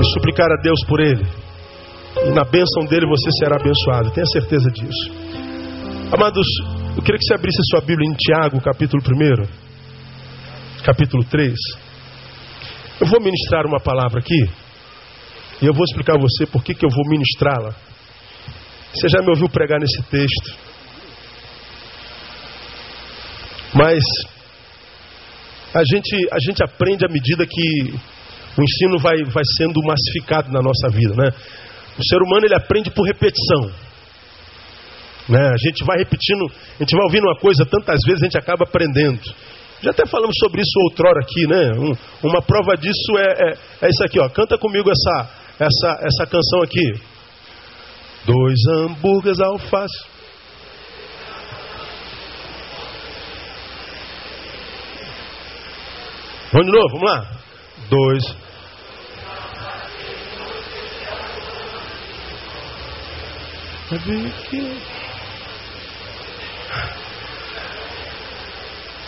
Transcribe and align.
e 0.00 0.12
suplicar 0.12 0.50
a 0.50 0.60
Deus 0.62 0.80
por 0.86 1.00
ele. 1.00 1.24
E 2.24 2.30
na 2.30 2.44
bênção 2.44 2.84
dele 2.86 3.06
você 3.06 3.30
será 3.38 3.56
abençoado. 3.56 4.10
Tenha 4.10 4.26
certeza 4.26 4.70
disso. 4.70 5.10
Amados, 6.12 6.46
eu 6.96 7.02
queria 7.02 7.18
que 7.18 7.24
você 7.24 7.34
abrisse 7.34 7.58
sua 7.70 7.80
Bíblia 7.80 8.08
em 8.08 8.14
Tiago, 8.14 8.60
capítulo 8.60 9.02
1, 9.02 10.82
capítulo 10.84 11.24
3. 11.24 11.54
Eu 13.00 13.06
vou 13.06 13.20
ministrar 13.20 13.66
uma 13.66 13.78
palavra 13.78 14.20
aqui 14.20 14.50
e 15.60 15.66
eu 15.66 15.72
vou 15.72 15.84
explicar 15.84 16.16
a 16.16 16.20
você 16.20 16.46
por 16.46 16.62
que, 16.62 16.74
que 16.74 16.84
eu 16.84 16.90
vou 16.90 17.08
ministrá-la. 17.08 17.74
Você 18.94 19.08
já 19.08 19.20
me 19.20 19.28
ouviu 19.30 19.48
pregar 19.48 19.78
nesse 19.78 20.02
texto. 20.04 20.56
Mas 23.74 24.02
a 25.74 25.84
gente, 25.84 26.28
a 26.32 26.38
gente 26.40 26.64
aprende 26.64 27.04
à 27.04 27.08
medida 27.08 27.46
que 27.46 27.94
o 28.56 28.62
ensino 28.62 28.98
vai, 28.98 29.22
vai 29.24 29.44
sendo 29.56 29.80
massificado 29.84 30.50
na 30.50 30.60
nossa 30.60 30.88
vida. 30.88 31.14
Né? 31.14 31.28
O 31.98 32.04
ser 32.04 32.22
humano 32.22 32.46
ele 32.46 32.54
aprende 32.54 32.90
por 32.90 33.04
repetição. 33.04 33.70
Né? 35.28 35.48
A 35.48 35.56
gente 35.58 35.84
vai 35.84 35.98
repetindo, 35.98 36.46
a 36.46 36.82
gente 36.82 36.96
vai 36.96 37.04
ouvindo 37.04 37.24
uma 37.24 37.38
coisa 37.38 37.66
tantas 37.66 37.98
vezes, 38.06 38.22
a 38.22 38.24
gente 38.26 38.38
acaba 38.38 38.64
aprendendo. 38.64 39.20
Já 39.80 39.90
até 39.90 40.06
falamos 40.06 40.34
sobre 40.40 40.60
isso 40.60 40.72
outrora 40.90 41.20
aqui, 41.20 41.46
né? 41.46 41.72
Um, 41.78 42.28
uma 42.28 42.42
prova 42.42 42.76
disso 42.76 43.16
é, 43.16 43.50
é, 43.50 43.58
é, 43.82 43.88
isso 43.88 44.04
aqui, 44.04 44.18
ó. 44.18 44.28
Canta 44.28 44.58
comigo 44.58 44.90
essa, 44.90 45.30
essa, 45.60 45.98
essa 46.04 46.26
canção 46.26 46.62
aqui. 46.62 46.94
Dois 48.24 48.58
hambúrgueres 48.70 49.40
alface. 49.40 50.04
Vamos 56.50 56.66
de 56.66 56.72
novo, 56.72 56.88
vamos 56.94 57.10
lá. 57.10 57.30
Dois. 57.88 58.47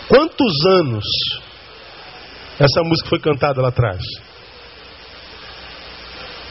Quantos 0.07 0.65
anos 0.79 1.05
essa 2.59 2.81
música 2.83 3.09
foi 3.09 3.19
cantada 3.19 3.61
lá 3.61 3.69
atrás? 3.69 4.01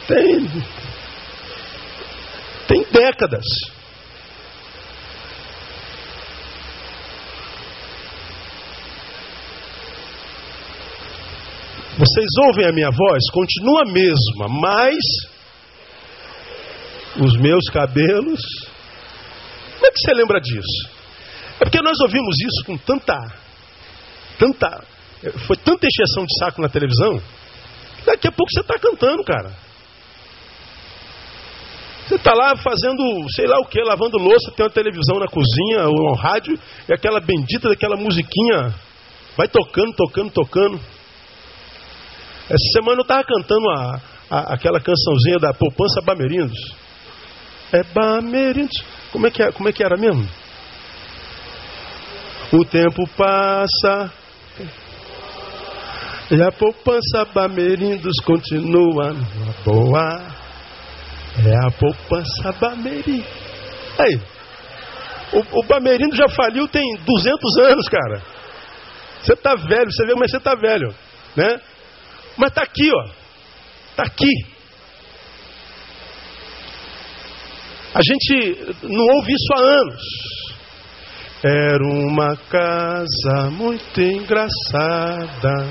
Tem. 0.06 0.48
Tem 2.68 2.84
décadas. 2.92 3.44
Vocês 11.98 12.28
ouvem 12.46 12.66
a 12.66 12.72
minha 12.72 12.90
voz? 12.90 13.24
Continua 13.32 13.82
a 13.82 13.92
mesma, 13.92 14.48
mas 14.48 15.29
os 17.16 17.36
meus 17.38 17.64
cabelos. 17.72 18.40
Como 19.74 19.86
é 19.86 19.90
que 19.90 19.98
você 19.98 20.12
lembra 20.14 20.40
disso? 20.40 21.00
É 21.60 21.64
porque 21.64 21.82
nós 21.82 21.98
ouvimos 22.00 22.36
isso 22.40 22.64
com 22.64 22.76
tanta, 22.76 23.16
tanta, 24.38 24.84
foi 25.46 25.56
tanta 25.56 25.86
encheção 25.86 26.24
de 26.24 26.38
saco 26.38 26.62
na 26.62 26.68
televisão. 26.68 27.20
Daqui 28.06 28.28
a 28.28 28.32
pouco 28.32 28.50
você 28.52 28.60
está 28.60 28.78
cantando, 28.78 29.22
cara. 29.24 29.52
Você 32.06 32.16
está 32.16 32.34
lá 32.34 32.56
fazendo, 32.56 33.30
sei 33.30 33.46
lá 33.46 33.60
o 33.60 33.66
que, 33.66 33.80
lavando 33.82 34.18
louça, 34.18 34.50
tem 34.50 34.64
uma 34.64 34.72
televisão 34.72 35.18
na 35.20 35.28
cozinha 35.28 35.86
ou 35.86 36.10
um 36.10 36.14
rádio, 36.14 36.58
e 36.88 36.92
aquela 36.92 37.20
bendita 37.20 37.68
daquela 37.68 37.96
musiquinha 37.96 38.74
vai 39.36 39.46
tocando, 39.46 39.94
tocando, 39.94 40.30
tocando. 40.30 40.80
Essa 42.48 42.72
semana 42.72 42.98
eu 42.98 43.02
estava 43.02 43.22
cantando 43.22 43.70
a, 43.70 44.00
a, 44.28 44.54
aquela 44.54 44.80
cançãozinha 44.80 45.38
da 45.38 45.54
Poupança 45.54 46.00
Bamerindos. 46.04 46.58
É 47.72 47.82
Bamerindos. 47.94 48.76
Como 49.12 49.26
é, 49.26 49.30
que 49.30 49.42
é, 49.42 49.52
como 49.52 49.68
é 49.68 49.72
que 49.72 49.84
era 49.84 49.96
mesmo? 49.96 50.28
O 52.52 52.64
tempo 52.64 53.08
passa. 53.16 54.12
E 56.30 56.42
a 56.42 56.52
poupança 56.52 57.24
Bamerindos 57.32 58.16
continua 58.24 59.14
boa. 59.64 60.26
É 61.44 61.66
a 61.66 61.70
poupança 61.70 62.52
Bamerindos. 62.60 63.26
Aí. 63.98 64.20
O, 65.32 65.60
o 65.60 65.66
Bamerindo 65.66 66.16
já 66.16 66.28
faliu 66.28 66.66
tem 66.66 66.96
200 67.04 67.58
anos, 67.58 67.88
cara. 67.88 68.22
Você 69.22 69.34
está 69.34 69.54
velho, 69.54 69.90
você 69.90 70.06
vê, 70.06 70.14
mas 70.14 70.30
você 70.30 70.38
está 70.38 70.54
velho. 70.54 70.92
Né? 71.36 71.60
Mas 72.36 72.48
está 72.50 72.62
aqui, 72.62 72.90
ó. 72.92 73.04
Está 73.90 74.02
aqui. 74.04 74.59
A 77.92 78.00
gente 78.02 78.76
não 78.84 79.04
ouve 79.16 79.32
isso 79.32 79.52
há 79.54 79.60
anos. 79.60 80.02
Era 81.42 81.84
uma 81.84 82.36
casa 82.36 83.50
muito 83.50 84.00
engraçada. 84.00 85.66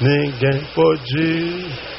Ninguém 0.00 0.64
podia. 0.74 1.94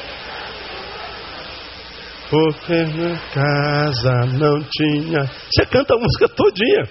Porque 2.30 2.74
na 2.74 3.18
casa 3.32 4.26
não 4.38 4.62
tinha. 4.64 5.24
Você 5.50 5.66
canta 5.66 5.94
a 5.94 5.98
música 5.98 6.28
todinha. 6.28 6.84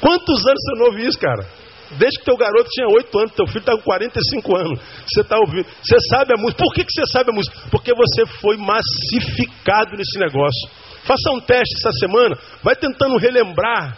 Quantos 0.00 0.46
anos 0.46 0.62
você 0.62 0.78
não 0.78 0.86
ouve 0.86 1.06
isso, 1.06 1.18
cara? 1.18 1.46
Desde 1.92 2.18
que 2.18 2.24
teu 2.24 2.36
garoto 2.36 2.68
tinha 2.70 2.88
8 2.88 3.18
anos, 3.18 3.32
teu 3.32 3.46
filho 3.46 3.60
está 3.60 3.72
com 3.72 3.82
45 3.82 4.56
anos. 4.56 4.80
Você 5.06 5.20
está 5.20 5.38
ouvindo. 5.38 5.66
Você 5.82 5.96
sabe 6.10 6.34
a 6.34 6.36
música. 6.36 6.62
Por 6.62 6.74
que, 6.74 6.84
que 6.84 6.92
você 6.92 7.06
sabe 7.12 7.30
a 7.30 7.34
música? 7.34 7.56
Porque 7.70 7.92
você 7.94 8.26
foi 8.40 8.56
massificado 8.56 9.96
nesse 9.96 10.18
negócio. 10.18 10.68
Faça 11.04 11.30
um 11.30 11.40
teste 11.40 11.76
essa 11.78 11.92
semana. 11.92 12.36
Vai 12.62 12.74
tentando 12.74 13.16
relembrar 13.16 13.96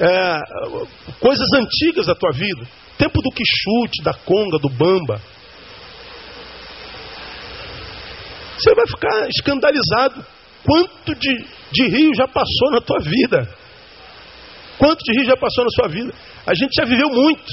é, 0.00 0.40
coisas 1.20 1.46
antigas 1.54 2.06
da 2.06 2.14
tua 2.14 2.32
vida. 2.32 2.66
Tempo 2.96 3.20
do 3.20 3.30
Quixute, 3.30 4.02
da 4.02 4.14
Conga, 4.14 4.58
do 4.58 4.70
Bamba. 4.70 5.20
Você 8.58 8.74
vai 8.74 8.86
ficar 8.86 9.28
escandalizado. 9.28 10.24
Quanto 10.64 11.14
de, 11.14 11.44
de 11.70 11.88
rio 11.88 12.14
já 12.14 12.26
passou 12.26 12.70
na 12.70 12.80
tua 12.80 12.98
vida? 13.00 13.48
Quanto 14.78 15.04
de 15.04 15.12
rio 15.12 15.24
já 15.26 15.36
passou 15.36 15.64
na 15.64 15.70
sua 15.70 15.88
vida? 15.88 16.12
A 16.46 16.54
gente 16.54 16.72
já 16.78 16.84
viveu 16.84 17.10
muito. 17.10 17.52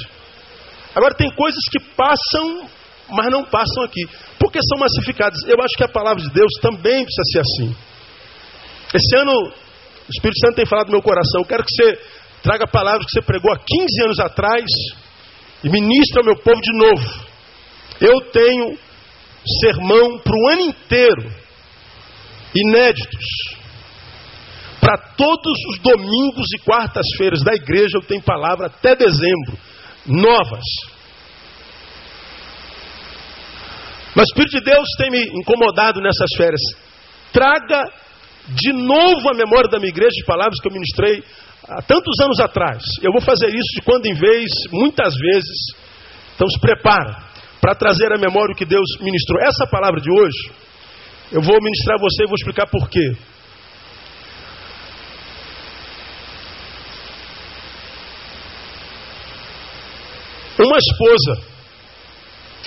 Agora 0.95 1.15
tem 1.15 1.29
coisas 1.31 1.59
que 1.71 1.79
passam, 1.95 2.69
mas 3.09 3.31
não 3.31 3.43
passam 3.43 3.83
aqui. 3.83 4.07
Porque 4.39 4.59
são 4.69 4.79
massificadas. 4.79 5.39
Eu 5.47 5.57
acho 5.63 5.75
que 5.75 5.83
a 5.83 5.87
palavra 5.87 6.21
de 6.21 6.29
Deus 6.29 6.51
também 6.61 7.03
precisa 7.03 7.23
ser 7.31 7.39
assim. 7.39 7.75
Esse 8.93 9.17
ano, 9.17 9.31
o 9.31 10.11
Espírito 10.11 10.39
Santo 10.45 10.55
tem 10.55 10.65
falado 10.65 10.87
no 10.87 10.93
meu 10.93 11.01
coração. 11.01 11.41
Eu 11.41 11.45
quero 11.45 11.63
que 11.63 11.73
você 11.73 11.99
traga 12.43 12.67
palavras 12.67 13.05
que 13.05 13.11
você 13.11 13.25
pregou 13.25 13.51
há 13.51 13.57
15 13.57 14.03
anos 14.03 14.19
atrás 14.19 14.65
e 15.63 15.69
ministre 15.69 16.19
ao 16.19 16.25
meu 16.25 16.35
povo 16.35 16.61
de 16.61 16.77
novo. 16.77 17.25
Eu 17.99 18.21
tenho 18.31 18.77
sermão 19.61 20.19
para 20.19 20.35
o 20.35 20.49
ano 20.51 20.61
inteiro, 20.61 21.31
inéditos. 22.53 23.62
Para 24.83 24.97
todos 25.15 25.57
os 25.69 25.79
domingos 25.79 26.45
e 26.53 26.59
quartas-feiras 26.59 27.41
da 27.41 27.53
igreja 27.53 27.97
eu 27.97 28.01
tenho 28.01 28.21
palavra 28.21 28.67
até 28.67 28.93
dezembro, 28.97 29.57
novas. 30.05 30.65
Mas 34.13 34.25
o 34.25 34.31
Espírito 34.33 34.57
de 34.57 34.65
Deus 34.65 34.85
tem 34.97 35.09
me 35.09 35.23
incomodado 35.39 36.01
nessas 36.01 36.27
férias. 36.35 36.59
Traga 37.31 37.81
de 38.49 38.73
novo 38.73 39.29
a 39.29 39.33
memória 39.33 39.69
da 39.69 39.79
minha 39.79 39.89
igreja 39.89 40.11
de 40.11 40.25
palavras 40.25 40.59
que 40.59 40.67
eu 40.67 40.73
ministrei 40.73 41.23
há 41.65 41.81
tantos 41.81 42.19
anos 42.19 42.41
atrás. 42.41 42.83
Eu 43.01 43.13
vou 43.13 43.21
fazer 43.21 43.47
isso 43.47 43.71
de 43.75 43.85
quando 43.85 44.05
em 44.05 44.13
vez, 44.13 44.51
muitas 44.69 45.15
vezes. 45.15 45.77
Então 46.35 46.49
se 46.49 46.59
prepara 46.59 47.23
para 47.61 47.73
trazer 47.73 48.11
à 48.11 48.17
memória 48.17 48.51
o 48.51 48.57
que 48.57 48.65
Deus 48.65 48.97
ministrou. 48.99 49.39
Essa 49.41 49.65
palavra 49.65 50.01
de 50.01 50.11
hoje, 50.11 50.51
eu 51.31 51.41
vou 51.41 51.57
ministrar 51.61 51.97
a 51.97 52.01
você 52.01 52.23
e 52.23 52.27
vou 52.27 52.35
explicar 52.35 52.67
por 52.67 52.89
quê. 52.89 53.15
Uma 60.63 60.77
esposa 60.77 61.53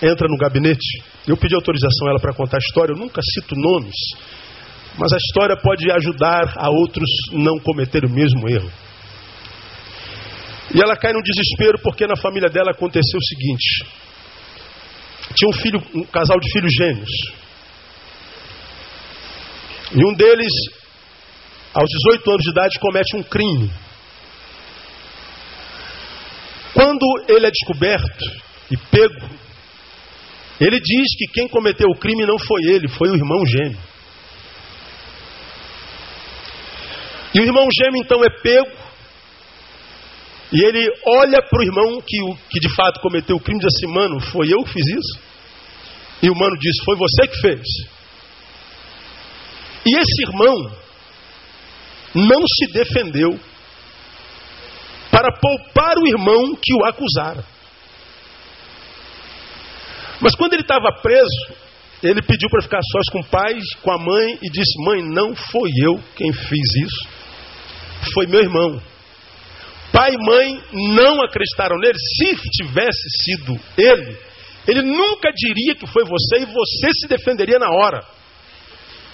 entra 0.03 0.29
no 0.29 0.37
gabinete, 0.37 1.03
eu 1.27 1.37
pedi 1.37 1.55
autorização 1.55 2.07
a 2.07 2.11
ela 2.11 2.21
para 2.21 2.35
contar 2.35 2.59
a 2.59 2.61
história, 2.61 2.93
eu 2.93 2.99
nunca 2.99 3.23
cito 3.23 3.55
nomes, 3.57 3.95
mas 4.99 5.13
a 5.13 5.17
história 5.17 5.57
pode 5.57 5.91
ajudar 5.91 6.53
a 6.57 6.69
outros 6.69 7.09
não 7.33 7.59
cometer 7.59 8.05
o 8.05 8.11
mesmo 8.11 8.49
erro. 8.49 8.71
E 10.75 10.81
ela 10.81 10.97
cai 10.97 11.13
num 11.13 11.23
desespero 11.23 11.79
porque 11.83 12.07
na 12.07 12.17
família 12.17 12.51
dela 12.51 12.73
aconteceu 12.73 13.19
o 13.19 13.25
seguinte: 13.25 13.87
tinha 15.35 15.49
um 15.49 15.53
filho, 15.53 15.83
um 15.95 16.05
casal 16.05 16.39
de 16.39 16.53
filhos 16.53 16.73
gêmeos. 16.75 17.11
E 19.93 20.05
um 20.05 20.13
deles, 20.15 20.53
aos 21.73 21.89
18 21.89 22.31
anos 22.31 22.43
de 22.43 22.51
idade, 22.51 22.79
comete 22.79 23.17
um 23.17 23.23
crime. 23.23 23.71
Quando 26.87 27.05
ele 27.27 27.45
é 27.45 27.51
descoberto, 27.51 28.25
e 28.71 28.77
pego, 28.77 29.29
ele 30.61 30.79
diz 30.79 31.17
que 31.19 31.27
quem 31.33 31.49
cometeu 31.49 31.89
o 31.89 31.99
crime 31.99 32.25
não 32.25 32.39
foi 32.39 32.63
ele, 32.63 32.87
foi 32.87 33.11
o 33.11 33.17
irmão 33.17 33.45
gêmeo. 33.45 33.79
E 37.35 37.41
o 37.41 37.43
irmão 37.43 37.67
gêmeo 37.77 38.01
então 38.01 38.23
é 38.23 38.31
pego, 38.41 38.71
e 40.53 40.65
ele 40.65 40.89
olha 41.05 41.43
para 41.43 41.59
o 41.59 41.65
irmão 41.65 42.01
que, 42.01 42.19
que 42.51 42.61
de 42.61 42.73
fato 42.77 43.01
cometeu 43.01 43.35
o 43.35 43.41
crime 43.41 43.59
diz 43.59 43.75
assim: 43.75 43.93
Mano, 43.93 44.21
foi 44.21 44.47
eu 44.47 44.63
que 44.63 44.75
fiz 44.75 44.87
isso? 44.87 45.21
E 46.23 46.31
o 46.31 46.37
mano 46.37 46.57
diz: 46.57 46.73
Foi 46.85 46.95
você 46.95 47.27
que 47.27 47.41
fez. 47.41 47.67
E 49.85 49.91
esse 49.93 50.23
irmão 50.23 50.55
não 52.15 52.41
se 52.47 52.73
defendeu 52.73 53.37
para 55.17 55.33
poupar 55.41 55.97
o 55.97 56.07
irmão 56.07 56.55
que 56.63 56.75
o 56.75 56.85
acusara. 56.85 57.43
Mas 60.21 60.35
quando 60.35 60.53
ele 60.53 60.61
estava 60.61 60.93
preso, 61.01 61.55
ele 62.03 62.21
pediu 62.21 62.51
para 62.51 62.61
ficar 62.61 62.81
sós 62.83 63.09
com 63.11 63.21
o 63.21 63.25
pai, 63.25 63.55
com 63.83 63.93
a 63.93 63.99
mãe 63.99 64.39
e 64.43 64.51
disse: 64.51 64.85
Mãe, 64.85 65.03
não 65.03 65.35
foi 65.35 65.71
eu 65.83 65.99
quem 66.17 66.31
fiz 66.35 66.75
isso, 66.85 67.09
foi 68.13 68.27
meu 68.27 68.41
irmão. 68.41 68.79
Pai 69.91 70.13
e 70.13 70.19
mãe 70.23 70.63
não 70.95 71.23
acreditaram 71.25 71.79
nele. 71.79 71.97
Se 71.97 72.37
tivesse 72.51 73.09
sido 73.25 73.59
ele, 73.79 74.19
ele 74.69 74.83
nunca 74.83 75.33
diria 75.35 75.77
que 75.77 75.87
foi 75.87 76.05
você 76.05 76.43
e 76.43 76.45
você 76.45 76.89
se 77.01 77.09
defenderia 77.09 77.59
na 77.59 77.71
hora. 77.71 78.05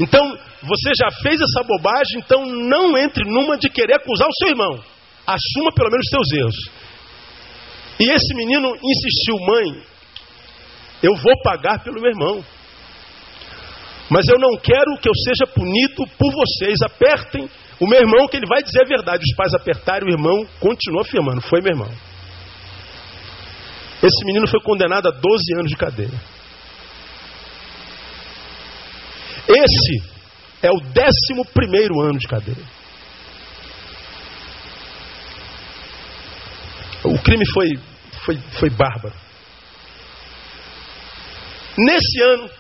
Então, 0.00 0.37
você 0.62 0.90
já 1.00 1.12
fez 1.22 1.40
essa 1.40 1.62
bobagem, 1.62 2.19
então 2.19 2.44
não 2.44 2.98
entre 2.98 3.25
numa 3.25 3.56
de 3.56 3.69
querer 3.69 3.94
acusar 3.94 4.26
o 4.26 4.34
seu 4.40 4.48
irmão. 4.48 4.82
Assuma 5.26 5.72
pelo 5.74 5.90
menos 5.90 6.06
seus 6.08 6.32
erros. 6.32 6.56
E 8.00 8.10
esse 8.10 8.34
menino 8.34 8.69
insistiu, 8.82 9.36
mãe, 9.46 9.82
eu 11.02 11.14
vou 11.16 11.40
pagar 11.42 11.82
pelo 11.82 12.00
meu 12.00 12.10
irmão. 12.10 12.44
Mas 14.10 14.28
eu 14.28 14.38
não 14.38 14.56
quero 14.58 14.98
que 15.00 15.08
eu 15.08 15.14
seja 15.14 15.46
punido 15.52 16.04
por 16.19 16.32
vocês. 16.32 16.76
Apertem 16.82 17.48
o 17.80 17.86
meu 17.86 18.00
irmão, 18.00 18.28
que 18.28 18.36
ele 18.36 18.46
vai 18.46 18.62
dizer 18.62 18.82
a 18.82 18.88
verdade. 18.88 19.24
Os 19.24 19.36
pais 19.36 19.54
apertaram, 19.54 20.06
o 20.06 20.10
irmão 20.10 20.46
continua 20.60 21.02
afirmando: 21.02 21.40
Foi 21.40 21.60
meu 21.60 21.72
irmão. 21.72 21.90
Esse 24.02 24.24
menino 24.24 24.48
foi 24.48 24.60
condenado 24.60 25.06
a 25.08 25.12
12 25.12 25.54
anos 25.54 25.70
de 25.70 25.76
cadeia. 25.76 26.20
Esse 29.48 30.02
é 30.62 30.70
o 30.70 30.76
11 30.76 32.08
ano 32.08 32.19
de 32.19 32.26
cadeia. 32.26 32.81
Crime 37.22 37.44
foi, 37.52 37.69
foi, 38.24 38.36
foi 38.58 38.70
bárbaro. 38.70 39.14
Nesse 41.78 42.22
ano, 42.22 42.50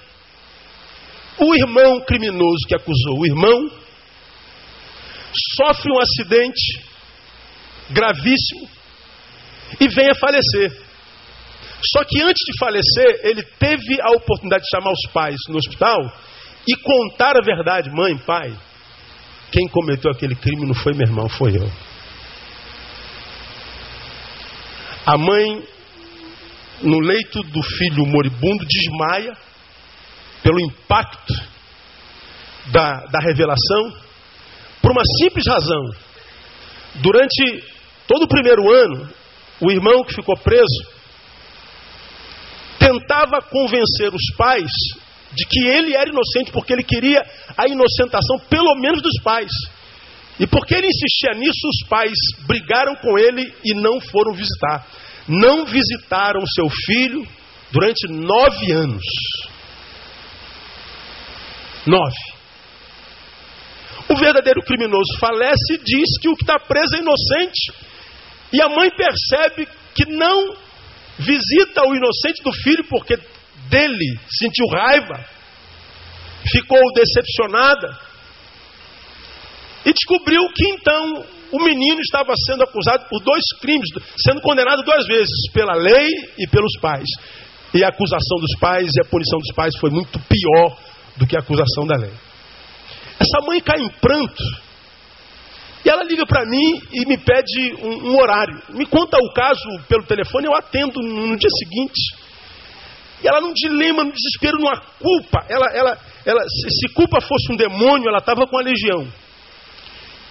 o 1.38 1.54
irmão 1.54 2.00
criminoso 2.00 2.66
que 2.66 2.74
acusou 2.74 3.20
o 3.20 3.26
irmão 3.26 3.70
sofre 5.56 5.90
um 5.92 6.00
acidente 6.00 6.82
gravíssimo 7.90 8.68
e 9.80 9.88
vem 9.88 10.10
a 10.10 10.14
falecer. 10.14 10.80
Só 11.92 12.04
que 12.04 12.22
antes 12.22 12.42
de 12.46 12.58
falecer, 12.58 13.20
ele 13.24 13.42
teve 13.58 14.00
a 14.00 14.12
oportunidade 14.12 14.62
de 14.62 14.70
chamar 14.70 14.92
os 14.92 15.12
pais 15.12 15.36
no 15.48 15.56
hospital 15.56 15.98
e 16.66 16.76
contar 16.76 17.36
a 17.36 17.44
verdade: 17.44 17.90
mãe, 17.90 18.16
pai, 18.18 18.56
quem 19.50 19.66
cometeu 19.68 20.10
aquele 20.10 20.34
crime 20.34 20.66
não 20.66 20.74
foi 20.74 20.92
meu 20.94 21.06
irmão, 21.06 21.28
foi 21.28 21.56
eu. 21.56 21.91
A 25.04 25.18
mãe, 25.18 25.62
no 26.82 27.00
leito 27.00 27.42
do 27.42 27.62
filho 27.62 28.06
moribundo, 28.06 28.64
desmaia 28.64 29.36
pelo 30.42 30.60
impacto 30.60 31.34
da, 32.66 33.06
da 33.06 33.18
revelação, 33.20 33.92
por 34.80 34.92
uma 34.92 35.02
simples 35.18 35.44
razão. 35.46 35.82
Durante 36.96 37.64
todo 38.06 38.24
o 38.24 38.28
primeiro 38.28 38.70
ano, 38.70 39.08
o 39.60 39.70
irmão 39.70 40.04
que 40.04 40.14
ficou 40.14 40.36
preso 40.36 41.02
tentava 42.78 43.40
convencer 43.42 44.12
os 44.12 44.36
pais 44.36 44.70
de 45.32 45.46
que 45.46 45.66
ele 45.66 45.94
era 45.94 46.10
inocente, 46.10 46.52
porque 46.52 46.72
ele 46.72 46.82
queria 46.82 47.24
a 47.56 47.66
inocentação, 47.66 48.38
pelo 48.50 48.74
menos 48.76 49.00
dos 49.00 49.22
pais. 49.22 49.50
E 50.40 50.46
porque 50.46 50.74
ele 50.74 50.86
insistia 50.86 51.32
nisso, 51.34 51.68
os 51.68 51.88
pais 51.88 52.18
brigaram 52.46 52.94
com 52.96 53.18
ele 53.18 53.52
e 53.64 53.74
não 53.74 54.00
foram 54.00 54.32
visitar. 54.32 54.86
Não 55.28 55.66
visitaram 55.66 56.40
seu 56.46 56.68
filho 56.68 57.26
durante 57.70 58.08
nove 58.08 58.72
anos. 58.72 59.04
Nove. 61.86 62.32
O 64.08 64.16
verdadeiro 64.16 64.62
criminoso 64.62 65.18
falece 65.18 65.74
e 65.74 65.78
diz 65.78 66.18
que 66.20 66.28
o 66.28 66.34
que 66.34 66.42
está 66.42 66.58
preso 66.58 66.96
é 66.96 67.00
inocente. 67.00 67.72
E 68.52 68.60
a 68.60 68.68
mãe 68.68 68.90
percebe 68.90 69.68
que 69.94 70.06
não 70.06 70.54
visita 71.18 71.82
o 71.86 71.94
inocente 71.94 72.42
do 72.42 72.52
filho 72.52 72.84
porque 72.88 73.16
dele 73.68 74.18
sentiu 74.28 74.66
raiva, 74.66 75.24
ficou 76.50 76.80
decepcionada 76.94 77.98
e 79.84 79.92
descobriu 79.92 80.42
que 80.54 80.68
então 80.68 81.24
o 81.52 81.58
menino 81.62 82.00
estava 82.00 82.32
sendo 82.46 82.62
acusado 82.62 83.04
por 83.08 83.20
dois 83.22 83.42
crimes, 83.60 83.88
sendo 84.16 84.40
condenado 84.40 84.82
duas 84.82 85.06
vezes, 85.06 85.50
pela 85.52 85.74
lei 85.74 86.08
e 86.38 86.46
pelos 86.48 86.72
pais. 86.80 87.08
E 87.74 87.84
a 87.84 87.88
acusação 87.88 88.38
dos 88.38 88.58
pais 88.58 88.90
e 88.94 89.00
a 89.00 89.08
punição 89.08 89.38
dos 89.38 89.54
pais 89.54 89.76
foi 89.78 89.90
muito 89.90 90.18
pior 90.20 90.78
do 91.16 91.26
que 91.26 91.36
a 91.36 91.40
acusação 91.40 91.86
da 91.86 91.96
lei. 91.96 92.12
Essa 93.18 93.46
mãe 93.46 93.60
cai 93.60 93.80
em 93.80 93.88
pranto. 93.88 94.42
E 95.84 95.88
ela 95.88 96.04
liga 96.04 96.24
para 96.26 96.46
mim 96.46 96.80
e 96.92 97.06
me 97.06 97.18
pede 97.18 97.74
um, 97.82 98.10
um, 98.10 98.18
horário. 98.18 98.62
Me 98.70 98.86
conta 98.86 99.18
o 99.18 99.32
caso 99.32 99.68
pelo 99.88 100.04
telefone, 100.04 100.46
eu 100.46 100.54
atendo 100.54 101.00
no, 101.02 101.26
no 101.26 101.36
dia 101.36 101.50
seguinte. 101.50 102.00
E 103.22 103.28
ela 103.28 103.40
num 103.40 103.52
dilema, 103.52 104.04
num 104.04 104.12
desespero, 104.12 104.58
numa 104.58 104.80
culpa. 104.98 105.44
Ela, 105.48 105.66
ela, 105.72 105.98
ela, 106.24 106.40
se, 106.42 106.70
se 106.70 106.94
culpa 106.94 107.20
fosse 107.20 107.52
um 107.52 107.56
demônio, 107.56 108.08
ela 108.08 108.18
estava 108.18 108.46
com 108.46 108.58
a 108.58 108.62
legião. 108.62 109.06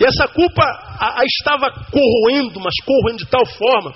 E 0.02 0.04
essa 0.04 0.28
culpa 0.28 0.64
a, 0.64 1.22
a 1.22 1.26
estava 1.26 1.70
corroendo, 1.92 2.60
mas 2.60 2.74
corroendo 2.84 3.20
de 3.20 3.30
tal 3.30 3.46
forma 3.46 3.94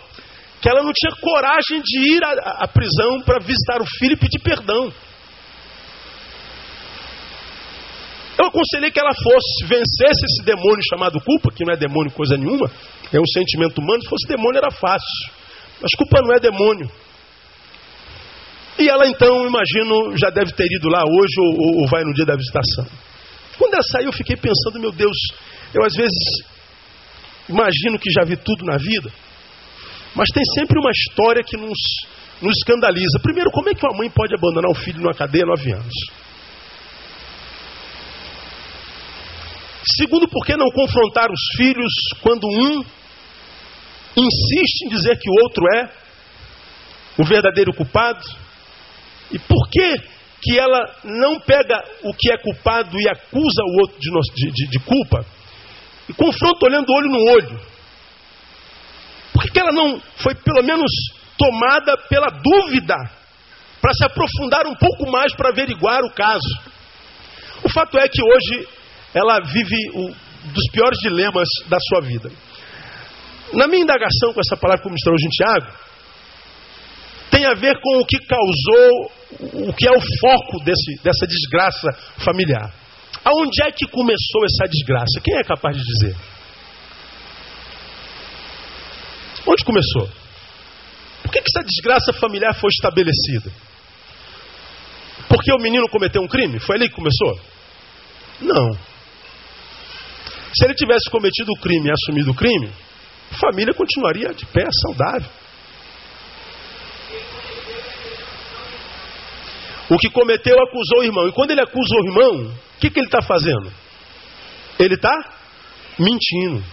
que 0.61 0.69
ela 0.69 0.83
não 0.83 0.93
tinha 0.93 1.11
coragem 1.19 1.81
de 1.81 2.15
ir 2.15 2.23
à, 2.23 2.67
prisão 2.67 3.21
para 3.21 3.39
visitar 3.39 3.81
o 3.81 3.85
filho 3.97 4.13
e 4.13 4.17
pedir 4.17 4.39
perdão. 4.39 4.93
Eu 8.37 8.45
aconselhei 8.45 8.91
que 8.91 8.99
ela 8.99 9.15
fosse, 9.15 9.65
vencesse 9.65 10.25
esse 10.25 10.43
demônio 10.45 10.83
chamado 10.87 11.19
culpa, 11.21 11.51
que 11.51 11.65
não 11.65 11.73
é 11.73 11.77
demônio 11.77 12.11
coisa 12.11 12.37
nenhuma, 12.37 12.69
é 13.11 13.19
um 13.19 13.27
sentimento 13.33 13.79
humano. 13.79 14.03
Se 14.03 14.09
fosse 14.09 14.27
demônio 14.27 14.59
era 14.59 14.69
fácil, 14.69 15.33
mas 15.81 15.91
culpa 15.97 16.21
não 16.21 16.35
é 16.35 16.39
demônio. 16.39 16.87
E 18.77 18.87
ela 18.89 19.07
então, 19.07 19.47
imagino, 19.47 20.15
já 20.17 20.29
deve 20.29 20.51
ter 20.51 20.67
ido 20.71 20.87
lá 20.87 21.01
hoje 21.01 21.35
ou, 21.39 21.81
ou 21.81 21.87
vai 21.87 22.03
no 22.03 22.13
dia 22.13 22.25
da 22.25 22.35
visitação. 22.35 22.85
Quando 23.57 23.73
ela 23.73 23.83
saiu, 23.83 24.07
eu 24.07 24.13
fiquei 24.13 24.35
pensando, 24.35 24.79
meu 24.79 24.91
Deus, 24.91 25.15
eu 25.75 25.83
às 25.83 25.93
vezes 25.93 26.47
imagino 27.49 27.99
que 27.99 28.09
já 28.09 28.23
vi 28.23 28.37
tudo 28.37 28.63
na 28.63 28.77
vida, 28.77 29.11
mas 30.15 30.29
tem 30.33 30.43
sempre 30.57 30.79
uma 30.79 30.89
história 30.89 31.43
que 31.43 31.57
nos, 31.57 31.77
nos 32.41 32.55
escandaliza. 32.57 33.19
Primeiro, 33.21 33.51
como 33.51 33.69
é 33.69 33.73
que 33.73 33.85
uma 33.85 33.97
mãe 33.97 34.09
pode 34.09 34.33
abandonar 34.33 34.71
o 34.71 34.75
filho 34.75 35.01
numa 35.01 35.13
cadeia 35.13 35.45
nove 35.45 35.73
anos? 35.73 35.93
Segundo, 39.97 40.27
por 40.29 40.45
que 40.45 40.55
não 40.55 40.71
confrontar 40.71 41.29
os 41.29 41.41
filhos 41.57 41.91
quando 42.21 42.47
um 42.47 42.79
insiste 44.15 44.85
em 44.85 44.89
dizer 44.89 45.19
que 45.19 45.29
o 45.29 45.43
outro 45.43 45.63
é 45.75 45.89
o 47.17 47.25
verdadeiro 47.25 47.73
culpado? 47.73 48.25
E 49.29 49.37
por 49.37 49.69
que, 49.69 49.97
que 50.41 50.57
ela 50.57 50.95
não 51.03 51.39
pega 51.39 51.83
o 52.03 52.13
que 52.13 52.31
é 52.31 52.37
culpado 52.37 52.97
e 52.97 53.09
acusa 53.09 53.61
o 53.63 53.81
outro 53.81 53.99
de, 53.99 54.09
de, 54.33 54.51
de, 54.51 54.67
de 54.71 54.79
culpa? 54.79 55.25
E 56.07 56.13
confronta 56.13 56.65
olhando 56.65 56.91
olho 56.91 57.09
no 57.09 57.31
olho. 57.31 57.59
Por 59.33 59.43
que, 59.51 59.59
ela 59.59 59.71
não 59.71 59.99
foi 60.17 60.35
pelo 60.35 60.63
menos 60.63 60.91
tomada 61.37 61.97
pela 62.09 62.27
dúvida 62.27 62.95
para 63.81 63.93
se 63.93 64.05
aprofundar 64.05 64.65
um 64.65 64.75
pouco 64.75 65.11
mais 65.11 65.35
para 65.35 65.49
averiguar 65.49 66.01
o 66.03 66.11
caso? 66.11 66.47
O 67.63 67.69
fato 67.69 67.97
é 67.97 68.07
que 68.07 68.21
hoje 68.21 68.67
ela 69.13 69.39
vive 69.41 69.89
o, 69.93 70.09
dos 70.51 70.71
piores 70.71 70.99
dilemas 70.99 71.47
da 71.67 71.77
sua 71.79 72.01
vida. 72.01 72.31
Na 73.53 73.67
minha 73.67 73.83
indagação 73.83 74.33
com 74.33 74.39
essa 74.39 74.57
palavra 74.57 74.83
que 74.83 74.89
mostrou 74.89 75.15
hoje 75.15 75.25
em 75.25 75.29
Tiago, 75.29 75.85
tem 77.31 77.45
a 77.45 77.53
ver 77.53 77.79
com 77.81 77.99
o 77.99 78.05
que 78.05 78.17
causou, 78.19 79.11
o 79.69 79.73
que 79.73 79.87
é 79.87 79.91
o 79.91 80.01
foco 80.19 80.63
desse, 80.63 81.03
dessa 81.03 81.27
desgraça 81.27 81.91
familiar. 82.23 82.71
Aonde 83.25 83.63
é 83.63 83.71
que 83.71 83.87
começou 83.87 84.45
essa 84.45 84.69
desgraça? 84.69 85.19
Quem 85.23 85.35
é 85.35 85.43
capaz 85.43 85.75
de 85.75 85.83
dizer? 85.83 86.15
Onde 89.47 89.65
começou? 89.65 90.07
Porque 91.23 91.39
que, 91.39 91.45
que 91.45 91.57
essa 91.57 91.65
desgraça 91.65 92.13
familiar 92.13 92.53
foi 92.53 92.69
estabelecida? 92.69 93.51
Porque 95.27 95.51
o 95.51 95.57
menino 95.57 95.89
cometeu 95.89 96.21
um 96.21 96.27
crime? 96.27 96.59
Foi 96.59 96.75
ali 96.75 96.87
que 96.87 96.95
começou? 96.95 97.39
Não. 98.41 98.73
Se 100.53 100.65
ele 100.65 100.75
tivesse 100.75 101.09
cometido 101.09 101.51
o 101.51 101.59
crime 101.59 101.89
e 101.89 101.91
assumido 101.91 102.31
o 102.31 102.35
crime, 102.35 102.69
a 103.31 103.37
família 103.37 103.73
continuaria 103.73 104.33
de 104.33 104.45
pé, 104.45 104.67
saudável. 104.83 105.29
O 109.89 109.97
que 109.97 110.09
cometeu 110.09 110.55
acusou 110.61 110.99
o 110.99 111.03
irmão. 111.03 111.27
E 111.27 111.31
quando 111.31 111.51
ele 111.51 111.61
acusa 111.61 111.95
o 111.95 112.07
irmão, 112.07 112.47
o 112.47 112.79
que, 112.79 112.89
que 112.89 112.99
ele 112.99 113.07
está 113.07 113.21
fazendo? 113.21 113.71
Ele 114.79 114.95
está 114.95 115.13
mentindo. 115.99 116.63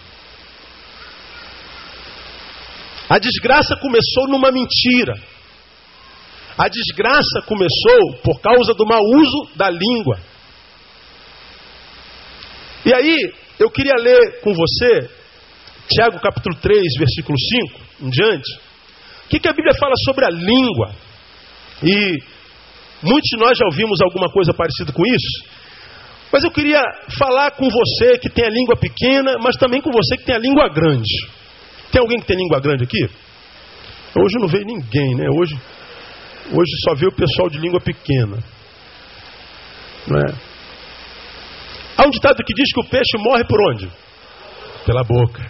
A 3.09 3.19
desgraça 3.19 3.75
começou 3.75 4.27
numa 4.27 4.51
mentira. 4.51 5.13
A 6.57 6.67
desgraça 6.67 7.41
começou 7.45 8.13
por 8.23 8.39
causa 8.41 8.73
do 8.73 8.85
mau 8.85 9.01
uso 9.01 9.55
da 9.55 9.69
língua. 9.69 10.19
E 12.85 12.93
aí, 12.93 13.33
eu 13.59 13.69
queria 13.69 13.95
ler 13.95 14.41
com 14.41 14.53
você, 14.53 15.09
Tiago 15.89 16.19
capítulo 16.19 16.55
3, 16.55 16.81
versículo 16.97 17.37
5, 17.39 17.79
em 18.01 18.09
diante. 18.09 18.55
O 19.25 19.29
que, 19.29 19.39
que 19.39 19.47
a 19.47 19.53
Bíblia 19.53 19.73
fala 19.79 19.93
sobre 20.05 20.25
a 20.25 20.29
língua? 20.29 20.91
E 21.81 22.23
muitos 23.03 23.29
de 23.29 23.37
nós 23.37 23.57
já 23.57 23.65
ouvimos 23.65 24.01
alguma 24.01 24.29
coisa 24.31 24.53
parecida 24.53 24.91
com 24.91 25.03
isso. 25.05 25.63
Mas 26.31 26.43
eu 26.43 26.51
queria 26.51 26.81
falar 27.17 27.51
com 27.51 27.69
você 27.69 28.17
que 28.17 28.29
tem 28.29 28.45
a 28.45 28.49
língua 28.49 28.75
pequena, 28.75 29.37
mas 29.39 29.55
também 29.55 29.81
com 29.81 29.91
você 29.91 30.17
que 30.17 30.23
tem 30.23 30.35
a 30.35 30.39
língua 30.39 30.67
grande. 30.67 31.27
Tem 31.91 32.01
alguém 32.01 32.19
que 32.19 32.25
tem 32.25 32.35
língua 32.35 32.59
grande 32.59 32.83
aqui? 32.83 33.07
Hoje 34.19 34.39
não 34.39 34.47
veio 34.47 34.65
ninguém, 34.65 35.15
né? 35.15 35.27
Hoje, 35.39 35.55
hoje 36.51 36.71
só 36.87 36.95
vê 36.95 37.05
o 37.05 37.11
pessoal 37.11 37.49
de 37.49 37.59
língua 37.59 37.79
pequena. 37.79 38.37
Não 40.07 40.19
é? 40.19 40.53
Há 41.97 42.07
um 42.07 42.09
ditado 42.09 42.43
que 42.43 42.53
diz 42.53 42.73
que 42.73 42.79
o 42.79 42.89
peixe 42.89 43.17
morre 43.17 43.43
por 43.45 43.59
onde? 43.69 43.89
Pela 44.85 45.03
boca. 45.03 45.43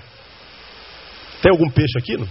Tem 1.41 1.51
algum 1.51 1.69
peixe 1.69 1.97
aqui? 1.97 2.17
Não. 2.17 2.27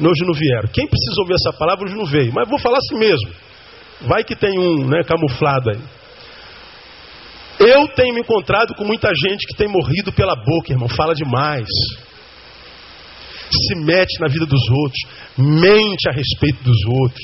não. 0.00 0.10
Hoje 0.10 0.24
não 0.24 0.32
vieram. 0.32 0.68
Quem 0.72 0.86
precisa 0.86 1.20
ouvir 1.20 1.34
essa 1.34 1.52
palavra 1.58 1.84
hoje 1.84 1.96
não 1.96 2.06
veio. 2.06 2.32
Mas 2.32 2.48
vou 2.48 2.58
falar 2.58 2.78
assim 2.78 2.98
mesmo. 2.98 3.30
Vai 4.06 4.24
que 4.24 4.34
tem 4.34 4.58
um 4.58 4.86
né, 4.86 5.02
camuflado 5.04 5.70
aí. 5.70 5.80
Eu 7.60 7.86
tenho 7.94 8.14
me 8.14 8.20
encontrado 8.20 8.74
com 8.74 8.84
muita 8.84 9.08
gente 9.14 9.46
que 9.46 9.56
tem 9.56 9.68
morrido 9.68 10.12
pela 10.12 10.34
boca, 10.34 10.72
irmão. 10.72 10.88
Fala 10.88 11.14
demais 11.14 11.68
se 13.52 13.74
mete 13.76 14.18
na 14.20 14.28
vida 14.28 14.46
dos 14.46 14.62
outros, 14.70 15.00
mente 15.36 16.08
a 16.08 16.12
respeito 16.12 16.62
dos 16.64 16.84
outros, 16.86 17.22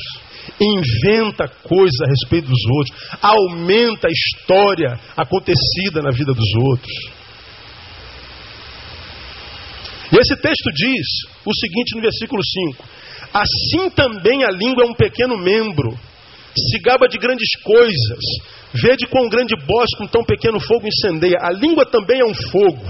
inventa 0.60 1.48
coisas 1.48 2.00
a 2.02 2.08
respeito 2.08 2.48
dos 2.48 2.64
outros, 2.66 2.96
aumenta 3.22 4.08
a 4.08 4.10
história 4.10 4.98
acontecida 5.16 6.02
na 6.02 6.10
vida 6.10 6.32
dos 6.32 6.54
outros. 6.54 6.92
E 10.10 10.16
esse 10.16 10.36
texto 10.36 10.70
diz 10.72 11.06
o 11.44 11.54
seguinte 11.54 11.96
no 11.96 12.02
versículo 12.02 12.42
5: 12.42 12.84
Assim 13.32 13.90
também 13.90 14.42
a 14.44 14.50
língua 14.50 14.84
é 14.84 14.86
um 14.86 14.94
pequeno 14.94 15.36
membro, 15.36 15.98
se 16.70 16.78
gaba 16.80 17.08
de 17.08 17.18
grandes 17.18 17.50
coisas, 17.62 18.24
vede 18.72 19.06
quão 19.06 19.28
grande 19.28 19.54
bosque 19.66 19.98
com 19.98 20.06
tão 20.06 20.24
pequeno 20.24 20.60
fogo 20.60 20.86
incendeia. 20.86 21.38
A 21.40 21.50
língua 21.52 21.86
também 21.86 22.20
é 22.20 22.24
um 22.24 22.34
fogo. 22.34 22.84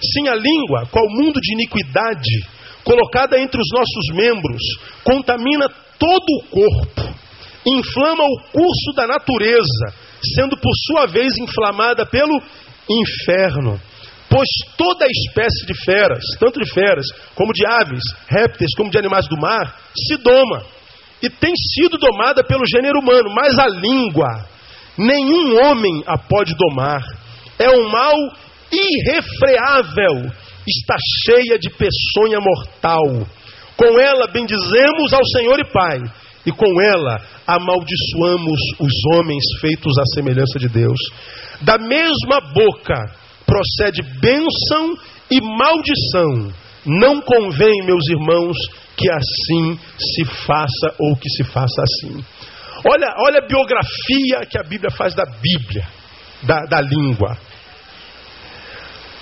Sim, 0.00 0.28
a 0.28 0.34
língua, 0.34 0.86
qual 0.90 1.08
mundo 1.08 1.40
de 1.40 1.54
iniquidade, 1.54 2.46
colocada 2.84 3.38
entre 3.38 3.60
os 3.60 3.68
nossos 3.72 4.14
membros, 4.14 4.62
contamina 5.02 5.68
todo 5.98 6.24
o 6.28 6.44
corpo, 6.44 7.14
inflama 7.66 8.24
o 8.24 8.40
curso 8.52 8.92
da 8.94 9.06
natureza, 9.06 9.94
sendo 10.34 10.56
por 10.56 10.72
sua 10.86 11.06
vez 11.06 11.36
inflamada 11.38 12.04
pelo 12.06 12.40
inferno. 12.88 13.80
Pois 14.28 14.48
toda 14.76 15.06
espécie 15.06 15.66
de 15.66 15.74
feras, 15.84 16.22
tanto 16.38 16.60
de 16.60 16.70
feras 16.70 17.06
como 17.34 17.52
de 17.52 17.64
aves, 17.64 18.02
répteis, 18.28 18.74
como 18.76 18.90
de 18.90 18.98
animais 18.98 19.26
do 19.28 19.36
mar, 19.36 19.80
se 19.96 20.16
doma 20.18 20.75
e 21.22 21.30
tem 21.30 21.52
sido 21.74 21.98
domada 21.98 22.44
pelo 22.44 22.66
gênero 22.66 23.00
humano, 23.00 23.32
mas 23.34 23.58
a 23.58 23.66
língua, 23.68 24.46
nenhum 24.98 25.60
homem 25.64 26.02
a 26.06 26.18
pode 26.18 26.54
domar. 26.54 27.02
É 27.58 27.70
um 27.70 27.88
mal 27.88 28.14
irrefreável 28.70 30.30
está 30.66 30.96
cheia 31.24 31.58
de 31.58 31.70
peçonha 31.70 32.40
mortal. 32.40 33.26
Com 33.76 34.00
ela 34.00 34.26
bendizemos 34.26 35.12
ao 35.12 35.24
Senhor 35.24 35.58
e 35.60 35.72
Pai, 35.72 36.00
e 36.44 36.52
com 36.52 36.80
ela 36.80 37.20
amaldiçoamos 37.46 38.60
os 38.80 38.92
homens 39.14 39.44
feitos 39.60 39.96
à 39.98 40.04
semelhança 40.14 40.58
de 40.58 40.68
Deus. 40.68 40.98
Da 41.60 41.78
mesma 41.78 42.40
boca 42.52 43.04
procede 43.46 44.02
bênção 44.20 44.96
e 45.30 45.40
maldição. 45.40 46.52
Não 46.86 47.20
convém, 47.20 47.84
meus 47.84 48.08
irmãos, 48.08 48.56
que 48.96 49.10
assim 49.10 49.78
se 49.98 50.24
faça 50.46 50.94
ou 51.00 51.16
que 51.16 51.28
se 51.28 51.44
faça 51.44 51.82
assim. 51.82 52.24
Olha, 52.88 53.12
olha 53.18 53.38
a 53.38 53.46
biografia 53.46 54.46
que 54.48 54.56
a 54.58 54.62
Bíblia 54.62 54.90
faz 54.90 55.14
da 55.14 55.24
Bíblia, 55.24 55.84
da, 56.44 56.60
da 56.66 56.80
língua. 56.80 57.36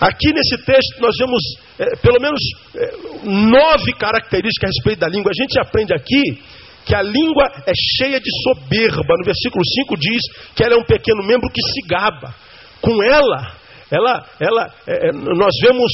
Aqui 0.00 0.33
nesse 0.35 0.59
texto 0.64 1.00
nós 1.00 1.16
vemos 1.18 1.42
é, 1.78 1.97
pelo 1.97 2.21
menos 2.21 2.40
é, 2.76 2.92
nove 3.25 3.92
características 3.94 4.68
a 4.68 4.73
respeito 4.76 5.00
da 5.00 5.09
língua. 5.09 5.30
A 5.30 5.42
gente 5.42 5.59
aprende 5.59 5.94
aqui 5.94 6.42
que 6.85 6.94
a 6.94 7.00
língua 7.00 7.44
é 7.66 7.73
cheia 7.97 8.21
de 8.21 8.30
soberba. 8.42 9.14
No 9.18 9.25
versículo 9.25 9.62
5 9.64 9.97
diz 9.97 10.23
que 10.54 10.62
ela 10.62 10.75
é 10.75 10.78
um 10.78 10.85
pequeno 10.85 11.23
membro 11.23 11.50
que 11.50 11.62
se 11.62 11.88
gaba. 11.88 12.35
Com 12.83 13.02
ela, 13.02 13.56
ela, 13.95 14.27
ela 14.41 14.75
é, 14.87 15.09
é 15.09 15.13
nós 15.13 15.55
vemos 15.63 15.93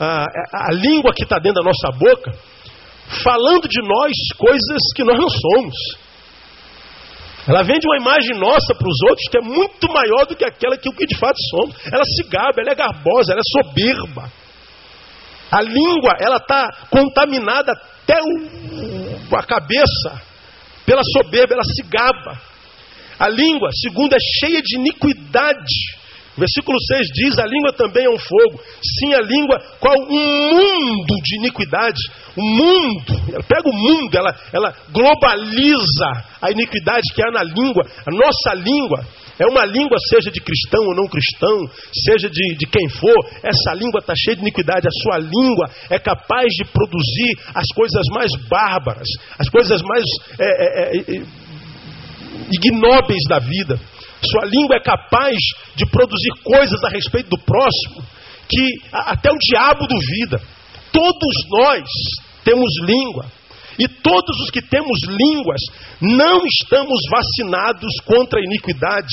a, 0.00 0.24
a 0.68 0.72
língua 0.72 1.12
que 1.14 1.24
está 1.24 1.38
dentro 1.38 1.62
da 1.62 1.70
nossa 1.70 1.90
boca 1.98 2.32
falando 3.22 3.68
de 3.68 3.80
nós 3.82 4.12
coisas 4.36 4.80
que 4.94 5.04
nós 5.04 5.18
não 5.18 5.28
somos. 5.28 5.74
Ela 7.46 7.62
vende 7.62 7.86
uma 7.86 7.98
imagem 7.98 8.38
nossa 8.38 8.74
para 8.74 8.88
os 8.88 9.02
outros 9.10 9.28
que 9.30 9.36
é 9.36 9.42
muito 9.42 9.86
maior 9.92 10.26
do 10.26 10.34
que 10.34 10.44
aquela 10.44 10.78
que, 10.78 10.90
que 10.90 11.06
de 11.06 11.16
fato 11.18 11.36
somos. 11.50 11.76
Ela 11.92 12.04
se 12.04 12.22
gaba, 12.28 12.54
ela 12.58 12.72
é 12.72 12.74
garbosa, 12.74 13.32
ela 13.32 13.40
é 13.40 13.62
soberba. 13.62 14.32
A 15.50 15.60
língua, 15.60 16.16
ela 16.18 16.36
está 16.36 16.68
contaminada 16.90 17.70
até 17.72 18.18
o, 18.20 19.36
a 19.36 19.42
cabeça 19.42 20.22
pela 20.86 21.02
soberba, 21.04 21.54
ela 21.54 21.64
se 21.64 21.82
gaba. 21.82 22.40
A 23.18 23.28
língua, 23.28 23.68
segundo, 23.72 24.14
é 24.14 24.18
cheia 24.40 24.62
de 24.62 24.76
iniquidade. 24.76 25.74
Versículo 26.36 26.76
6 26.80 27.08
diz: 27.14 27.38
A 27.38 27.46
língua 27.46 27.72
também 27.72 28.06
é 28.06 28.10
um 28.10 28.18
fogo. 28.18 28.60
Sim, 28.98 29.14
a 29.14 29.20
língua, 29.20 29.58
qual 29.78 29.94
um 30.08 30.50
mundo 30.50 31.14
de 31.22 31.38
iniquidade. 31.38 32.00
O 32.36 32.42
mundo, 32.42 33.14
ela 33.32 33.44
pega 33.44 33.68
o 33.68 33.72
mundo, 33.72 34.16
ela, 34.16 34.36
ela 34.52 34.74
globaliza 34.90 36.24
a 36.42 36.50
iniquidade 36.50 37.02
que 37.14 37.22
há 37.22 37.30
na 37.30 37.44
língua. 37.44 37.84
A 38.04 38.10
nossa 38.10 38.54
língua 38.54 39.06
é 39.38 39.46
uma 39.46 39.64
língua, 39.64 39.96
seja 40.10 40.30
de 40.30 40.40
cristão 40.40 40.84
ou 40.86 40.94
não 40.94 41.08
cristão, 41.08 41.68
seja 41.92 42.28
de, 42.28 42.56
de 42.56 42.66
quem 42.66 42.88
for, 42.88 43.14
essa 43.42 43.74
língua 43.74 43.98
está 44.00 44.14
cheia 44.16 44.36
de 44.36 44.42
iniquidade. 44.42 44.86
A 44.86 45.02
sua 45.02 45.18
língua 45.18 45.70
é 45.90 45.98
capaz 45.98 46.46
de 46.56 46.64
produzir 46.64 47.38
as 47.54 47.66
coisas 47.74 48.06
mais 48.10 48.30
bárbaras, 48.48 49.08
as 49.38 49.48
coisas 49.48 49.82
mais 49.82 50.04
é, 50.38 50.46
é, 50.46 50.98
é, 50.98 51.22
ignóbeis 52.50 53.22
da 53.28 53.38
vida. 53.38 53.78
Sua 54.24 54.44
língua 54.46 54.76
é 54.76 54.80
capaz 54.80 55.36
de 55.74 55.86
produzir 55.86 56.30
coisas 56.42 56.82
a 56.84 56.88
respeito 56.88 57.30
do 57.30 57.38
próximo 57.38 58.04
que 58.48 58.80
até 58.92 59.30
o 59.30 59.38
diabo 59.38 59.86
duvida. 59.86 60.40
Todos 60.92 61.34
nós 61.50 61.84
temos 62.44 62.70
língua. 62.82 63.26
E 63.76 63.88
todos 63.88 64.40
os 64.40 64.50
que 64.50 64.62
temos 64.62 65.00
línguas 65.02 65.60
não 66.00 66.46
estamos 66.46 67.00
vacinados 67.10 67.92
contra 68.04 68.38
a 68.38 68.44
iniquidade. 68.44 69.08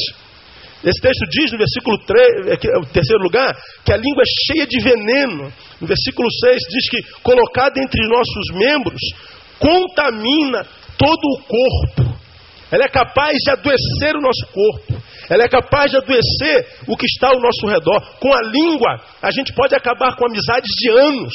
Esse 0.84 1.02
texto 1.02 1.26
diz 1.30 1.52
no 1.52 1.58
versículo 1.58 1.98
3, 2.06 2.48
é 2.48 2.78
o 2.78 2.86
terceiro 2.86 3.24
lugar, 3.24 3.56
que 3.84 3.92
a 3.92 3.98
língua 3.98 4.22
é 4.22 4.54
cheia 4.54 4.68
de 4.68 4.80
veneno. 4.80 5.52
No 5.80 5.88
versículo 5.88 6.28
6 6.32 6.62
diz 6.70 6.90
que 6.90 7.04
colocada 7.24 7.80
entre 7.80 8.08
nossos 8.08 8.52
membros, 8.54 9.02
contamina 9.60 10.66
todo 10.98 11.24
o 11.24 11.42
corpo. 11.42 12.11
Ela 12.72 12.86
é 12.86 12.88
capaz 12.88 13.36
de 13.44 13.52
adoecer 13.52 14.16
o 14.16 14.22
nosso 14.22 14.48
corpo. 14.48 15.04
Ela 15.30 15.44
é 15.44 15.50
capaz 15.50 15.92
de 15.92 15.98
adoecer 15.98 16.68
o 16.88 16.96
que 16.96 17.06
está 17.06 17.28
ao 17.28 17.40
nosso 17.40 17.68
redor. 17.68 18.02
Com 18.20 18.34
a 18.34 18.42
língua, 18.44 19.02
a 19.22 19.32
gente 19.32 19.54
pode 19.54 19.76
acabar 19.76 20.16
com 20.16 20.26
amizades 20.26 20.70
de 20.78 20.90
anos. 20.90 21.34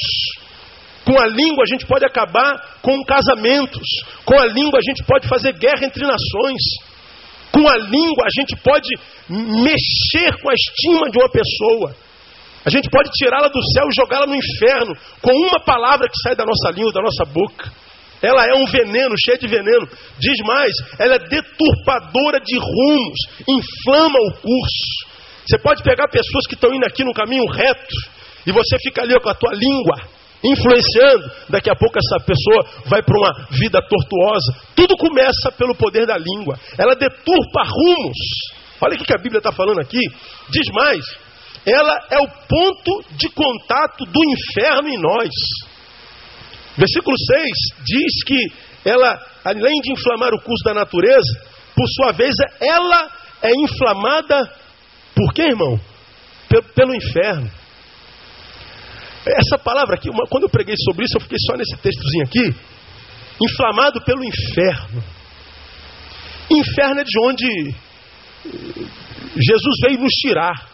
Com 1.05 1.17
a 1.19 1.27
língua, 1.27 1.63
a 1.63 1.71
gente 1.71 1.85
pode 1.85 2.05
acabar 2.05 2.79
com 2.81 3.03
casamentos. 3.03 3.87
Com 4.25 4.37
a 4.39 4.45
língua, 4.45 4.79
a 4.79 4.81
gente 4.81 5.03
pode 5.03 5.27
fazer 5.27 5.53
guerra 5.53 5.85
entre 5.85 6.03
nações. 6.03 6.61
Com 7.51 7.67
a 7.67 7.77
língua, 7.77 8.25
a 8.25 8.41
gente 8.41 8.55
pode 8.57 8.89
mexer 9.29 10.41
com 10.41 10.49
a 10.49 10.53
estima 10.53 11.09
de 11.09 11.17
uma 11.17 11.29
pessoa. 11.29 11.95
A 12.65 12.69
gente 12.69 12.89
pode 12.89 13.09
tirá-la 13.11 13.47
do 13.47 13.61
céu 13.73 13.85
e 13.87 13.95
jogá-la 13.95 14.27
no 14.27 14.35
inferno 14.35 14.93
com 15.21 15.31
uma 15.31 15.59
palavra 15.59 16.09
que 16.09 16.21
sai 16.21 16.35
da 16.35 16.43
nossa 16.43 16.69
língua, 16.71 16.91
da 16.91 17.01
nossa 17.01 17.23
boca. 17.23 17.71
Ela 18.21 18.45
é 18.45 18.55
um 18.55 18.65
veneno, 18.65 19.15
cheia 19.23 19.37
de 19.37 19.47
veneno. 19.47 19.87
Diz 20.19 20.39
mais, 20.45 20.73
ela 20.99 21.15
é 21.15 21.19
deturpadora 21.19 22.39
de 22.39 22.57
rumos, 22.57 23.19
inflama 23.47 24.19
o 24.19 24.33
curso. 24.33 25.07
Você 25.45 25.57
pode 25.59 25.83
pegar 25.83 26.07
pessoas 26.09 26.45
que 26.47 26.55
estão 26.55 26.73
indo 26.73 26.85
aqui 26.85 27.03
no 27.03 27.13
caminho 27.13 27.45
reto 27.45 27.95
e 28.45 28.51
você 28.51 28.77
fica 28.79 29.01
ali 29.01 29.17
com 29.19 29.29
a 29.29 29.35
tua 29.35 29.53
língua 29.53 30.17
influenciando. 30.43 31.31
Daqui 31.49 31.69
a 31.69 31.75
pouco 31.75 31.97
essa 31.97 32.23
pessoa 32.23 32.65
vai 32.85 33.01
para 33.01 33.17
uma 33.17 33.47
vida 33.51 33.79
tortuosa. 33.81 34.55
Tudo 34.75 34.95
começa 34.97 35.51
pelo 35.57 35.75
poder 35.75 36.05
da 36.05 36.17
língua. 36.17 36.59
Ela 36.77 36.95
deturpa 36.95 37.63
rumos. 37.63 38.17
Olha 38.81 38.95
o 38.95 39.03
que 39.03 39.13
a 39.13 39.17
Bíblia 39.17 39.39
está 39.39 39.51
falando 39.51 39.79
aqui. 39.79 39.99
Diz 40.49 40.67
mais: 40.73 41.03
ela 41.65 41.99
é 42.11 42.19
o 42.19 42.27
ponto 42.47 43.03
de 43.11 43.29
contato 43.29 44.05
do 44.05 44.19
inferno 44.23 44.87
em 44.87 44.97
nós. 44.97 45.29
Versículo 46.77 47.15
6 47.17 47.49
diz 47.83 48.23
que 48.25 48.51
ela, 48.85 49.19
além 49.43 49.81
de 49.81 49.91
inflamar 49.91 50.33
o 50.33 50.41
curso 50.41 50.63
da 50.63 50.73
natureza, 50.73 51.41
por 51.75 51.87
sua 51.89 52.11
vez, 52.11 52.33
ela 52.59 53.09
é 53.41 53.51
inflamada 53.51 54.49
por 55.17 55.33
quê, 55.33 55.43
irmão? 55.43 55.79
Pelo, 56.47 56.63
pelo 56.75 56.95
inferno. 56.95 57.51
Essa 59.25 59.57
palavra 59.57 59.95
aqui, 59.95 60.09
uma, 60.09 60.25
quando 60.29 60.43
eu 60.43 60.49
preguei 60.49 60.75
sobre 60.77 61.05
isso, 61.05 61.17
eu 61.17 61.21
fiquei 61.21 61.37
só 61.39 61.57
nesse 61.57 61.75
textozinho 61.77 62.23
aqui. 62.23 62.55
Inflamado 63.41 64.01
pelo 64.01 64.23
inferno. 64.23 65.03
Inferno 66.49 67.01
é 67.01 67.03
de 67.03 67.19
onde 67.19 67.75
Jesus 69.35 69.75
veio 69.85 69.99
nos 69.99 70.13
tirar. 70.13 70.69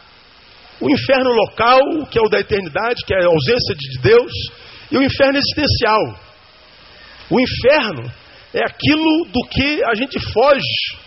O 0.80 0.90
inferno 0.90 1.32
local, 1.32 1.80
que 2.12 2.20
é 2.20 2.22
o 2.22 2.30
da 2.30 2.40
eternidade, 2.40 3.04
que 3.06 3.14
é 3.14 3.24
a 3.24 3.28
ausência 3.28 3.76
de 3.76 4.00
Deus, 4.02 4.32
e 4.94 4.98
o 4.98 5.02
inferno 5.02 5.40
existencial. 5.40 6.20
O 7.28 7.40
inferno 7.42 8.14
é 8.54 8.64
aquilo 8.64 9.26
do 9.26 9.48
que 9.50 9.84
a 9.86 9.96
gente 9.96 10.20
foge. 10.32 11.02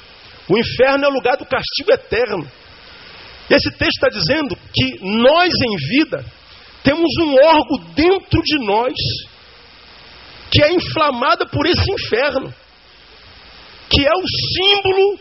O 0.49 0.59
inferno 0.59 1.05
é 1.05 1.09
o 1.09 1.13
lugar 1.13 1.37
do 1.37 1.47
castigo 1.47 1.93
eterno. 1.93 2.51
Esse 3.49 3.71
texto 3.71 4.05
está 4.05 4.09
dizendo 4.09 4.59
que 4.75 4.99
nós 5.03 5.53
em 5.55 5.77
vida 5.77 6.25
temos 6.83 7.09
um 7.21 7.35
órgão 7.35 7.95
dentro 7.95 8.43
de 8.43 8.59
nós 8.67 8.93
que 10.51 10.65
é 10.65 10.73
inflamada 10.73 11.47
por 11.47 11.65
esse 11.67 11.89
inferno, 11.89 12.53
que 13.89 14.01
é 14.05 14.13
o 14.17 14.27
símbolo 14.27 15.19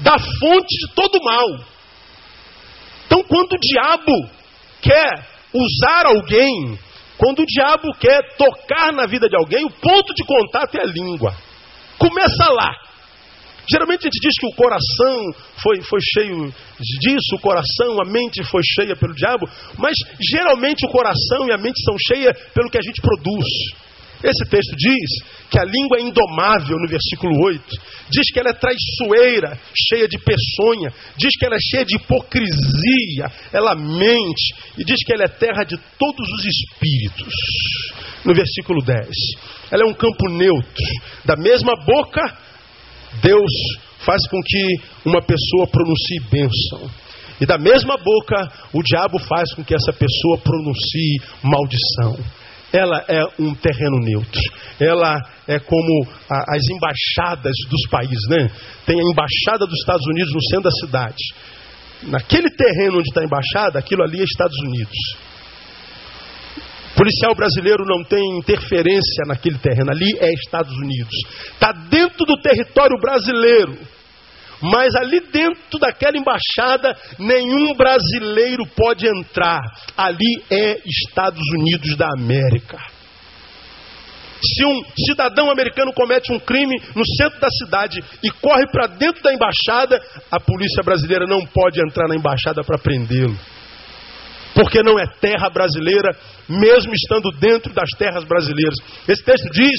da 0.00 0.18
fonte 0.18 0.86
de 0.86 0.94
todo 0.94 1.22
mal. 1.22 1.64
Então, 3.06 3.22
quando 3.22 3.52
o 3.52 3.60
diabo 3.60 4.30
quer 4.82 5.28
usar 5.52 6.06
alguém, 6.06 6.76
quando 7.18 7.40
o 7.40 7.46
diabo 7.46 7.92
quer 7.98 8.36
tocar 8.36 8.92
na 8.92 9.06
vida 9.06 9.28
de 9.28 9.36
alguém, 9.36 9.64
o 9.64 9.70
ponto 9.70 10.14
de 10.14 10.24
contato 10.24 10.76
é 10.76 10.82
a 10.82 10.86
língua. 10.86 11.34
Começa 11.98 12.52
lá. 12.52 12.72
Geralmente 13.68 14.02
a 14.02 14.10
gente 14.10 14.20
diz 14.20 14.38
que 14.38 14.46
o 14.46 14.54
coração 14.54 15.32
foi, 15.60 15.80
foi 15.82 15.98
cheio 16.00 16.54
disso, 17.00 17.34
o 17.34 17.40
coração, 17.40 18.00
a 18.00 18.04
mente 18.04 18.44
foi 18.44 18.62
cheia 18.62 18.94
pelo 18.94 19.12
diabo, 19.14 19.48
mas 19.76 19.96
geralmente 20.20 20.86
o 20.86 20.88
coração 20.88 21.46
e 21.48 21.52
a 21.52 21.58
mente 21.58 21.82
são 21.82 21.96
cheias 21.98 22.38
pelo 22.54 22.70
que 22.70 22.78
a 22.78 22.82
gente 22.82 23.00
produz. 23.00 23.46
Esse 24.22 24.48
texto 24.50 24.74
diz 24.76 25.48
que 25.50 25.58
a 25.58 25.64
língua 25.64 25.98
é 25.98 26.02
indomável, 26.02 26.76
no 26.78 26.88
versículo 26.88 27.32
8. 27.44 27.62
Diz 28.10 28.32
que 28.32 28.38
ela 28.38 28.50
é 28.50 28.52
traiçoeira, 28.52 29.58
cheia 29.74 30.08
de 30.08 30.18
peçonha. 30.18 30.92
Diz 31.16 31.36
que 31.38 31.44
ela 31.44 31.56
é 31.56 31.60
cheia 31.60 31.84
de 31.84 31.96
hipocrisia. 31.96 33.30
Ela 33.52 33.74
mente. 33.74 34.54
E 34.78 34.84
diz 34.84 34.96
que 35.04 35.12
ela 35.12 35.24
é 35.24 35.28
terra 35.28 35.64
de 35.64 35.76
todos 35.98 36.28
os 36.28 36.44
espíritos. 36.44 37.34
No 38.24 38.34
versículo 38.34 38.82
10. 38.84 39.08
Ela 39.70 39.82
é 39.82 39.86
um 39.86 39.94
campo 39.94 40.28
neutro. 40.30 40.84
Da 41.24 41.36
mesma 41.36 41.74
boca 41.84 42.22
Deus 43.22 43.52
faz 44.04 44.26
com 44.28 44.40
que 44.42 44.76
uma 45.04 45.22
pessoa 45.22 45.66
pronuncie 45.66 46.20
bênção. 46.30 46.90
E 47.40 47.46
da 47.46 47.58
mesma 47.58 47.96
boca, 47.98 48.50
o 48.72 48.82
diabo 48.82 49.18
faz 49.18 49.52
com 49.54 49.64
que 49.64 49.74
essa 49.74 49.92
pessoa 49.92 50.38
pronuncie 50.38 51.20
maldição. 51.42 52.16
Ela 52.76 53.04
é 53.08 53.22
um 53.38 53.54
terreno 53.54 53.98
neutro. 54.00 54.40
Ela 54.78 55.16
é 55.48 55.58
como 55.58 56.06
a, 56.28 56.56
as 56.56 56.62
embaixadas 56.68 57.54
dos 57.70 57.88
países, 57.90 58.28
né? 58.28 58.50
Tem 58.84 58.96
a 58.96 59.10
embaixada 59.10 59.66
dos 59.66 59.78
Estados 59.80 60.06
Unidos 60.06 60.32
no 60.34 60.42
centro 60.42 60.64
da 60.64 60.70
cidade. 60.70 61.24
Naquele 62.02 62.50
terreno 62.50 62.98
onde 62.98 63.08
está 63.08 63.22
a 63.22 63.24
embaixada, 63.24 63.78
aquilo 63.78 64.02
ali 64.02 64.20
é 64.20 64.24
Estados 64.24 64.58
Unidos. 64.58 65.16
Policial 66.96 67.34
brasileiro 67.34 67.84
não 67.84 68.02
tem 68.04 68.38
interferência 68.38 69.24
naquele 69.26 69.58
terreno, 69.58 69.90
ali 69.90 70.16
é 70.18 70.32
Estados 70.32 70.74
Unidos. 70.76 71.14
Está 71.52 71.72
dentro 71.72 72.24
do 72.24 72.40
território 72.40 72.98
brasileiro. 73.00 73.76
Mas 74.60 74.94
ali 74.94 75.20
dentro 75.20 75.78
daquela 75.78 76.16
embaixada, 76.16 76.96
nenhum 77.18 77.74
brasileiro 77.74 78.66
pode 78.74 79.06
entrar. 79.06 79.60
Ali 79.96 80.42
é 80.50 80.80
Estados 80.84 81.42
Unidos 81.58 81.96
da 81.96 82.08
América. 82.18 82.78
Se 84.42 84.64
um 84.64 84.82
cidadão 85.06 85.50
americano 85.50 85.92
comete 85.92 86.32
um 86.32 86.38
crime 86.38 86.74
no 86.94 87.04
centro 87.16 87.40
da 87.40 87.48
cidade 87.50 88.04
e 88.22 88.30
corre 88.30 88.66
para 88.70 88.86
dentro 88.86 89.22
da 89.22 89.32
embaixada, 89.32 90.00
a 90.30 90.38
polícia 90.38 90.82
brasileira 90.82 91.26
não 91.26 91.44
pode 91.46 91.80
entrar 91.80 92.06
na 92.06 92.16
embaixada 92.16 92.62
para 92.62 92.78
prendê-lo 92.78 93.36
porque 94.56 94.82
não 94.82 94.98
é 94.98 95.06
terra 95.20 95.50
brasileira, 95.50 96.16
mesmo 96.48 96.94
estando 96.94 97.30
dentro 97.38 97.74
das 97.74 97.90
terras 97.98 98.24
brasileiras. 98.24 98.74
Esse 99.06 99.22
texto 99.22 99.50
diz 99.52 99.78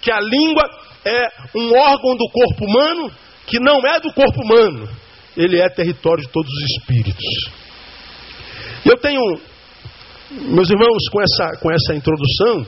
que 0.00 0.10
a 0.10 0.18
língua 0.18 0.64
é 1.04 1.28
um 1.54 1.76
órgão 1.76 2.16
do 2.16 2.26
corpo 2.32 2.64
humano 2.64 3.12
que 3.46 3.58
não 3.60 3.78
é 3.86 4.00
do 4.00 4.12
corpo 4.12 4.40
humano, 4.42 4.88
ele 5.36 5.60
é 5.60 5.68
território 5.68 6.22
de 6.22 6.30
todos 6.30 6.50
os 6.50 6.62
espíritos. 6.70 7.24
Eu 8.84 8.96
tenho, 8.98 9.20
meus 10.30 10.70
irmãos, 10.70 11.08
com 11.10 11.20
essa, 11.20 11.60
com 11.60 11.72
essa 11.72 11.94
introdução, 11.94 12.66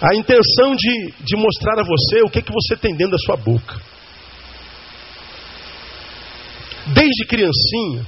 a 0.00 0.16
intenção 0.16 0.74
de, 0.74 1.12
de 1.20 1.36
mostrar 1.36 1.80
a 1.80 1.84
você 1.84 2.22
o 2.22 2.30
que, 2.30 2.42
que 2.42 2.52
você 2.52 2.76
tem 2.76 2.94
dentro 2.94 3.12
da 3.12 3.18
sua 3.18 3.36
boca. 3.36 3.80
Desde 6.88 7.24
criancinha, 7.26 8.04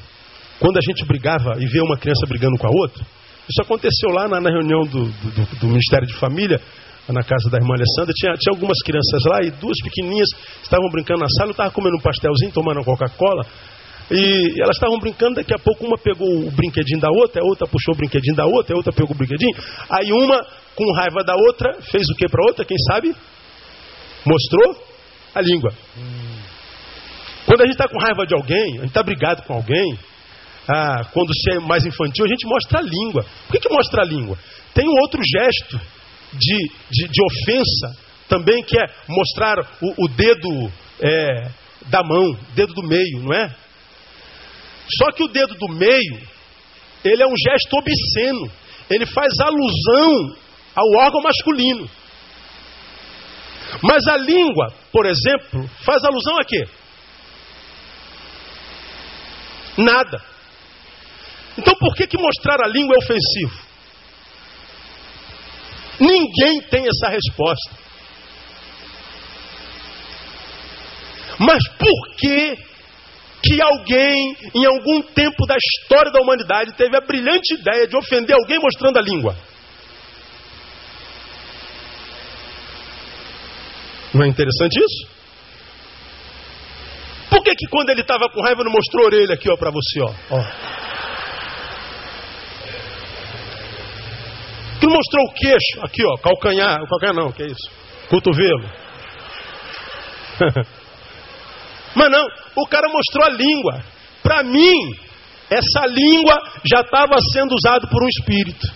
quando 0.59 0.79
a 0.79 0.81
gente 0.81 1.05
brigava 1.05 1.57
e 1.59 1.67
vê 1.67 1.81
uma 1.81 1.97
criança 1.97 2.27
brigando 2.27 2.59
com 2.59 2.67
a 2.67 2.71
outra, 2.71 3.05
isso 3.49 3.63
aconteceu 3.63 4.11
lá 4.11 4.27
na, 4.27 4.41
na 4.41 4.51
reunião 4.51 4.83
do, 4.85 5.05
do, 5.05 5.59
do, 5.61 5.67
Ministério 5.69 6.07
de 6.07 6.15
Família, 6.15 6.61
na 7.09 7.23
casa 7.23 7.51
da 7.51 7.59
irmã 7.59 7.75
Alessandra. 7.75 8.13
Tinha, 8.15 8.33
tinha 8.35 8.53
algumas 8.55 8.79
crianças 8.83 9.21
lá 9.29 9.43
e 9.43 9.51
duas 9.51 9.77
pequenininhas 9.83 10.29
estavam 10.63 10.89
brincando 10.91 11.21
na 11.21 11.29
sala. 11.29 11.51
Eu 11.51 11.53
estava 11.53 11.71
comendo 11.71 11.97
um 11.97 12.01
pastelzinho, 12.01 12.53
tomando 12.53 12.85
Coca-Cola. 12.85 13.45
E 14.11 14.61
elas 14.61 14.77
estavam 14.77 14.99
brincando, 14.99 15.37
daqui 15.37 15.55
a 15.55 15.59
pouco 15.59 15.87
uma 15.87 15.97
pegou 15.97 16.29
o 16.29 16.51
brinquedinho 16.51 17.01
da 17.01 17.09
outra, 17.11 17.41
a 17.43 17.45
outra 17.45 17.67
puxou 17.67 17.95
o 17.95 17.97
brinquedinho 17.97 18.37
da 18.37 18.45
outra, 18.45 18.75
a 18.75 18.77
outra 18.77 18.93
pegou 18.93 19.13
o 19.13 19.19
brinquedinho. 19.19 19.57
Aí 19.91 20.13
uma, 20.13 20.45
com 20.77 20.93
raiva 20.93 21.25
da 21.25 21.35
outra, 21.35 21.81
fez 21.91 22.09
o 22.11 22.15
que 22.15 22.29
para 22.29 22.43
a 22.43 22.47
outra? 22.49 22.65
Quem 22.65 22.77
sabe? 22.91 23.15
Mostrou 24.27 24.77
a 25.35 25.41
língua. 25.41 25.73
Quando 27.47 27.63
a 27.63 27.65
gente 27.65 27.75
está 27.75 27.89
com 27.89 27.99
raiva 27.99 28.27
de 28.27 28.35
alguém, 28.35 28.79
a 28.79 28.81
gente 28.81 28.89
está 28.89 29.03
brigado 29.03 29.43
com 29.43 29.55
alguém, 29.55 29.99
ah, 30.69 31.07
quando 31.13 31.35
se 31.35 31.53
é 31.53 31.61
mais 31.61 31.85
infantil, 31.85 32.25
a 32.25 32.29
gente 32.29 32.47
mostra 32.47 32.81
a 32.81 32.83
língua. 32.83 33.25
Por 33.47 33.53
que, 33.53 33.69
que 33.69 33.75
mostra 33.75 34.03
a 34.03 34.05
língua? 34.05 34.39
Tem 34.75 34.87
um 34.87 35.01
outro 35.03 35.21
gesto 35.23 35.81
de, 36.39 36.71
de, 36.91 37.09
de 37.09 37.23
ofensa 37.25 38.05
também, 38.29 38.63
que 38.63 38.79
é 38.79 38.87
mostrar 39.09 39.59
o, 39.81 40.05
o 40.05 40.09
dedo 40.09 40.73
é, 41.01 41.51
da 41.87 42.03
mão, 42.03 42.37
dedo 42.55 42.73
do 42.75 42.83
meio, 42.83 43.23
não 43.23 43.35
é? 43.35 43.55
Só 44.99 45.11
que 45.13 45.23
o 45.23 45.29
dedo 45.29 45.55
do 45.55 45.69
meio, 45.69 46.21
ele 47.05 47.23
é 47.23 47.27
um 47.27 47.37
gesto 47.37 47.77
obsceno. 47.77 48.51
Ele 48.91 49.07
faz 49.07 49.33
alusão 49.41 50.37
ao 50.75 51.05
órgão 51.05 51.23
masculino. 51.23 51.89
Mas 53.83 54.07
a 54.07 54.17
língua, 54.17 54.73
por 54.93 55.07
exemplo, 55.07 55.69
faz 55.85 56.05
alusão 56.05 56.39
a 56.39 56.45
quê? 56.45 56.65
Nada. 59.79 60.23
Então 61.59 61.75
por 61.77 61.95
que, 61.95 62.07
que 62.07 62.19
mostrar 62.19 62.63
a 62.63 62.69
língua 62.69 62.95
é 62.95 62.99
ofensivo? 62.99 63.65
Ninguém 66.01 66.61
tem 66.71 66.87
essa 66.89 67.09
resposta. 67.09 67.85
Mas 71.39 71.63
por 71.79 72.17
que 72.17 72.57
que 73.43 73.61
alguém, 73.61 74.37
em 74.55 74.65
algum 74.65 75.03
tempo 75.03 75.47
da 75.47 75.57
história 75.57 76.11
da 76.11 76.21
humanidade, 76.21 76.73
teve 76.73 76.97
a 76.97 77.01
brilhante 77.01 77.55
ideia 77.55 77.87
de 77.87 77.97
ofender 77.97 78.35
alguém 78.35 78.59
mostrando 78.59 78.99
a 78.99 79.03
língua? 79.03 79.37
Não 84.15 84.25
é 84.25 84.29
interessante 84.29 84.79
isso? 84.79 85.15
Por 87.29 87.43
que, 87.43 87.51
que 87.55 87.67
quando 87.69 87.91
ele 87.91 88.01
estava 88.01 88.29
com 88.31 88.41
raiva 88.41 88.63
não 88.63 88.73
mostrou 88.73 89.05
a 89.05 89.07
orelha 89.07 89.35
aqui 89.35 89.51
ó 89.51 89.57
para 89.57 89.71
você, 89.71 90.01
ó? 90.01 90.15
ó. 90.31 90.94
Não 94.87 94.95
mostrou 94.95 95.27
o 95.27 95.33
queixo? 95.33 95.81
Aqui, 95.83 96.05
ó, 96.05 96.17
calcanhar. 96.17 96.79
Calcanhar 96.89 97.15
não, 97.15 97.33
que 97.33 97.43
é 97.43 97.47
isso? 97.47 97.71
Cotovelo. 98.09 98.71
Mas 101.95 102.11
não, 102.11 102.27
o 102.57 102.67
cara 102.67 102.89
mostrou 102.89 103.25
a 103.25 103.31
língua. 103.31 103.85
Para 104.23 104.43
mim, 104.43 104.97
essa 105.51 105.87
língua 105.87 106.43
já 106.65 106.81
estava 106.81 107.15
sendo 107.33 107.55
usada 107.55 107.87
por 107.87 108.03
um 108.03 108.09
espírito. 108.09 108.67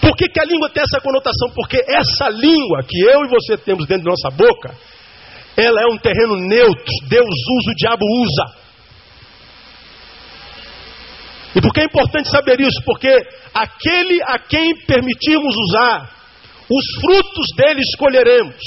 Por 0.00 0.16
que, 0.16 0.28
que 0.28 0.40
a 0.40 0.44
língua 0.44 0.70
tem 0.70 0.82
essa 0.82 1.00
conotação? 1.00 1.50
Porque 1.54 1.82
essa 1.88 2.28
língua 2.28 2.82
que 2.86 3.00
eu 3.00 3.24
e 3.24 3.28
você 3.28 3.56
temos 3.56 3.86
dentro 3.86 4.04
da 4.04 4.10
nossa 4.10 4.30
boca, 4.30 4.74
ela 5.56 5.80
é 5.82 5.86
um 5.86 5.98
terreno 5.98 6.36
neutro. 6.36 6.92
Deus 7.08 7.24
usa, 7.24 7.70
o 7.70 7.74
diabo 7.76 8.04
usa. 8.22 8.65
E 11.56 11.60
por 11.62 11.72
que 11.72 11.80
é 11.80 11.84
importante 11.84 12.28
saber 12.28 12.60
isso? 12.60 12.82
Porque 12.84 13.08
aquele 13.54 14.22
a 14.24 14.38
quem 14.38 14.76
permitirmos 14.84 15.54
usar, 15.68 16.10
os 16.68 17.00
frutos 17.00 17.46
dele 17.56 17.80
escolheremos. 17.80 18.60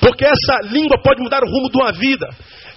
Porque 0.00 0.24
essa 0.24 0.68
língua 0.70 1.02
pode 1.02 1.20
mudar 1.20 1.42
o 1.42 1.50
rumo 1.50 1.68
de 1.70 1.76
uma 1.76 1.92
vida. 1.92 2.28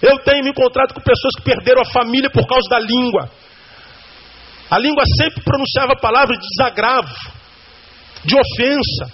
Eu 0.01 0.17
tenho 0.19 0.43
me 0.43 0.49
encontrado 0.49 0.95
com 0.95 1.01
pessoas 1.01 1.35
que 1.35 1.43
perderam 1.43 1.83
a 1.83 1.91
família 1.91 2.29
por 2.31 2.47
causa 2.47 2.67
da 2.67 2.79
língua. 2.79 3.29
A 4.71 4.79
língua 4.79 5.03
sempre 5.17 5.43
pronunciava 5.43 5.95
palavras 5.95 6.39
de 6.39 6.47
desagravo, 6.47 7.13
de 8.23 8.35
ofensa. 8.35 9.13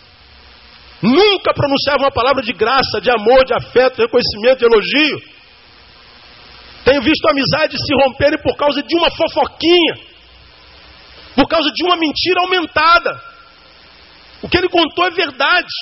Nunca 1.01 1.53
pronunciava 1.53 2.03
uma 2.03 2.11
palavra 2.11 2.41
de 2.41 2.53
graça, 2.53 3.01
de 3.01 3.11
amor, 3.11 3.43
de 3.43 3.53
afeto, 3.53 3.97
de 3.97 4.03
reconhecimento, 4.03 4.59
de 4.59 4.65
elogio. 4.65 5.40
Tenho 6.91 7.03
visto 7.03 7.25
amizades 7.29 7.79
se 7.79 7.93
romperem 8.03 8.37
por 8.43 8.53
causa 8.57 8.83
de 8.83 8.97
uma 8.97 9.09
fofoquinha, 9.11 9.95
por 11.33 11.47
causa 11.47 11.71
de 11.73 11.85
uma 11.85 11.95
mentira 11.95 12.41
aumentada. 12.41 13.17
O 14.41 14.49
que 14.49 14.57
ele 14.57 14.67
contou 14.67 15.05
é 15.05 15.11
verdade, 15.11 15.73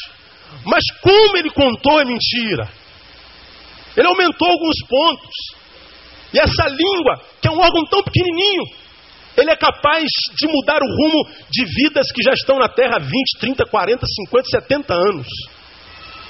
mas 0.64 0.84
como 1.02 1.36
ele 1.36 1.50
contou 1.50 2.00
é 2.00 2.06
mentira. 2.06 2.70
Ele 3.98 4.08
aumentou 4.08 4.48
alguns 4.50 4.76
pontos. 4.88 5.34
E 6.32 6.40
essa 6.40 6.68
língua, 6.68 7.20
que 7.42 7.48
é 7.48 7.52
um 7.52 7.60
órgão 7.60 7.84
tão 7.88 8.04
pequenininho, 8.04 8.66
ele 9.36 9.50
é 9.50 9.56
capaz 9.56 10.04
de 10.36 10.48
mudar 10.48 10.78
o 10.80 10.96
rumo 10.96 11.28
de 11.50 11.66
vidas 11.66 12.12
que 12.12 12.22
já 12.22 12.34
estão 12.34 12.60
na 12.60 12.70
terra 12.70 12.98
há 12.98 13.00
20, 13.00 13.12
30, 13.40 13.66
40, 13.66 14.06
50, 14.06 14.48
70 14.48 14.94
anos. 14.94 15.28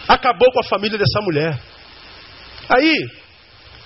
Acabou 0.08 0.50
com 0.54 0.62
a 0.62 0.70
família 0.70 0.98
dessa 0.98 1.20
mulher. 1.20 1.60
Aí, 2.70 3.19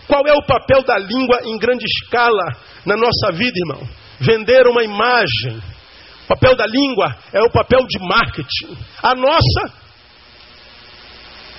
qual 0.08 0.22
é 0.28 0.34
o 0.34 0.46
papel 0.46 0.84
da 0.84 0.98
língua 0.98 1.40
em 1.44 1.58
grande 1.58 1.86
escala 1.86 2.56
na 2.86 2.96
nossa 2.96 3.32
vida, 3.32 3.58
irmão? 3.58 3.88
Vender 4.20 4.68
uma 4.68 4.84
imagem. 4.84 5.62
O 6.26 6.28
papel 6.28 6.56
da 6.56 6.66
língua 6.66 7.16
é 7.32 7.42
o 7.42 7.52
papel 7.52 7.86
de 7.88 8.00
marketing. 8.00 8.78
A 9.02 9.16
nossa 9.16 9.74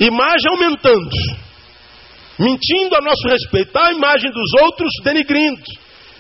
imagem 0.00 0.50
aumentando, 0.50 1.10
mentindo 2.38 2.96
a 2.96 3.00
nosso 3.00 3.28
respeito, 3.28 3.76
a 3.78 3.92
imagem 3.92 4.30
dos 4.30 4.62
outros 4.62 4.90
denigrindo, 5.02 5.62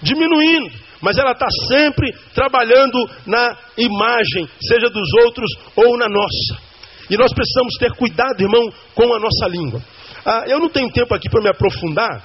diminuindo 0.02 0.84
mas 1.04 1.18
ela 1.18 1.32
está 1.32 1.46
sempre 1.68 2.10
trabalhando 2.34 2.98
na 3.26 3.54
imagem, 3.76 4.48
seja 4.58 4.88
dos 4.88 5.08
outros 5.22 5.50
ou 5.76 5.98
na 5.98 6.08
nossa. 6.08 6.62
E 7.10 7.16
nós 7.18 7.30
precisamos 7.34 7.74
ter 7.78 7.92
cuidado, 7.92 8.40
irmão, 8.40 8.72
com 8.94 9.12
a 9.12 9.18
nossa 9.18 9.46
língua. 9.46 9.82
Ah, 10.24 10.44
eu 10.46 10.58
não 10.58 10.68
tenho 10.68 10.90
tempo 10.90 11.14
aqui 11.14 11.28
para 11.28 11.42
me 11.42 11.48
aprofundar 11.48 12.22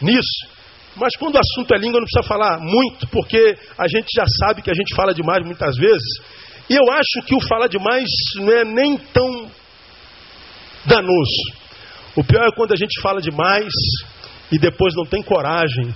nisso, 0.00 0.48
mas 0.96 1.16
quando 1.16 1.36
o 1.36 1.38
assunto 1.38 1.74
é 1.74 1.78
língua, 1.78 2.00
não 2.00 2.06
precisa 2.06 2.26
falar 2.26 2.58
muito, 2.58 3.06
porque 3.08 3.56
a 3.78 3.86
gente 3.86 4.08
já 4.14 4.24
sabe 4.40 4.62
que 4.62 4.70
a 4.70 4.74
gente 4.74 4.94
fala 4.94 5.14
demais 5.14 5.44
muitas 5.44 5.76
vezes. 5.76 6.20
E 6.68 6.74
eu 6.74 6.92
acho 6.92 7.26
que 7.26 7.34
o 7.34 7.40
falar 7.40 7.68
demais 7.68 8.06
não 8.36 8.52
é 8.52 8.64
nem 8.64 8.96
tão 8.96 9.50
danoso. 10.84 11.60
O 12.16 12.24
pior 12.24 12.46
é 12.46 12.52
quando 12.54 12.72
a 12.72 12.76
gente 12.76 13.00
fala 13.00 13.20
demais 13.20 13.72
e 14.50 14.58
depois 14.58 14.94
não 14.96 15.04
tem 15.06 15.22
coragem 15.22 15.94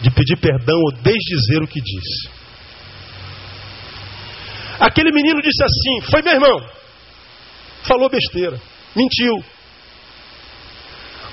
de 0.00 0.10
pedir 0.10 0.36
perdão 0.36 0.78
ou 0.78 0.92
desdizer 0.92 1.62
o 1.62 1.66
que 1.66 1.80
disse. 1.80 2.30
Aquele 4.78 5.12
menino 5.12 5.42
disse 5.42 5.62
assim: 5.62 6.10
Foi 6.10 6.22
meu 6.22 6.32
irmão, 6.32 6.66
falou 7.82 8.08
besteira, 8.08 8.60
mentiu. 8.94 9.44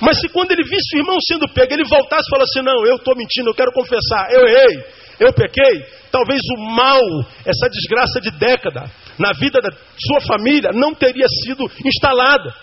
Mas 0.00 0.18
se 0.20 0.28
quando 0.28 0.52
ele 0.52 0.62
visse 0.62 0.96
o 0.96 1.00
irmão 1.00 1.16
sendo 1.20 1.48
pego, 1.48 1.72
ele 1.72 1.84
voltasse 1.84 2.24
e 2.26 2.30
falasse: 2.30 2.62
Não, 2.62 2.86
eu 2.86 2.96
estou 2.96 3.16
mentindo, 3.16 3.50
eu 3.50 3.54
quero 3.54 3.72
confessar, 3.72 4.28
eu 4.30 4.46
errei, 4.46 4.84
eu 5.20 5.32
pequei. 5.32 5.84
Talvez 6.10 6.40
o 6.56 6.60
mal, 6.74 7.00
essa 7.44 7.68
desgraça 7.68 8.20
de 8.20 8.30
década, 8.30 8.90
na 9.18 9.32
vida 9.32 9.60
da 9.60 9.70
sua 9.70 10.20
família, 10.20 10.70
não 10.72 10.94
teria 10.94 11.26
sido 11.44 11.70
instalada. 11.84 12.54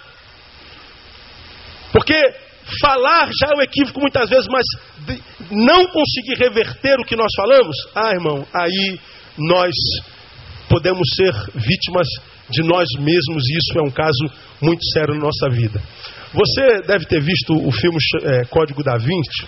Porque 1.92 2.16
falar 2.82 3.28
já 3.28 3.54
é 3.54 3.58
um 3.58 3.62
equívoco 3.62 4.00
muitas 4.00 4.30
vezes, 4.30 4.48
mas 4.48 4.66
não 5.52 5.86
conseguir 5.88 6.36
reverter 6.38 7.00
o 7.00 7.06
que 7.06 7.16
nós 7.16 7.32
falamos, 7.36 7.76
ah, 7.94 8.12
irmão, 8.12 8.48
aí 8.54 9.00
nós 9.38 9.74
podemos 10.70 11.08
ser 11.16 11.34
vítimas 11.54 12.08
de 12.50 12.64
nós 12.64 12.88
mesmos, 13.00 13.44
e 13.50 13.58
isso 13.58 13.80
é 13.80 13.82
um 13.82 13.92
caso 13.92 14.26
muito 14.62 14.84
sério 14.94 15.14
na 15.16 15.22
nossa 15.22 15.50
vida. 15.50 15.82
Você 16.36 16.82
deve 16.86 17.06
ter 17.06 17.22
visto 17.22 17.54
o 17.54 17.72
filme 17.72 17.98
é, 18.24 18.46
Código 18.46 18.84
da 18.84 18.98
Vinci, 18.98 19.48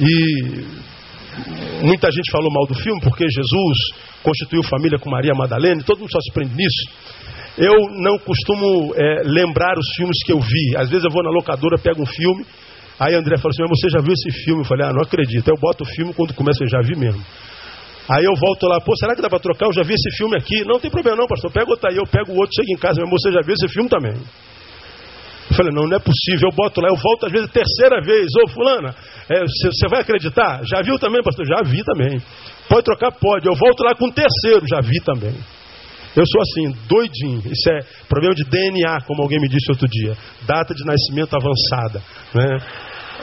e 0.00 0.64
muita 1.84 2.10
gente 2.12 2.30
falou 2.30 2.48
mal 2.52 2.64
do 2.66 2.74
filme 2.74 3.00
porque 3.02 3.24
Jesus 3.28 3.78
constituiu 4.22 4.62
família 4.62 4.98
com 4.98 5.10
Maria 5.10 5.34
Madalena, 5.34 5.82
todo 5.84 5.98
mundo 5.98 6.12
só 6.12 6.20
se 6.20 6.32
prende 6.32 6.54
nisso. 6.54 6.90
Eu 7.58 7.74
não 8.00 8.18
costumo 8.18 8.94
é, 8.94 9.22
lembrar 9.24 9.76
os 9.76 9.88
filmes 9.96 10.16
que 10.24 10.32
eu 10.32 10.38
vi. 10.38 10.76
Às 10.76 10.88
vezes 10.90 11.04
eu 11.04 11.10
vou 11.10 11.24
na 11.24 11.30
locadora, 11.30 11.76
pego 11.76 12.02
um 12.02 12.06
filme, 12.06 12.46
aí 13.00 13.16
André 13.16 13.36
falou 13.36 13.50
assim: 13.50 13.62
Mas 13.68 13.80
você 13.80 13.90
já 13.90 14.00
viu 14.00 14.12
esse 14.12 14.44
filme? 14.44 14.60
Eu 14.62 14.64
falei: 14.64 14.86
Ah, 14.86 14.92
não 14.92 15.02
acredito. 15.02 15.48
Eu 15.48 15.56
boto 15.60 15.82
o 15.82 15.86
filme 15.86 16.14
quando 16.14 16.34
começa, 16.34 16.62
eu 16.62 16.68
já 16.68 16.80
vi 16.80 16.94
mesmo. 16.96 17.20
Aí 18.08 18.24
eu 18.24 18.34
volto 18.36 18.64
lá, 18.66 18.80
pô, 18.80 18.96
será 18.96 19.14
que 19.14 19.20
dá 19.20 19.28
para 19.28 19.40
trocar? 19.40 19.66
Eu 19.66 19.72
já 19.72 19.82
vi 19.82 19.92
esse 19.92 20.16
filme 20.16 20.36
aqui. 20.36 20.64
Não 20.64 20.78
tem 20.78 20.90
problema, 20.90 21.18
não, 21.18 21.26
pastor. 21.26 21.50
Pega 21.50 21.68
outro 21.68 21.90
aí, 21.90 21.96
eu 21.96 22.06
pego 22.06 22.32
o 22.32 22.36
outro, 22.36 22.54
chego 22.54 22.72
em 22.72 22.78
casa, 22.78 23.02
mas 23.02 23.10
você 23.10 23.32
já 23.32 23.40
viu 23.42 23.54
esse 23.54 23.68
filme 23.68 23.88
também. 23.88 24.14
Eu 25.50 25.56
falei, 25.56 25.72
não, 25.72 25.88
não 25.88 25.96
é 25.96 26.00
possível. 26.00 26.50
Eu 26.50 26.54
boto 26.54 26.80
lá, 26.80 26.88
eu 26.88 26.96
volto 26.96 27.26
às 27.26 27.32
vezes 27.32 27.50
terceira 27.50 28.02
vez. 28.02 28.28
Ô, 28.44 28.48
fulana, 28.48 28.94
você 29.28 29.86
é, 29.86 29.88
vai 29.88 30.00
acreditar? 30.00 30.60
Já 30.64 30.82
viu 30.82 30.98
também, 30.98 31.22
pastor? 31.22 31.46
Já 31.46 31.62
vi 31.62 31.82
também. 31.82 32.20
Pode 32.68 32.84
trocar? 32.84 33.12
Pode. 33.12 33.46
Eu 33.46 33.54
volto 33.54 33.82
lá 33.82 33.94
com 33.94 34.06
o 34.06 34.12
terceiro, 34.12 34.66
já 34.68 34.80
vi 34.80 35.00
também. 35.00 35.34
Eu 36.14 36.24
sou 36.26 36.42
assim, 36.42 36.76
doidinho. 36.88 37.42
Isso 37.46 37.70
é 37.70 37.80
problema 38.08 38.34
de 38.34 38.44
DNA, 38.44 39.00
como 39.06 39.22
alguém 39.22 39.40
me 39.40 39.48
disse 39.48 39.70
outro 39.70 39.88
dia. 39.88 40.16
Data 40.46 40.74
de 40.74 40.84
nascimento 40.84 41.34
avançada. 41.34 42.02
Né? 42.34 42.58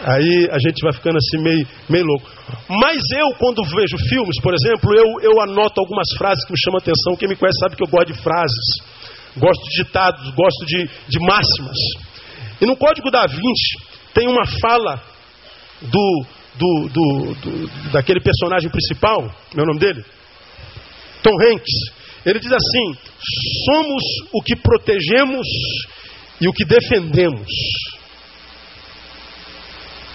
Aí 0.03 0.49
a 0.51 0.59
gente 0.59 0.81
vai 0.81 0.93
ficando 0.93 1.17
assim 1.17 1.37
meio, 1.41 1.67
meio 1.89 2.05
louco. 2.05 2.29
Mas 2.69 3.01
eu, 3.17 3.33
quando 3.37 3.63
vejo 3.63 3.97
filmes, 4.09 4.39
por 4.41 4.53
exemplo, 4.53 4.93
eu, 4.95 5.21
eu 5.21 5.41
anoto 5.41 5.79
algumas 5.79 6.07
frases 6.17 6.43
que 6.45 6.51
me 6.51 6.59
chamam 6.59 6.77
a 6.77 6.81
atenção. 6.81 7.15
Quem 7.17 7.29
me 7.29 7.35
conhece 7.35 7.59
sabe 7.59 7.75
que 7.75 7.83
eu 7.83 7.87
gosto 7.87 8.13
de 8.13 8.21
frases. 8.21 8.65
Gosto 9.37 9.63
de 9.69 9.83
ditados, 9.83 10.31
gosto 10.33 10.65
de, 10.65 10.89
de 11.09 11.19
máximas. 11.19 11.77
E 12.61 12.65
no 12.65 12.75
Código 12.77 13.11
da 13.11 13.25
Vinci 13.25 13.77
tem 14.13 14.27
uma 14.27 14.45
fala 14.61 15.01
do, 15.81 16.25
do, 16.55 16.89
do, 16.89 17.33
do 17.35 17.91
daquele 17.91 18.21
personagem 18.21 18.69
principal, 18.69 19.21
meu 19.53 19.65
nome 19.65 19.79
dele? 19.79 20.05
Tom 21.21 21.33
Hanks. 21.41 22.05
Ele 22.25 22.39
diz 22.39 22.51
assim: 22.51 22.97
somos 23.65 24.03
o 24.33 24.41
que 24.41 24.55
protegemos 24.55 25.47
e 26.41 26.47
o 26.47 26.53
que 26.53 26.65
defendemos. 26.65 27.47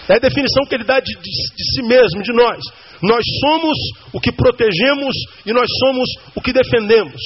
É 0.09 0.16
a 0.16 0.18
definição 0.18 0.64
que 0.66 0.74
ele 0.74 0.85
dá 0.85 0.98
de, 0.98 1.12
de, 1.14 1.20
de, 1.20 1.74
si 1.74 1.83
mesmo, 1.83 2.22
de 2.22 2.33
nós. 2.33 2.59
Nós 3.00 3.24
somos 3.40 3.79
o 4.12 4.20
que 4.20 4.33
protegemos 4.33 5.14
e 5.46 5.53
nós 5.53 5.68
somos 5.79 6.09
o 6.35 6.40
que 6.40 6.53
defendemos. 6.53 7.20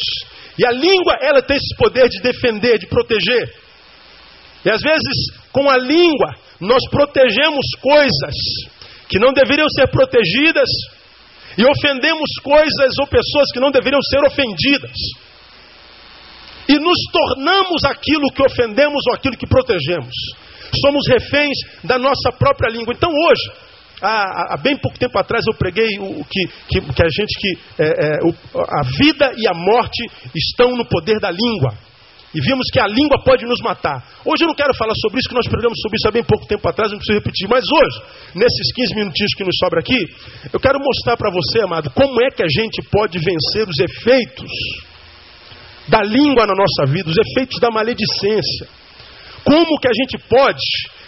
E 0.58 0.66
a 0.66 0.70
língua, 0.70 1.16
ela 1.20 1.40
tem 1.40 1.56
esse 1.56 1.74
poder 1.76 2.08
de 2.08 2.20
defender, 2.20 2.78
de 2.78 2.86
proteger. 2.86 3.52
E 4.64 4.70
às 4.70 4.80
vezes, 4.80 5.30
com 5.52 5.68
a 5.68 5.76
língua, 5.76 6.34
nós 6.60 6.82
protegemos 6.90 7.64
coisas 7.80 8.34
que 9.08 9.18
não 9.18 9.32
deveriam 9.32 9.68
ser 9.68 9.88
protegidas 9.88 10.68
e 11.56 11.64
ofendemos 11.64 12.28
coisas 12.42 12.98
ou 12.98 13.06
pessoas 13.06 13.52
que 13.52 13.60
não 13.60 13.70
deveriam 13.70 14.00
ser 14.02 14.24
ofendidas. 14.24 14.96
E 16.68 16.78
nos 16.78 16.98
tornamos 17.12 17.84
aquilo 17.84 18.32
que 18.34 18.42
ofendemos 18.42 19.02
ou 19.08 19.14
aquilo 19.14 19.36
que 19.36 19.46
protegemos. 19.46 20.14
Somos 20.80 21.06
reféns 21.08 21.56
da 21.84 21.98
nossa 21.98 22.32
própria 22.32 22.70
língua. 22.70 22.94
Então 22.94 23.10
hoje, 23.10 23.52
há, 24.00 24.54
há 24.54 24.56
bem 24.56 24.76
pouco 24.76 24.98
tempo 24.98 25.18
atrás 25.18 25.44
eu 25.46 25.54
preguei 25.54 25.98
o, 25.98 26.24
que, 26.24 26.46
que, 26.68 26.80
que 26.80 27.02
a 27.02 27.08
gente 27.08 27.38
que 27.38 27.58
é, 27.78 27.86
é, 27.86 28.18
a 28.56 28.82
vida 28.98 29.32
e 29.36 29.46
a 29.46 29.54
morte 29.54 30.02
estão 30.34 30.74
no 30.74 30.84
poder 30.86 31.20
da 31.20 31.30
língua. 31.30 31.74
E 32.34 32.40
vimos 32.40 32.66
que 32.72 32.80
a 32.80 32.86
língua 32.88 33.22
pode 33.22 33.46
nos 33.46 33.60
matar. 33.60 34.02
Hoje 34.24 34.42
eu 34.42 34.48
não 34.48 34.54
quero 34.54 34.74
falar 34.74 34.94
sobre 35.00 35.20
isso, 35.20 35.28
que 35.28 35.36
nós 35.36 35.46
pregamos 35.46 35.78
sobre 35.80 35.96
isso 35.96 36.08
há 36.08 36.10
bem 36.10 36.24
pouco 36.24 36.46
tempo 36.46 36.68
atrás, 36.68 36.90
não 36.90 36.98
preciso 36.98 37.18
repetir. 37.18 37.48
Mas 37.48 37.62
hoje, 37.62 38.02
nesses 38.34 38.72
15 38.74 38.94
minutinhos 38.96 39.34
que 39.36 39.44
nos 39.44 39.56
sobra 39.62 39.78
aqui, 39.78 40.02
eu 40.52 40.58
quero 40.58 40.80
mostrar 40.80 41.16
para 41.16 41.30
você, 41.30 41.62
amado, 41.62 41.90
como 41.90 42.20
é 42.24 42.30
que 42.30 42.42
a 42.42 42.48
gente 42.48 42.82
pode 42.90 43.18
vencer 43.18 43.68
os 43.68 43.78
efeitos 43.78 44.50
da 45.86 46.02
língua 46.02 46.46
na 46.46 46.54
nossa 46.54 46.90
vida, 46.90 47.08
os 47.08 47.16
efeitos 47.16 47.60
da 47.60 47.70
maledicência. 47.70 48.66
Como 49.44 49.78
que 49.78 49.88
a 49.88 49.92
gente 49.94 50.18
pode 50.26 50.64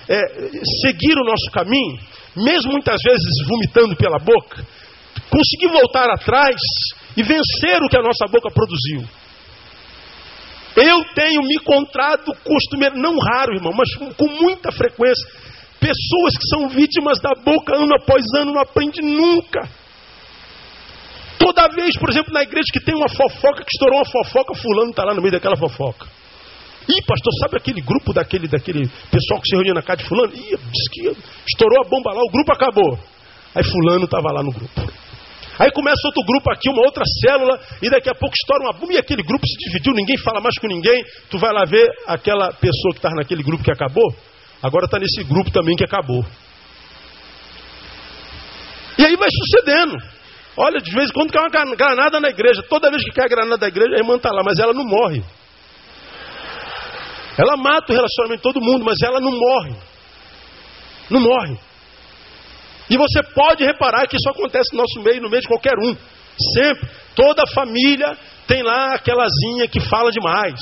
é, 0.09 0.21
seguir 0.83 1.19
o 1.19 1.25
nosso 1.25 1.51
caminho, 1.51 1.99
mesmo 2.37 2.71
muitas 2.71 3.01
vezes 3.03 3.49
vomitando 3.49 3.97
pela 3.97 4.19
boca, 4.19 4.65
conseguir 5.29 5.73
voltar 5.73 6.09
atrás 6.11 6.57
e 7.17 7.23
vencer 7.23 7.83
o 7.83 7.89
que 7.89 7.97
a 7.97 8.03
nossa 8.03 8.27
boca 8.31 8.51
produziu. 8.51 9.03
Eu 10.77 11.05
tenho 11.15 11.41
me 11.43 11.55
encontrado 11.55 12.37
costumeiro, 12.45 12.97
não 12.97 13.17
raro, 13.19 13.55
irmão, 13.55 13.73
mas 13.73 13.95
com 13.95 14.29
muita 14.29 14.71
frequência, 14.71 15.27
pessoas 15.81 16.37
que 16.37 16.49
são 16.51 16.69
vítimas 16.69 17.19
da 17.21 17.31
boca 17.43 17.75
ano 17.75 17.95
após 17.95 18.23
ano, 18.37 18.53
não 18.53 18.61
aprende 18.61 19.01
nunca. 19.01 19.67
Toda 21.39 21.69
vez, 21.69 21.97
por 21.97 22.11
exemplo, 22.11 22.33
na 22.33 22.43
igreja 22.43 22.67
que 22.73 22.81
tem 22.81 22.95
uma 22.95 23.09
fofoca, 23.09 23.65
que 23.65 23.71
estourou 23.73 23.99
uma 23.99 24.05
fofoca, 24.05 24.55
fulano 24.55 24.91
está 24.91 25.05
lá 25.05 25.15
no 25.15 25.23
meio 25.23 25.33
daquela 25.33 25.57
fofoca. 25.57 26.07
Ih, 26.89 27.03
pastor, 27.03 27.33
sabe 27.41 27.57
aquele 27.57 27.81
grupo 27.81 28.13
daquele, 28.13 28.47
daquele 28.47 28.87
pessoal 29.11 29.41
que 29.41 29.49
se 29.49 29.57
reunia 29.57 29.75
na 29.75 29.83
casa 29.83 30.03
de 30.03 30.09
fulano? 30.09 30.33
Ih, 30.35 30.57
disse 30.57 30.91
que 30.93 31.17
estourou 31.49 31.85
a 31.85 31.89
bomba 31.89 32.13
lá, 32.13 32.21
o 32.21 32.31
grupo 32.31 32.53
acabou. 32.53 32.99
Aí 33.55 33.65
fulano 33.65 34.05
estava 34.05 34.31
lá 34.33 34.43
no 34.43 34.53
grupo. 34.53 35.06
Aí 35.59 35.71
começa 35.73 36.07
outro 36.07 36.23
grupo 36.25 36.51
aqui, 36.53 36.69
uma 36.69 36.83
outra 36.83 37.05
célula, 37.23 37.59
e 37.81 37.89
daqui 37.89 38.11
a 38.11 38.15
pouco 38.15 38.35
estoura 38.35 38.65
uma 38.65 38.73
bomba 38.73 38.93
e 38.93 38.99
aquele 38.99 39.23
grupo 39.23 39.47
se 39.47 39.57
dividiu, 39.57 39.95
ninguém 39.95 40.17
fala 40.19 40.41
mais 40.41 40.59
com 40.59 40.67
ninguém. 40.67 41.03
Tu 41.31 41.39
vai 41.39 41.53
lá 41.53 41.65
ver 41.65 41.89
aquela 42.07 42.53
pessoa 42.53 42.93
que 42.93 42.99
estava 42.99 43.15
naquele 43.15 43.43
grupo 43.43 43.65
que 43.65 43.71
acabou, 43.71 44.15
agora 44.63 44.85
está 44.85 44.99
nesse 44.99 45.25
grupo 45.25 45.51
também 45.51 45.77
que 45.77 45.85
acabou. 45.85 46.25
E 48.99 49.05
aí 49.05 49.17
vai 49.17 49.29
sucedendo. 49.31 49.97
Olha, 50.57 50.81
de 50.81 50.91
vez 50.91 51.11
em 51.11 51.13
quando 51.13 51.31
cai 51.33 51.65
uma 51.65 51.77
granada 51.77 52.19
na 52.19 52.31
igreja. 52.31 52.63
Toda 52.63 52.91
vez 52.91 53.05
que 53.05 53.11
cai 53.11 53.27
a 53.27 53.29
granada 53.29 53.59
da 53.59 53.69
igreja, 53.69 53.95
a 53.95 53.99
irmã 53.99 54.17
está 54.17 54.31
lá, 54.31 54.43
mas 54.43 54.59
ela 54.59 54.73
não 54.73 54.85
morre. 54.85 55.23
Ela 57.37 57.57
mata 57.59 57.93
o 57.93 57.95
relacionamento 57.95 58.39
de 58.39 58.43
todo 58.43 58.65
mundo, 58.65 58.85
mas 58.85 58.97
ela 59.03 59.21
não 59.21 59.33
morre. 59.33 59.75
Não 61.11 61.21
morre. 61.21 61.59
E 62.89 62.97
você 62.97 63.23
pode 63.35 63.65
reparar 63.65 64.07
que 64.07 64.17
isso 64.17 64.29
acontece 64.29 64.75
no 64.75 64.83
nosso 64.83 65.01
meio, 65.03 65.21
no 65.21 65.29
meio 65.29 65.43
de 65.43 65.49
qualquer 65.49 65.75
um. 65.79 65.97
Sempre. 66.55 66.89
Toda 67.15 67.47
família 67.55 68.17
tem 68.47 68.63
lá 68.63 68.95
aquelazinha 68.95 69.67
que 69.69 69.81
fala 69.81 70.11
demais. 70.11 70.61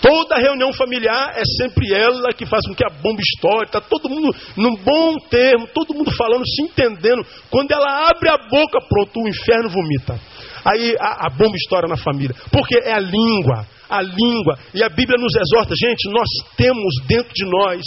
Toda 0.00 0.36
reunião 0.36 0.72
familiar 0.72 1.32
é 1.34 1.42
sempre 1.44 1.92
ela 1.92 2.32
que 2.32 2.46
faz 2.46 2.64
com 2.66 2.74
que 2.74 2.84
a 2.84 2.90
bomba 2.90 3.20
estoure. 3.20 3.66
Está 3.66 3.80
todo 3.80 4.08
mundo 4.08 4.34
num 4.56 4.76
bom 4.76 5.16
termo, 5.28 5.66
todo 5.68 5.94
mundo 5.94 6.10
falando, 6.12 6.46
se 6.46 6.62
entendendo. 6.62 7.26
Quando 7.50 7.72
ela 7.72 8.08
abre 8.08 8.28
a 8.28 8.36
boca, 8.36 8.78
pronto, 8.88 9.20
o 9.20 9.28
inferno 9.28 9.68
vomita. 9.70 10.20
Aí 10.64 10.94
a, 11.00 11.26
a 11.26 11.30
bomba 11.30 11.56
estoura 11.56 11.88
na 11.88 11.96
família. 11.96 12.36
Porque 12.52 12.78
é 12.78 12.92
a 12.92 13.00
língua 13.00 13.66
a 13.88 14.02
língua. 14.02 14.58
E 14.74 14.82
a 14.82 14.88
Bíblia 14.88 15.18
nos 15.18 15.34
exorta, 15.34 15.74
gente, 15.76 16.10
nós 16.10 16.28
temos 16.56 16.94
dentro 17.06 17.32
de 17.32 17.44
nós 17.44 17.82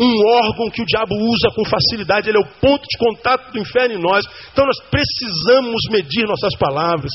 um 0.00 0.14
órgão 0.46 0.70
que 0.70 0.82
o 0.82 0.86
diabo 0.86 1.14
usa 1.14 1.50
com 1.54 1.64
facilidade, 1.64 2.28
ele 2.28 2.38
é 2.38 2.40
o 2.40 2.50
ponto 2.60 2.82
de 2.82 2.98
contato 2.98 3.52
do 3.52 3.58
inferno 3.58 3.96
em 3.96 4.02
nós. 4.02 4.24
Então 4.52 4.64
nós 4.64 4.78
precisamos 4.90 5.82
medir 5.90 6.26
nossas 6.26 6.56
palavras, 6.56 7.10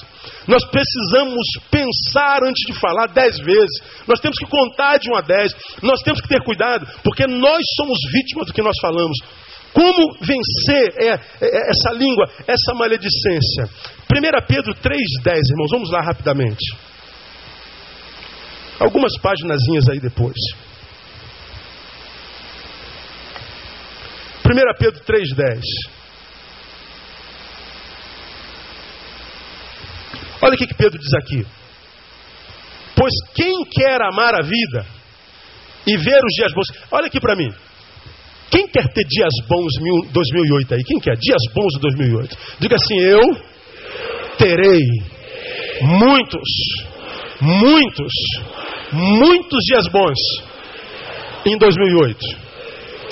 nós 0.47 0.63
precisamos 0.65 1.41
pensar 1.71 2.43
antes 2.43 2.63
de 2.67 2.79
falar 2.79 3.07
dez 3.07 3.37
vezes, 3.39 3.81
nós 4.07 4.19
temos 4.19 4.37
que 4.37 4.45
contar 4.45 4.97
de 4.97 5.09
um 5.09 5.15
a 5.15 5.21
dez, 5.21 5.51
nós 5.81 6.01
temos 6.01 6.21
que 6.21 6.27
ter 6.27 6.43
cuidado, 6.43 6.85
porque 7.03 7.25
nós 7.25 7.63
somos 7.75 7.97
vítimas 8.13 8.47
do 8.47 8.53
que 8.53 8.61
nós 8.61 8.75
falamos. 8.81 9.17
Como 9.73 10.13
vencer 10.21 10.93
é, 10.99 11.07
é, 11.07 11.17
é 11.41 11.69
essa 11.69 11.91
língua, 11.91 12.29
essa 12.47 12.73
maledicência? 12.75 13.65
1 14.09 14.47
Pedro 14.47 14.73
3,10, 14.75 15.41
irmãos, 15.51 15.71
vamos 15.71 15.91
lá 15.91 16.01
rapidamente. 16.01 16.63
Algumas 18.79 19.17
páginas 19.21 19.59
aí 19.89 19.99
depois. 19.99 20.35
1 24.45 24.77
Pedro 24.77 25.03
3,10. 25.03 25.61
Olha 30.41 30.53
o 30.53 30.57
que, 30.57 30.67
que 30.67 30.75
Pedro 30.75 30.99
diz 30.99 31.13
aqui. 31.15 31.45
Pois 32.95 33.13
quem 33.33 33.65
quer 33.65 34.01
amar 34.03 34.35
a 34.35 34.43
vida 34.43 34.85
e 35.87 35.97
ver 35.97 36.19
os 36.23 36.33
dias 36.35 36.53
bons. 36.53 36.67
Olha 36.91 37.07
aqui 37.07 37.19
para 37.19 37.35
mim. 37.35 37.51
Quem 38.51 38.67
quer 38.67 38.87
ter 38.93 39.03
dias 39.05 39.33
bons 39.47 39.73
2008 40.11 40.75
aí? 40.75 40.83
Quem 40.83 40.99
quer? 40.99 41.17
Dias 41.17 41.41
bons 41.53 41.73
de 41.73 41.79
2008. 41.79 42.37
Diga 42.59 42.75
assim: 42.75 42.99
Eu 42.99 43.21
terei 44.37 44.81
muitos, 45.81 46.49
muitos 47.41 48.13
muitos 48.91 49.63
dias 49.65 49.87
bons 49.87 50.19
em 51.45 51.57
2008. 51.57 52.19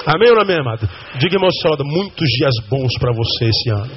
Amém 0.06 0.30
ou 0.30 0.36
não 0.36 0.42
amém, 0.44 0.60
amado? 0.60 0.90
Diga, 1.16 1.36
irmão 1.36 1.50
Salada, 1.62 1.84
muitos 1.86 2.28
dias 2.28 2.54
bons 2.70 2.92
para 3.00 3.14
você 3.14 3.46
esse 3.46 3.70
ano. 3.70 3.92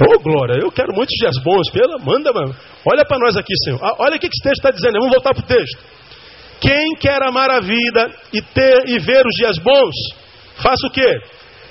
Ô 0.00 0.14
oh, 0.14 0.18
glória, 0.20 0.58
eu 0.62 0.70
quero 0.70 0.94
muitos 0.94 1.14
dias 1.18 1.36
bons. 1.42 1.68
Pela, 1.70 1.98
manda, 1.98 2.32
mano. 2.32 2.54
Olha 2.86 3.04
para 3.04 3.18
nós 3.18 3.36
aqui, 3.36 3.52
Senhor. 3.64 3.78
Ah, 3.82 3.96
olha 3.98 4.16
o 4.16 4.18
que 4.18 4.26
esse 4.26 4.42
texto 4.42 4.64
está 4.64 4.70
dizendo. 4.70 4.94
Vamos 4.94 5.10
voltar 5.10 5.34
para 5.34 5.42
o 5.42 5.46
texto. 5.46 5.78
Quem 6.60 6.94
quer 6.96 7.22
amar 7.22 7.50
a 7.50 7.60
vida 7.60 8.10
e 8.32 8.40
ter 8.40 8.88
e 8.88 8.98
ver 8.98 9.26
os 9.26 9.34
dias 9.34 9.58
bons, 9.58 9.94
faça 10.56 10.86
o 10.86 10.90
quê? 10.90 11.20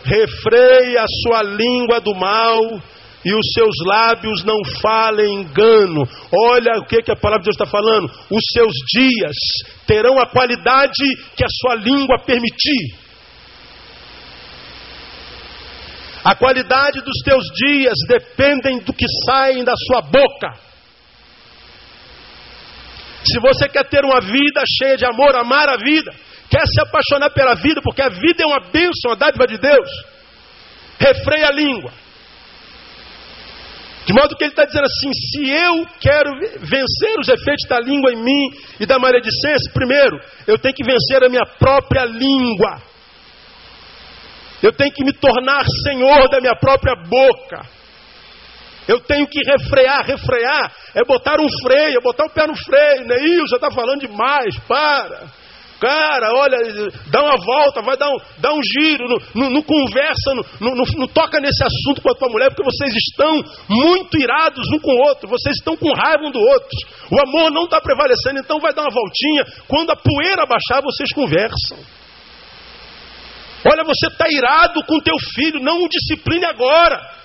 Refreie 0.04 0.98
a 0.98 1.06
sua 1.24 1.44
língua 1.44 2.00
do 2.02 2.14
mal 2.16 2.82
e 3.26 3.34
os 3.34 3.52
seus 3.54 3.76
lábios 3.86 4.44
não 4.46 4.58
falem 4.82 5.42
engano. 5.42 6.08
Olha 6.32 6.80
o 6.80 6.86
que, 6.86 7.02
que 7.02 7.12
a 7.12 7.16
palavra 7.16 7.40
de 7.40 7.46
Deus 7.46 7.56
está 7.56 7.66
falando. 7.66 8.06
Os 8.30 8.44
seus 8.54 8.74
dias 8.94 9.36
terão 9.86 10.18
a 10.20 10.28
qualidade 10.28 11.04
que 11.36 11.44
a 11.44 11.50
sua 11.50 11.76
língua 11.76 12.20
permitir. 12.26 12.96
A 16.24 16.36
qualidade 16.36 17.02
dos 17.02 17.18
teus 17.24 17.46
dias 17.56 17.96
dependem 18.08 18.80
do 18.80 18.94
que 18.94 19.06
sai 19.26 19.64
da 19.64 19.74
sua 19.76 20.02
boca. 20.02 20.54
Se 23.24 23.40
você 23.42 23.68
quer 23.68 23.88
ter 23.90 24.06
uma 24.06 24.22
vida 24.22 24.64
cheia 24.82 24.96
de 24.96 25.06
amor, 25.06 25.36
amar 25.36 25.68
a 25.68 25.78
vida, 25.78 26.12
quer 26.50 26.66
se 26.66 26.82
apaixonar 26.82 27.32
pela 27.32 27.56
vida, 27.56 27.82
porque 27.82 28.02
a 28.02 28.10
vida 28.10 28.44
é 28.44 28.46
uma 28.46 28.62
bênção, 28.72 29.12
uma 29.12 29.16
dádiva 29.16 29.46
de 29.46 29.58
Deus, 29.58 29.90
refreia 31.00 31.48
a 31.48 31.52
língua. 31.52 31.92
De 34.10 34.14
modo 34.14 34.36
que 34.36 34.44
ele 34.44 34.52
está 34.52 34.66
dizendo 34.66 34.86
assim: 34.86 35.12
se 35.14 35.52
eu 35.52 35.86
quero 36.00 36.32
vencer 36.62 37.20
os 37.20 37.30
efeitos 37.30 37.70
da 37.70 37.80
língua 37.80 38.12
em 38.12 38.16
mim 38.16 38.50
e 38.80 38.86
da 38.88 38.98
maledicência, 38.98 39.72
primeiro, 39.72 40.20
eu 40.48 40.58
tenho 40.58 40.74
que 40.74 40.84
vencer 40.84 41.24
a 41.24 41.30
minha 41.30 41.46
própria 41.60 42.06
língua. 42.06 42.82
Eu 44.64 44.74
tenho 44.74 44.92
que 44.92 45.06
me 45.06 45.14
tornar 45.14 45.64
senhor 45.84 46.28
da 46.28 46.42
minha 46.42 46.56
própria 46.56 46.96
boca. 46.96 47.62
Eu 48.88 49.00
tenho 49.02 49.28
que 49.28 49.42
refrear. 49.48 50.04
Refrear 50.04 50.74
é 50.96 51.04
botar 51.04 51.40
um 51.40 51.48
freio, 51.62 52.00
é 52.00 52.02
botar 52.02 52.26
o 52.26 52.32
pé 52.32 52.48
no 52.48 52.56
freio. 52.56 53.06
Neil, 53.06 53.48
já 53.48 53.58
está 53.58 53.70
falando 53.70 54.00
demais, 54.00 54.58
para. 54.68 55.28
Cara, 55.80 56.34
olha, 56.34 56.58
dá 57.10 57.24
uma 57.24 57.38
volta, 57.38 57.82
vai 57.82 57.96
dar 57.96 58.10
um, 58.10 58.18
dá 58.38 58.54
um 58.54 58.60
giro, 58.62 59.08
não, 59.34 59.62
conversa, 59.62 60.36
não, 60.60 61.08
toca 61.08 61.40
nesse 61.40 61.64
assunto 61.64 62.02
com 62.02 62.12
a 62.12 62.16
tua 62.16 62.28
mulher, 62.28 62.50
porque 62.50 62.70
vocês 62.70 62.94
estão 62.94 63.42
muito 63.70 64.18
irados 64.18 64.68
um 64.74 64.80
com 64.80 64.92
o 64.92 65.08
outro, 65.08 65.30
vocês 65.30 65.56
estão 65.56 65.78
com 65.78 65.94
raiva 65.94 66.26
um 66.28 66.32
do 66.32 66.40
outro. 66.40 66.78
O 67.10 67.22
amor 67.22 67.52
não 67.52 67.64
está 67.64 67.80
prevalecendo, 67.80 68.40
então 68.40 68.60
vai 68.60 68.74
dar 68.74 68.82
uma 68.82 68.94
voltinha. 68.94 69.46
Quando 69.68 69.92
a 69.92 69.96
poeira 69.96 70.46
baixar, 70.46 70.82
vocês 70.82 71.14
conversam. 71.14 71.78
Olha, 73.66 73.84
você 73.84 74.08
está 74.08 74.26
irado 74.30 74.84
com 74.86 75.00
teu 75.00 75.16
filho, 75.34 75.62
não 75.62 75.84
o 75.84 75.90
discipline 75.90 76.46
agora. 76.46 77.20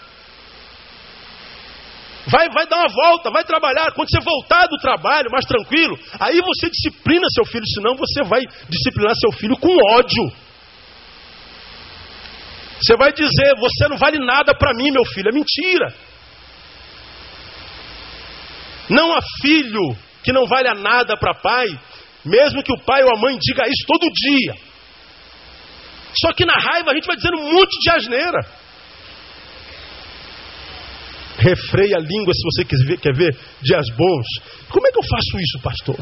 Vai, 2.26 2.48
vai 2.48 2.66
dar 2.66 2.78
uma 2.78 2.88
volta, 2.88 3.30
vai 3.30 3.44
trabalhar. 3.44 3.92
Quando 3.92 4.08
você 4.08 4.20
voltar 4.20 4.66
do 4.66 4.78
trabalho, 4.78 5.30
mais 5.30 5.44
tranquilo, 5.44 5.98
aí 6.18 6.40
você 6.40 6.70
disciplina 6.70 7.26
seu 7.30 7.44
filho, 7.44 7.66
senão 7.66 7.94
você 7.94 8.24
vai 8.24 8.40
disciplinar 8.68 9.14
seu 9.16 9.32
filho 9.32 9.56
com 9.58 9.76
ódio. 9.92 10.32
Você 12.80 12.96
vai 12.96 13.12
dizer, 13.12 13.54
você 13.58 13.88
não 13.88 13.96
vale 13.96 14.18
nada 14.18 14.54
para 14.54 14.72
mim, 14.74 14.90
meu 14.90 15.04
filho. 15.04 15.28
É 15.28 15.32
mentira. 15.32 15.94
Não 18.88 19.12
há 19.12 19.20
filho 19.40 19.96
que 20.22 20.32
não 20.32 20.46
valha 20.46 20.74
nada 20.74 21.16
para 21.16 21.34
pai, 21.34 21.66
mesmo 22.24 22.62
que 22.62 22.72
o 22.72 22.80
pai 22.80 23.02
ou 23.02 23.10
a 23.16 23.20
mãe 23.20 23.38
diga 23.38 23.64
isso 23.64 23.86
todo 23.86 24.10
dia. 24.12 24.54
Só 26.20 26.32
que 26.32 26.44
na 26.44 26.54
raiva 26.54 26.90
a 26.90 26.94
gente 26.94 27.06
vai 27.06 27.16
dizendo 27.16 27.38
um 27.38 27.52
monte 27.52 27.78
de 27.80 27.90
asneira. 27.90 28.63
Refreia 31.44 31.96
a 31.96 32.00
língua 32.00 32.32
se 32.32 32.42
você 32.42 32.96
quer 32.96 33.14
ver, 33.14 33.36
dias 33.62 33.86
bons. 33.96 34.26
Como 34.70 34.86
é 34.86 34.90
que 34.90 34.98
eu 34.98 35.02
faço 35.02 35.38
isso, 35.38 35.58
pastor? 35.62 35.96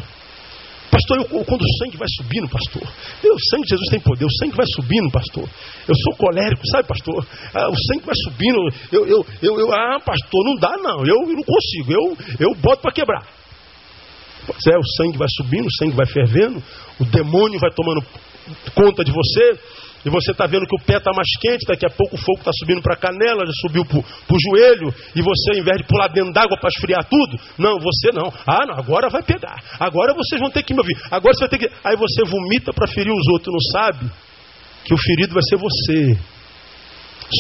Pastor, 0.93 1.17
eu, 1.17 1.45
quando 1.47 1.63
o 1.63 1.73
sangue 1.79 1.97
vai 1.97 2.07
subindo, 2.17 2.47
pastor, 2.51 2.83
o 2.83 3.45
sangue 3.49 3.65
de 3.65 3.71
Jesus 3.71 3.89
tem 3.89 4.01
poder, 4.01 4.27
o 4.27 4.37
sangue 4.39 4.55
vai 4.55 4.67
subindo, 4.75 5.11
pastor. 5.11 5.49
Eu 5.89 5.95
sou 5.97 6.17
colérico, 6.19 6.61
sabe, 6.69 6.87
pastor? 6.87 7.27
Ah, 7.55 7.71
o 7.71 7.75
sangue 7.75 8.05
vai 8.05 8.15
subindo, 8.25 8.59
eu, 8.93 9.07
eu, 9.07 9.27
eu, 9.41 9.59
eu, 9.59 9.73
ah, 9.73 9.99
pastor, 10.05 10.45
não 10.45 10.55
dá 10.57 10.77
não, 10.77 10.99
eu, 11.07 11.17
eu 11.31 11.35
não 11.35 11.43
consigo, 11.43 11.93
eu, 11.93 12.19
eu 12.39 12.55
boto 12.57 12.83
para 12.83 12.93
quebrar. 12.93 13.27
Pois 14.47 14.67
é, 14.69 14.77
o 14.77 14.87
sangue 14.99 15.17
vai 15.17 15.29
subindo, 15.35 15.67
o 15.67 15.77
sangue 15.79 15.97
vai 15.97 16.07
fervendo, 16.07 16.63
o 17.01 17.05
demônio 17.07 17.59
vai 17.59 17.71
tomando 17.71 18.05
conta 18.75 19.03
de 19.03 19.13
você, 19.13 19.59
e 20.05 20.11
você 20.11 20.33
está 20.33 20.47
vendo 20.47 20.67
que 20.67 20.75
o 20.75 20.85
pé 20.85 20.97
está 20.97 21.13
mais 21.15 21.29
quente, 21.41 21.65
daqui 21.67 21.87
a 21.87 21.91
pouco 21.91 22.17
o 22.17 22.19
fogo 22.19 22.39
está 22.39 22.51
subindo 22.59 22.83
para 22.83 22.95
a 22.95 22.97
canela, 22.97 23.47
já 23.47 23.53
subiu 23.61 23.85
para 23.85 23.99
o 23.99 24.41
joelho, 24.51 24.93
e 25.15 25.23
você, 25.23 25.53
ao 25.53 25.59
invés 25.59 25.79
de 25.79 25.85
pular 25.85 26.09
dentro 26.09 26.33
d'água 26.33 26.59
para 26.59 26.69
esfriar 26.69 27.05
tudo, 27.05 27.39
não, 27.57 27.79
você 27.79 28.11
não. 28.13 28.33
Ah, 28.45 28.67
não, 28.67 28.75
agora 28.75 29.09
vai 29.09 29.23
pegar. 29.23 29.55
Agora 29.79 30.13
vocês 30.15 30.41
vão 30.41 30.51
ter 30.51 30.65
que 30.65 30.75
me 30.75 30.81
ouvir. 30.81 30.99
Agora 31.11 31.33
você 31.35 31.47
vai 31.47 31.49
ter 31.49 31.59
que. 31.59 31.71
Aí 31.85 31.97
você 31.97 32.25
vomita 32.25 32.73
para 32.73 32.89
ferir 32.89 33.13
os 33.13 33.29
outros, 33.29 33.53
não 33.53 33.81
sabe 33.81 34.11
que 34.85 34.93
o 34.93 34.99
ferido 34.99 35.35
vai 35.35 35.43
ser 35.45 35.57
você. 35.57 36.19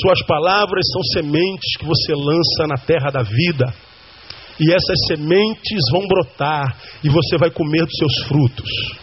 Suas 0.01 0.23
palavras 0.23 0.85
são 0.93 1.03
sementes 1.21 1.77
que 1.79 1.85
você 1.85 2.15
lança 2.15 2.67
na 2.69 2.77
terra 2.77 3.11
da 3.11 3.23
vida. 3.23 3.75
E 4.61 4.73
essas 4.73 5.07
sementes 5.09 5.81
vão 5.91 6.07
brotar 6.07 6.77
e 7.03 7.09
você 7.09 7.37
vai 7.37 7.51
comer 7.51 7.85
dos 7.85 7.97
seus 7.97 8.29
frutos 8.29 9.02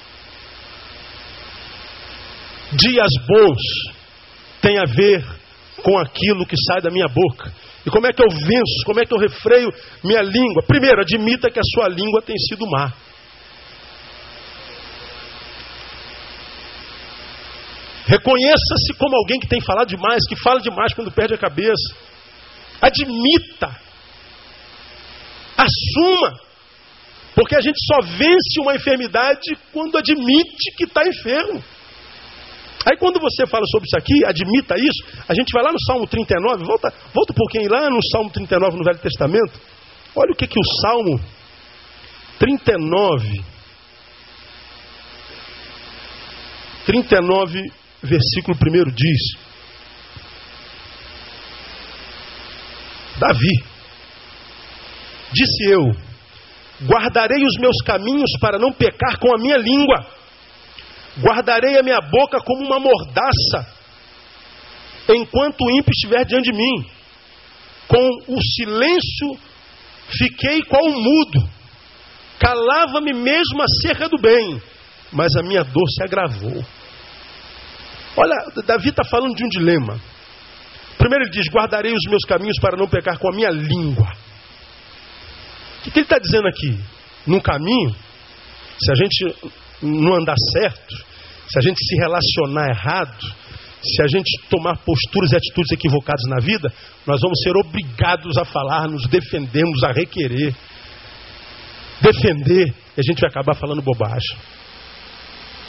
dias 2.72 3.10
bons 3.28 3.62
tem 4.62 4.78
a 4.78 4.86
ver 4.86 5.26
com 5.84 5.98
aquilo 5.98 6.46
que 6.46 6.56
sai 6.68 6.82
da 6.82 6.92
minha 6.92 7.08
boca. 7.08 7.52
E 7.86 7.90
como 7.90 8.08
é 8.08 8.12
que 8.12 8.22
eu 8.22 8.30
venço? 8.30 8.84
Como 8.86 9.00
é 9.00 9.06
que 9.06 9.14
eu 9.14 9.20
refreio 9.20 9.70
minha 10.04 10.22
língua? 10.22 10.64
Primeiro, 10.68 11.02
admita 11.02 11.50
que 11.50 11.60
a 11.60 11.64
sua 11.74 11.88
língua 11.88 12.22
tem 12.22 12.36
sido 12.38 12.68
má. 12.68 12.92
Reconheça-se 18.06 18.94
como 18.98 19.16
alguém 19.16 19.40
que 19.40 19.48
tem 19.48 19.62
falado 19.62 19.88
demais, 19.88 20.24
que 20.28 20.36
fala 20.36 20.60
demais 20.60 20.94
quando 20.94 21.12
perde 21.12 21.36
a 21.36 21.38
cabeça. 21.38 21.96
Admita. 22.82 23.68
Assuma. 25.56 26.40
Porque 27.36 27.56
a 27.56 27.62
gente 27.62 27.78
só 27.86 28.02
vence 28.02 28.60
uma 28.60 28.76
enfermidade 28.76 29.56
quando 29.72 29.98
admite 29.98 30.76
que 30.76 30.86
está 30.86 31.08
enfermo. 31.08 31.64
Aí 32.86 32.98
quando 32.98 33.20
você 33.20 33.46
fala 33.48 33.66
sobre 33.68 33.88
isso 33.88 33.98
aqui, 33.98 34.26
admita 34.26 34.76
isso, 34.78 35.24
a 35.28 35.34
gente 35.34 35.52
vai 35.54 35.64
lá 35.64 35.72
no 35.72 35.80
Salmo 35.86 36.08
39, 36.08 36.64
volta, 36.64 36.94
volta 37.14 37.34
um 37.34 37.36
pouquinho 37.36 37.70
lá 37.70 37.90
no 37.90 38.00
Salmo 38.12 38.30
39 38.32 38.78
no 38.78 38.84
Velho 38.84 39.00
Testamento. 39.00 39.60
Olha 40.16 40.32
o 40.32 40.36
que, 40.36 40.48
que 40.48 40.60
o 40.60 40.82
Salmo 40.82 41.20
39, 42.40 43.44
39, 46.86 47.72
versículo 48.02 48.58
1 48.58 48.92
diz. 48.92 49.50
Davi, 53.20 53.64
disse 55.34 55.70
eu, 55.70 55.84
guardarei 56.88 57.44
os 57.46 57.58
meus 57.60 57.82
caminhos 57.84 58.32
para 58.40 58.58
não 58.58 58.72
pecar 58.72 59.20
com 59.20 59.36
a 59.36 59.38
minha 59.38 59.58
língua 59.58 60.08
Guardarei 61.22 61.78
a 61.78 61.84
minha 61.84 62.02
boca 62.02 62.40
como 62.42 62.66
uma 62.66 62.80
mordaça, 62.80 63.68
enquanto 65.10 65.62
o 65.62 65.72
ímpio 65.72 65.92
estiver 65.92 66.26
diante 66.26 66.52
de 66.52 66.58
mim. 66.58 66.86
Com 67.88 68.36
o 68.36 68.42
silêncio 68.42 69.40
fiquei 70.18 70.62
qual 70.64 70.84
um 70.86 71.02
mudo, 71.02 71.50
calava-me 72.40 73.14
mesmo 73.14 73.62
acerca 73.62 74.08
do 74.08 74.18
bem, 74.22 74.62
mas 75.12 75.36
a 75.36 75.44
minha 75.44 75.64
dor 75.64 75.88
se 75.90 76.04
agravou. 76.04 76.64
Olha, 78.16 78.36
Davi 78.66 78.90
está 78.90 79.04
falando 79.04 79.36
de 79.36 79.44
um 79.44 79.50
dilema. 79.50 80.00
Primeiro 80.98 81.26
ele 81.26 81.32
diz: 81.32 81.48
Guardarei 81.50 81.94
os 81.94 82.10
meus 82.10 82.24
caminhos 82.26 82.60
para 82.60 82.78
não 82.78 82.88
pecar 82.88 83.18
com 83.18 83.32
a 83.32 83.36
minha 83.36 83.50
língua. 83.50 84.12
O 85.80 85.82
que, 85.82 85.98
ele 85.98 86.02
está 86.02 86.20
dizendo 86.20 86.48
aqui? 86.48 86.78
No 87.26 87.42
caminho, 87.42 87.96
se 88.78 88.92
a 88.92 88.96
gente 88.96 89.52
não 89.82 90.16
andar 90.16 90.36
certo, 90.54 91.09
se 91.50 91.60
a 91.60 91.62
gente 91.62 91.80
se 91.84 91.96
relacionar 91.96 92.70
errado, 92.70 93.26
se 93.82 94.04
a 94.04 94.08
gente 94.08 94.30
tomar 94.50 94.78
posturas 94.78 95.32
e 95.32 95.36
atitudes 95.36 95.72
equivocadas 95.72 96.24
na 96.30 96.40
vida, 96.40 96.72
nós 97.08 97.20
vamos 97.22 97.40
ser 97.42 97.56
obrigados 97.58 98.38
a 98.38 98.46
falar, 98.46 98.88
nos 98.88 99.08
defendemos, 99.08 99.84
a 99.84 99.92
requerer. 99.92 100.54
Defender, 102.02 102.74
e 102.96 103.00
a 103.00 103.04
gente 103.04 103.20
vai 103.20 103.30
acabar 103.30 103.56
falando 103.56 103.82
bobagem. 103.82 104.38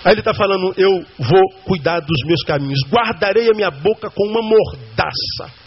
Aí 0.04 0.12
ele 0.12 0.20
está 0.20 0.34
falando: 0.34 0.74
Eu 0.76 1.04
vou 1.18 1.62
cuidar 1.64 2.00
dos 2.00 2.26
meus 2.26 2.42
caminhos, 2.42 2.80
guardarei 2.88 3.50
a 3.50 3.54
minha 3.54 3.70
boca 3.70 4.10
com 4.10 4.28
uma 4.28 4.42
mordaça 4.42 5.59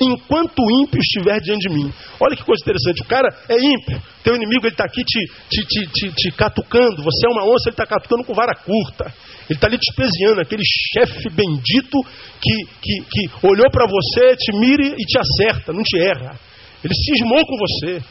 enquanto 0.00 0.58
o 0.58 0.82
ímpio 0.82 1.00
estiver 1.00 1.40
diante 1.40 1.68
de 1.68 1.74
mim. 1.74 1.92
Olha 2.20 2.36
que 2.36 2.44
coisa 2.44 2.62
interessante, 2.62 3.02
o 3.02 3.06
cara 3.06 3.28
é 3.48 3.56
ímpio, 3.56 4.00
teu 4.22 4.34
inimigo 4.34 4.66
ele 4.66 4.74
está 4.74 4.84
aqui 4.84 5.04
te, 5.04 5.20
te, 5.50 5.64
te, 5.66 5.86
te, 5.86 6.12
te 6.12 6.30
catucando, 6.32 7.02
você 7.02 7.26
é 7.26 7.30
uma 7.30 7.44
onça, 7.44 7.68
ele 7.68 7.74
está 7.74 7.86
catucando 7.86 8.24
com 8.24 8.34
vara 8.34 8.54
curta. 8.54 9.12
Ele 9.48 9.58
está 9.58 9.66
ali 9.66 9.76
te 9.76 9.90
espesiando, 9.90 10.40
aquele 10.40 10.62
chefe 10.64 11.28
bendito 11.30 11.98
que, 12.40 12.64
que, 12.80 13.04
que 13.10 13.46
olhou 13.46 13.70
para 13.70 13.86
você, 13.86 14.36
te 14.36 14.52
mira 14.56 14.94
e 14.96 15.04
te 15.04 15.18
acerta, 15.18 15.72
não 15.72 15.82
te 15.82 15.98
erra. 15.98 16.38
Ele 16.82 16.94
cismou 16.94 17.44
com 17.44 17.56
você. 17.58 18.02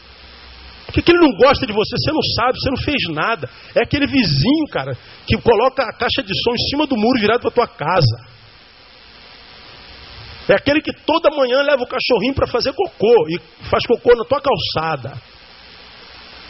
Porque 0.86 1.02
que 1.02 1.12
ele 1.12 1.20
não 1.20 1.38
gosta 1.38 1.66
de 1.66 1.72
você, 1.72 1.96
você 1.96 2.12
não 2.12 2.22
sabe, 2.36 2.60
você 2.60 2.70
não 2.70 2.78
fez 2.78 3.16
nada. 3.16 3.50
É 3.76 3.84
aquele 3.84 4.08
vizinho, 4.08 4.68
cara, 4.70 4.92
que 5.26 5.38
coloca 5.38 5.84
a 5.84 5.94
caixa 5.94 6.22
de 6.22 6.34
som 6.44 6.52
em 6.52 6.70
cima 6.70 6.86
do 6.86 6.98
muro 6.98 7.20
virado 7.20 7.42
para 7.42 7.52
tua 7.52 7.68
casa. 7.68 8.31
É 10.52 10.56
aquele 10.56 10.82
que 10.82 10.92
toda 10.92 11.34
manhã 11.34 11.62
leva 11.62 11.82
o 11.82 11.88
cachorrinho 11.88 12.34
para 12.34 12.46
fazer 12.46 12.74
cocô 12.74 13.26
e 13.30 13.40
faz 13.70 13.86
cocô 13.86 14.14
na 14.18 14.26
tua 14.26 14.42
calçada. 14.42 15.14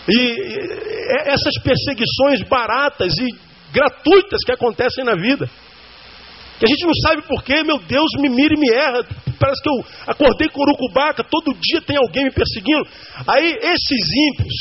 E, 0.09 1.29
essas 1.29 1.53
perseguições 1.63 2.41
baratas 2.49 3.13
e 3.19 3.27
gratuitas 3.71 4.43
que 4.43 4.51
acontecem 4.51 5.03
na 5.03 5.13
vida. 5.13 5.47
Que 6.57 6.65
a 6.65 6.67
gente 6.67 6.83
não 6.83 6.95
sabe 6.95 7.21
porquê, 7.27 7.63
meu 7.63 7.77
Deus, 7.77 8.09
me 8.19 8.27
mira 8.27 8.55
e 8.55 8.59
me 8.59 8.71
erra. 8.73 9.05
Parece 9.39 9.61
que 9.61 9.69
eu 9.69 9.85
acordei 10.07 10.49
com 10.49 10.61
urucubaca, 10.61 11.23
todo 11.23 11.55
dia 11.61 11.79
tem 11.81 11.97
alguém 11.97 12.23
me 12.23 12.31
perseguindo. 12.31 12.87
Aí 13.27 13.55
esses 13.61 14.09
ímpios 14.31 14.53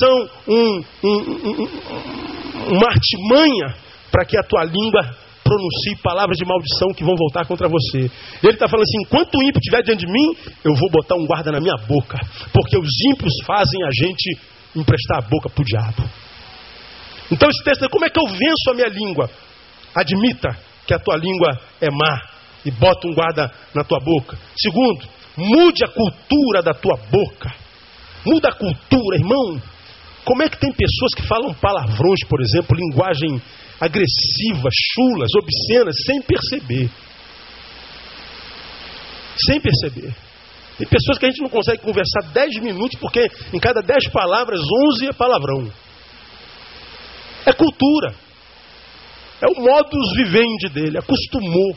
são 0.00 0.30
um, 0.48 0.84
um, 1.04 1.18
um, 1.48 2.76
uma 2.76 2.88
artimanha 2.88 3.76
para 4.10 4.24
que 4.24 4.36
a 4.36 4.42
tua 4.42 4.64
língua 4.64 5.16
pronuncie 5.48 5.96
palavras 6.02 6.36
de 6.36 6.44
maldição 6.44 6.92
que 6.94 7.02
vão 7.02 7.16
voltar 7.16 7.46
contra 7.46 7.68
você. 7.68 8.10
Ele 8.42 8.52
está 8.52 8.68
falando 8.68 8.84
assim: 8.84 9.00
enquanto 9.00 9.34
o 9.34 9.42
ímpio 9.42 9.58
estiver 9.58 9.82
diante 9.82 10.04
de 10.04 10.12
mim, 10.12 10.36
eu 10.62 10.74
vou 10.74 10.90
botar 10.90 11.16
um 11.16 11.26
guarda 11.26 11.50
na 11.50 11.60
minha 11.60 11.76
boca, 11.88 12.18
porque 12.52 12.76
os 12.76 12.90
ímpios 13.12 13.32
fazem 13.46 13.82
a 13.84 13.90
gente 13.90 14.38
emprestar 14.76 15.18
a 15.18 15.22
boca 15.22 15.48
para 15.48 15.62
o 15.62 15.64
diabo. 15.64 16.04
Então 17.30 17.48
esse 17.48 17.64
texto 17.64 17.84
é 17.84 17.88
como 17.88 18.04
é 18.04 18.10
que 18.10 18.20
eu 18.20 18.26
venço 18.26 18.70
a 18.70 18.74
minha 18.74 18.88
língua? 18.88 19.30
Admita 19.94 20.56
que 20.86 20.94
a 20.94 20.98
tua 20.98 21.16
língua 21.16 21.58
é 21.80 21.90
má 21.90 22.20
e 22.64 22.70
bota 22.70 23.08
um 23.08 23.14
guarda 23.14 23.50
na 23.74 23.84
tua 23.84 24.00
boca. 24.00 24.38
Segundo, 24.56 25.06
mude 25.36 25.84
a 25.84 25.88
cultura 25.88 26.62
da 26.62 26.74
tua 26.74 26.96
boca. 27.10 27.52
Muda 28.24 28.48
a 28.48 28.52
cultura, 28.52 29.16
irmão. 29.16 29.60
Como 30.24 30.42
é 30.42 30.48
que 30.48 30.58
tem 30.58 30.72
pessoas 30.72 31.14
que 31.16 31.22
falam 31.26 31.54
palavrões, 31.54 32.20
por 32.28 32.40
exemplo, 32.40 32.76
linguagem 32.76 33.40
agressivas, 33.80 34.74
chulas, 34.94 35.30
obscenas, 35.36 35.96
sem 36.04 36.20
perceber. 36.22 36.90
Sem 39.46 39.60
perceber. 39.60 40.14
Tem 40.76 40.88
pessoas 40.88 41.18
que 41.18 41.26
a 41.26 41.30
gente 41.30 41.42
não 41.42 41.48
consegue 41.48 41.82
conversar 41.82 42.22
10 42.32 42.60
minutos 42.60 42.98
porque 43.00 43.28
em 43.52 43.58
cada 43.58 43.80
10 43.80 44.08
palavras, 44.08 44.60
11 44.60 45.08
é 45.08 45.12
palavrão. 45.12 45.72
É 47.46 47.52
cultura. 47.52 48.14
É 49.40 49.46
o 49.48 49.62
modus 49.62 50.16
vivendi 50.16 50.68
dele, 50.68 50.98
acostumou. 50.98 51.76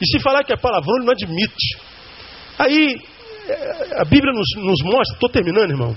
E 0.00 0.06
se 0.06 0.18
falar 0.20 0.44
que 0.44 0.52
é 0.52 0.56
palavrão, 0.56 0.96
ele 0.96 1.06
não 1.06 1.12
admite. 1.12 1.78
Aí, 2.58 2.96
é, 3.48 4.00
a 4.00 4.04
Bíblia 4.04 4.32
nos, 4.32 4.64
nos 4.64 4.82
mostra, 4.82 5.14
estou 5.14 5.28
terminando, 5.28 5.70
irmão 5.70 5.96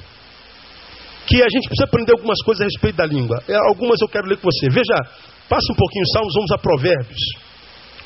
que 1.29 1.43
a 1.43 1.47
gente 1.47 1.69
precisa 1.69 1.85
aprender 1.85 2.11
algumas 2.13 2.41
coisas 2.41 2.61
a 2.61 2.65
respeito 2.65 2.95
da 2.95 3.05
língua. 3.05 3.37
É, 3.47 3.55
algumas 3.69 4.01
eu 4.01 4.09
quero 4.09 4.27
ler 4.27 4.37
com 4.37 4.49
você. 4.49 4.67
Veja, 4.67 4.97
passa 5.47 5.71
um 5.71 5.75
pouquinho 5.75 6.03
os 6.03 6.11
Salmos, 6.11 6.33
vamos 6.33 6.51
a 6.51 6.57
Provérbios. 6.57 7.21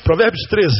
Provérbios 0.04 0.42
13. 0.50 0.76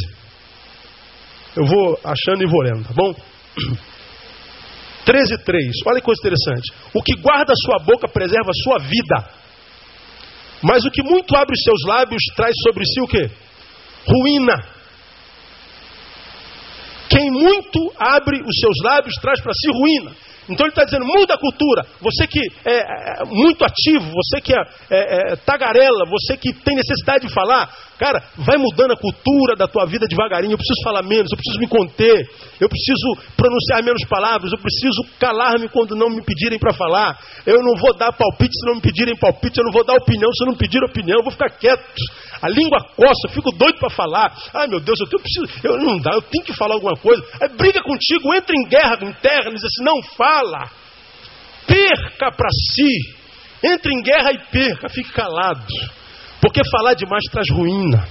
Eu 1.57 1.65
vou 1.65 1.99
achando 2.03 2.43
e 2.43 2.47
vou 2.47 2.61
lendo, 2.61 2.83
tá 2.87 2.93
bom? 2.93 3.15
13, 5.05 5.43
3. 5.43 5.71
Olha 5.87 5.99
que 5.99 6.05
coisa 6.05 6.21
interessante. 6.21 6.71
O 6.93 7.01
que 7.01 7.15
guarda 7.19 7.51
a 7.51 7.55
sua 7.55 7.79
boca 7.79 8.07
preserva 8.07 8.51
a 8.51 8.63
sua 8.63 8.77
vida. 8.77 9.29
Mas 10.61 10.85
o 10.85 10.91
que 10.91 11.01
muito 11.01 11.35
abre 11.35 11.53
os 11.53 11.63
seus 11.63 11.81
lábios 11.87 12.21
traz 12.35 12.53
sobre 12.63 12.85
si 12.85 13.01
o 13.01 13.07
que? 13.07 13.29
Ruína. 14.07 14.67
Quem 17.09 17.31
muito 17.31 17.93
abre 17.97 18.37
os 18.37 18.59
seus 18.59 18.77
lábios 18.83 19.15
traz 19.15 19.41
para 19.41 19.53
si 19.53 19.71
ruína. 19.71 20.15
Então 20.49 20.65
ele 20.65 20.71
está 20.71 20.83
dizendo, 20.83 21.05
muda 21.05 21.33
a 21.33 21.37
cultura. 21.37 21.85
Você 22.01 22.27
que 22.27 22.39
é, 22.65 23.21
é 23.21 23.25
muito 23.25 23.63
ativo, 23.63 24.11
você 24.11 24.41
que 24.41 24.53
é, 24.53 24.61
é, 24.89 25.33
é, 25.33 25.35
tagarela, 25.37 26.05
você 26.09 26.37
que 26.37 26.53
tem 26.53 26.75
necessidade 26.75 27.27
de 27.27 27.33
falar, 27.33 27.69
cara, 27.97 28.21
vai 28.37 28.57
mudando 28.57 28.91
a 28.91 28.97
cultura 28.97 29.55
da 29.57 29.67
tua 29.67 29.85
vida 29.85 30.07
devagarinho. 30.07 30.53
Eu 30.53 30.57
preciso 30.57 30.83
falar 30.83 31.03
menos, 31.03 31.31
eu 31.31 31.37
preciso 31.37 31.59
me 31.59 31.67
conter, 31.67 32.29
eu 32.59 32.69
preciso 32.69 33.35
pronunciar 33.35 33.83
menos 33.83 34.03
palavras, 34.07 34.51
eu 34.51 34.59
preciso 34.59 35.01
calar-me 35.19 35.67
quando 35.69 35.95
não 35.95 36.09
me 36.09 36.21
pedirem 36.21 36.59
para 36.59 36.73
falar. 36.73 37.17
Eu 37.45 37.61
não 37.63 37.75
vou 37.79 37.95
dar 37.97 38.11
palpite 38.13 38.53
se 38.53 38.65
não 38.67 38.75
me 38.75 38.81
pedirem 38.81 39.17
palpite, 39.17 39.59
eu 39.59 39.65
não 39.65 39.71
vou 39.71 39.83
dar 39.83 39.95
opinião 39.95 40.31
se 40.33 40.45
não 40.45 40.53
me 40.53 40.57
pedirem 40.57 40.87
opinião, 40.87 41.17
eu 41.17 41.23
vou 41.23 41.31
ficar 41.31 41.49
quieto. 41.49 41.83
A 42.41 42.49
língua 42.49 42.79
coça, 42.95 43.27
eu 43.27 43.31
fico 43.31 43.51
doido 43.51 43.79
para 43.79 43.89
falar. 43.89 44.31
Ai 44.53 44.67
meu 44.67 44.79
Deus, 44.79 44.99
eu, 44.99 45.07
tenho, 45.07 45.19
eu 45.19 45.23
preciso, 45.23 45.67
eu 45.67 45.77
não 45.79 45.97
dá, 45.99 46.11
eu 46.13 46.21
tenho 46.21 46.45
que 46.45 46.53
falar 46.53 46.75
alguma 46.75 46.95
coisa. 46.97 47.23
Aí 47.41 47.49
briga 47.49 47.81
contigo, 47.81 48.33
entra 48.35 48.53
em 48.55 48.67
guerra 48.67 48.99
interna, 49.01 49.51
diz 49.51 49.63
assim, 49.63 49.83
não 49.83 50.01
fala. 50.15 50.34
Perca 51.67 52.31
para 52.31 52.49
si. 52.49 53.15
Entre 53.63 53.93
em 53.93 54.01
guerra 54.01 54.31
e 54.31 54.39
perca, 54.51 54.89
fique 54.89 55.11
calado. 55.11 55.65
Porque 56.41 56.61
falar 56.69 56.93
demais 56.93 57.23
traz 57.31 57.47
ruína. 57.51 58.07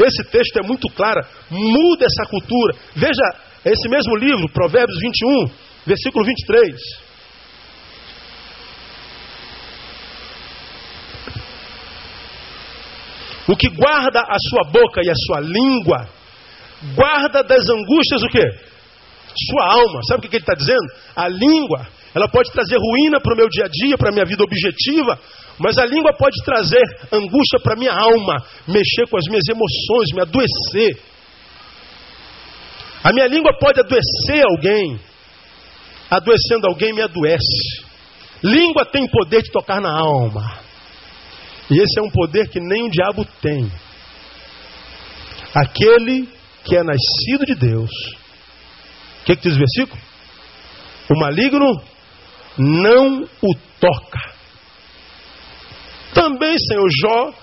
Esse 0.00 0.24
texto 0.30 0.58
é 0.58 0.66
muito 0.66 0.88
claro. 0.94 1.20
Muda 1.50 2.06
essa 2.06 2.28
cultura. 2.28 2.76
Veja, 2.94 3.22
esse 3.64 3.88
mesmo 3.88 4.16
livro, 4.16 4.48
Provérbios 4.52 4.98
21, 5.00 5.50
versículo 5.86 6.24
23. 6.24 7.08
O 13.48 13.56
que 13.56 13.68
guarda 13.70 14.20
a 14.20 14.36
sua 14.50 14.70
boca 14.70 15.00
e 15.02 15.10
a 15.10 15.14
sua 15.14 15.40
língua, 15.40 16.08
guarda 16.94 17.42
das 17.42 17.66
angústias 17.68 18.22
o 18.22 18.28
quê? 18.28 18.68
Sua 19.46 19.64
alma. 19.64 20.00
Sabe 20.08 20.26
o 20.26 20.30
que 20.30 20.36
ele 20.36 20.42
está 20.42 20.54
dizendo? 20.54 20.86
A 21.14 21.28
língua, 21.28 21.86
ela 22.14 22.28
pode 22.28 22.50
trazer 22.50 22.76
ruína 22.76 23.20
para 23.20 23.34
o 23.34 23.36
meu 23.36 23.48
dia 23.48 23.66
a 23.66 23.68
dia, 23.68 23.96
para 23.96 24.10
a 24.10 24.12
minha 24.12 24.24
vida 24.24 24.42
objetiva, 24.42 25.18
mas 25.58 25.78
a 25.78 25.84
língua 25.84 26.12
pode 26.12 26.42
trazer 26.44 26.82
angústia 27.12 27.60
para 27.62 27.74
a 27.74 27.76
minha 27.76 27.92
alma, 27.92 28.42
mexer 28.66 29.08
com 29.10 29.16
as 29.16 29.26
minhas 29.28 29.46
emoções, 29.48 30.12
me 30.14 30.20
adoecer. 30.20 31.00
A 33.02 33.12
minha 33.12 33.26
língua 33.26 33.52
pode 33.58 33.80
adoecer 33.80 34.44
alguém, 34.50 34.98
adoecendo 36.10 36.66
alguém 36.66 36.92
me 36.92 37.02
adoece. 37.02 37.86
Língua 38.42 38.84
tem 38.86 39.06
poder 39.08 39.42
de 39.42 39.50
tocar 39.50 39.80
na 39.80 39.90
alma. 39.90 40.58
E 41.70 41.78
esse 41.78 41.98
é 41.98 42.02
um 42.02 42.10
poder 42.10 42.48
que 42.48 42.60
nem 42.60 42.86
o 42.86 42.90
diabo 42.90 43.26
tem. 43.42 43.70
Aquele 45.54 46.28
que 46.64 46.76
é 46.76 46.82
nascido 46.82 47.44
de 47.46 47.54
Deus. 47.54 47.90
Que, 49.28 49.36
que 49.36 49.42
diz 49.42 49.56
o 49.56 49.58
versículo? 49.58 50.00
O 51.10 51.20
maligno 51.20 51.82
não 52.56 53.28
o 53.42 53.54
toca. 53.78 54.20
Também, 56.14 56.56
Senhor, 56.58 56.88
Jó 56.88 57.34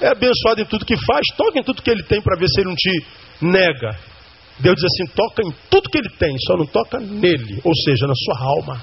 é 0.00 0.08
abençoado 0.08 0.62
em 0.62 0.64
tudo 0.64 0.86
que 0.86 0.96
faz, 0.96 1.26
toca 1.36 1.58
em 1.58 1.62
tudo 1.62 1.82
que 1.82 1.90
ele 1.90 2.02
tem 2.04 2.22
para 2.22 2.38
ver 2.38 2.48
se 2.48 2.62
ele 2.62 2.70
não 2.70 2.74
te 2.74 3.04
nega. 3.42 3.98
Deus 4.60 4.76
diz 4.76 4.84
assim: 4.84 5.12
toca 5.14 5.42
em 5.46 5.52
tudo 5.68 5.90
que 5.90 5.98
ele 5.98 6.08
tem, 6.18 6.34
só 6.46 6.56
não 6.56 6.64
toca 6.64 6.98
nele, 6.98 7.60
ou 7.62 7.74
seja, 7.84 8.06
na 8.06 8.14
sua 8.14 8.46
alma. 8.46 8.82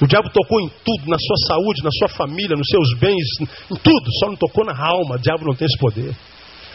O 0.00 0.06
diabo 0.08 0.28
tocou 0.30 0.60
em 0.60 0.68
tudo, 0.84 1.08
na 1.08 1.18
sua 1.20 1.36
saúde, 1.46 1.84
na 1.84 1.90
sua 1.92 2.08
família, 2.08 2.56
nos 2.56 2.66
seus 2.66 2.98
bens, 2.98 3.24
em 3.70 3.76
tudo, 3.76 4.12
só 4.18 4.26
não 4.26 4.36
tocou 4.36 4.64
na 4.64 4.76
alma. 4.76 5.14
O 5.14 5.18
diabo 5.20 5.44
não 5.44 5.54
tem 5.54 5.66
esse 5.66 5.78
poder. 5.78 6.12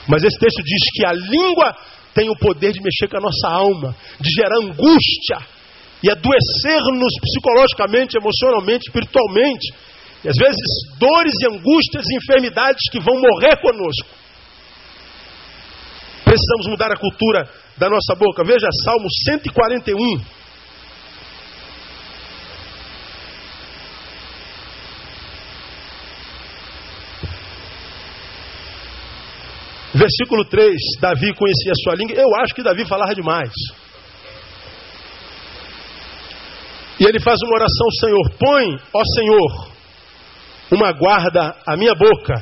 Mas 0.08 0.24
esse 0.24 0.40
texto 0.40 0.64
diz 0.64 0.82
que 0.94 1.06
a 1.06 1.12
língua 1.12 1.76
tem 2.18 2.30
o 2.32 2.36
poder 2.36 2.74
de 2.74 2.82
mexer 2.82 3.08
com 3.08 3.18
a 3.18 3.22
nossa 3.22 3.48
alma, 3.48 3.96
de 4.20 4.30
gerar 4.32 4.58
angústia 4.58 5.38
e 6.04 6.10
adoecer-nos 6.10 7.14
psicologicamente, 7.22 8.18
emocionalmente, 8.18 8.88
espiritualmente. 8.88 9.72
E 10.24 10.28
às 10.28 10.36
vezes 10.36 10.98
dores 10.98 11.34
e 11.40 11.46
angústias 11.46 12.04
e 12.10 12.18
enfermidades 12.18 12.90
que 12.92 13.00
vão 13.00 13.22
morrer 13.22 13.56
conosco. 13.62 14.10
Precisamos 16.26 16.68
mudar 16.68 16.92
a 16.92 16.98
cultura 16.98 17.48
da 17.78 17.88
nossa 17.88 18.16
boca. 18.16 18.44
Veja 18.44 18.68
Salmo 18.84 19.08
141. 19.26 20.37
Versículo 29.98 30.46
3: 30.46 30.76
Davi 31.00 31.34
conhecia 31.34 31.72
a 31.72 31.82
sua 31.84 31.96
língua. 31.96 32.16
Eu 32.16 32.36
acho 32.36 32.54
que 32.54 32.62
Davi 32.62 32.86
falava 32.86 33.16
demais. 33.16 33.52
E 37.00 37.06
ele 37.06 37.20
faz 37.20 37.40
uma 37.42 37.56
oração: 37.56 37.92
Senhor, 38.00 38.30
põe, 38.38 38.80
ó 38.94 39.02
Senhor, 39.16 39.72
uma 40.72 40.92
guarda 40.92 41.56
à 41.66 41.76
minha 41.76 41.96
boca, 41.96 42.36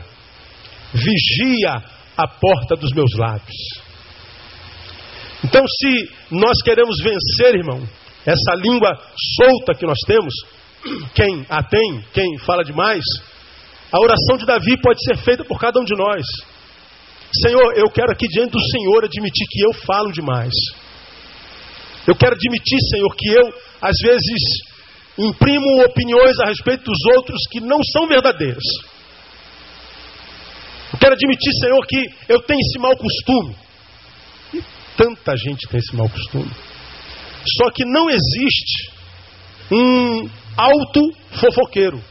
vigia 0.93 1.81
a 2.17 2.27
porta 2.27 2.75
dos 2.75 2.91
meus 2.91 3.11
lábios. 3.17 3.55
Então, 5.43 5.63
se 5.67 6.11
nós 6.31 6.61
queremos 6.61 6.97
vencer, 6.97 7.55
irmão, 7.55 7.87
essa 8.25 8.55
língua 8.55 8.99
solta 9.37 9.75
que 9.75 9.85
nós 9.85 9.99
temos, 10.05 10.33
quem 11.15 11.45
a 11.49 11.63
tem, 11.63 12.03
quem 12.13 12.37
fala 12.39 12.63
demais, 12.63 13.03
a 13.91 13.99
oração 13.99 14.37
de 14.37 14.45
Davi 14.45 14.75
pode 14.81 15.01
ser 15.05 15.17
feita 15.17 15.45
por 15.45 15.57
cada 15.57 15.79
um 15.79 15.85
de 15.85 15.95
nós. 15.95 16.25
Senhor, 17.41 17.73
eu 17.75 17.89
quero 17.89 18.11
aqui 18.11 18.27
diante 18.27 18.51
do 18.51 18.61
Senhor 18.61 19.03
admitir 19.03 19.47
que 19.49 19.61
eu 19.65 19.73
falo 19.73 20.11
demais. 20.11 20.53
Eu 22.07 22.15
quero 22.15 22.36
admitir, 22.36 22.79
Senhor, 22.91 23.15
que 23.15 23.27
eu, 23.29 23.53
às 23.81 23.95
vezes, 24.03 24.41
imprimo 25.17 25.83
opiniões 25.83 26.39
a 26.39 26.45
respeito 26.45 26.83
dos 26.83 26.99
outros 27.17 27.39
que 27.51 27.59
não 27.59 27.79
são 27.83 28.07
verdadeiras. 28.07 28.63
Eu 30.93 30.99
quero 30.99 31.13
admitir, 31.13 31.51
Senhor, 31.59 31.86
que 31.88 32.09
eu 32.29 32.41
tenho 32.41 32.59
esse 32.59 32.79
mau 32.79 32.95
costume. 32.95 33.55
E 34.53 34.63
tanta 34.95 35.36
gente 35.36 35.67
tem 35.67 35.79
esse 35.79 35.95
mau 35.95 36.07
costume. 36.07 36.51
Só 37.57 37.69
que 37.71 37.83
não 37.86 38.09
existe 38.09 38.91
um 39.71 40.29
alto 40.55 41.01
fofoqueiro. 41.31 42.01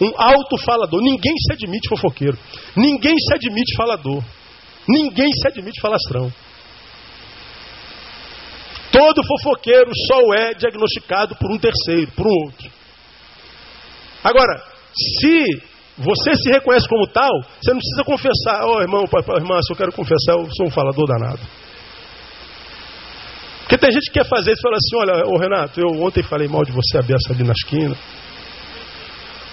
Um 0.00 0.12
alto 0.16 0.56
falador. 0.64 1.00
Ninguém 1.02 1.34
se 1.36 1.52
admite 1.52 1.88
fofoqueiro. 1.88 2.38
Ninguém 2.74 3.14
se 3.16 3.34
admite 3.34 3.76
falador. 3.76 4.24
Ninguém 4.90 5.30
se 5.32 5.46
admite 5.46 5.80
falastrão. 5.80 6.32
Todo 8.90 9.24
fofoqueiro 9.24 9.90
só 10.08 10.34
é 10.34 10.54
diagnosticado 10.54 11.36
por 11.36 11.50
um 11.52 11.58
terceiro, 11.58 12.10
por 12.12 12.26
um 12.26 12.44
outro. 12.46 12.68
Agora, 14.24 14.62
se 14.92 15.62
você 15.96 16.34
se 16.34 16.50
reconhece 16.50 16.88
como 16.88 17.06
tal, 17.06 17.30
você 17.60 17.72
não 17.72 17.78
precisa 17.78 18.04
confessar, 18.04 18.64
ó 18.64 18.78
oh, 18.78 18.80
irmão, 18.80 19.04
irmã, 19.36 19.62
se 19.62 19.72
eu 19.72 19.76
quero 19.76 19.92
confessar, 19.92 20.32
eu 20.32 20.48
sou 20.56 20.66
um 20.66 20.70
falador 20.70 21.06
danado. 21.06 21.40
Porque 23.60 23.78
tem 23.78 23.92
gente 23.92 24.10
que 24.10 24.18
quer 24.18 24.26
fazer 24.26 24.52
isso 24.52 24.60
e 24.60 24.62
fala 24.62 24.76
assim, 24.76 24.96
olha, 24.96 25.26
ô 25.26 25.38
Renato, 25.38 25.80
eu 25.80 26.02
ontem 26.02 26.24
falei 26.24 26.48
mal 26.48 26.64
de 26.64 26.72
você 26.72 26.98
a 26.98 27.02
beça 27.02 27.32
ali 27.32 27.44
na 27.44 27.52
esquina. 27.52 27.96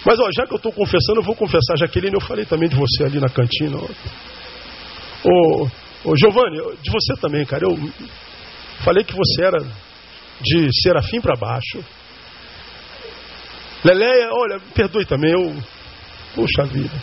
Mas 0.03 0.19
ó, 0.19 0.29
já 0.35 0.47
que 0.47 0.53
eu 0.53 0.57
estou 0.57 0.71
confessando, 0.71 1.19
eu 1.19 1.23
vou 1.23 1.35
confessar, 1.35 1.77
Jaqueline, 1.77 2.15
eu 2.15 2.21
falei 2.21 2.45
também 2.45 2.67
de 2.67 2.75
você 2.75 3.03
ali 3.03 3.19
na 3.19 3.29
cantina. 3.29 3.77
Ô, 5.23 5.67
ô 6.05 6.15
Giovanni, 6.15 6.57
de 6.81 6.91
você 6.91 7.13
também, 7.19 7.45
cara. 7.45 7.65
Eu 7.65 7.75
falei 8.83 9.03
que 9.03 9.15
você 9.15 9.43
era 9.43 9.59
de 10.41 10.69
serafim 10.81 11.19
para 11.19 11.35
baixo. 11.35 11.83
Leleia, 13.83 14.29
olha, 14.31 14.59
perdoe 14.73 15.05
também, 15.05 15.31
eu. 15.31 15.55
Puxa 16.35 16.65
vida. 16.65 16.93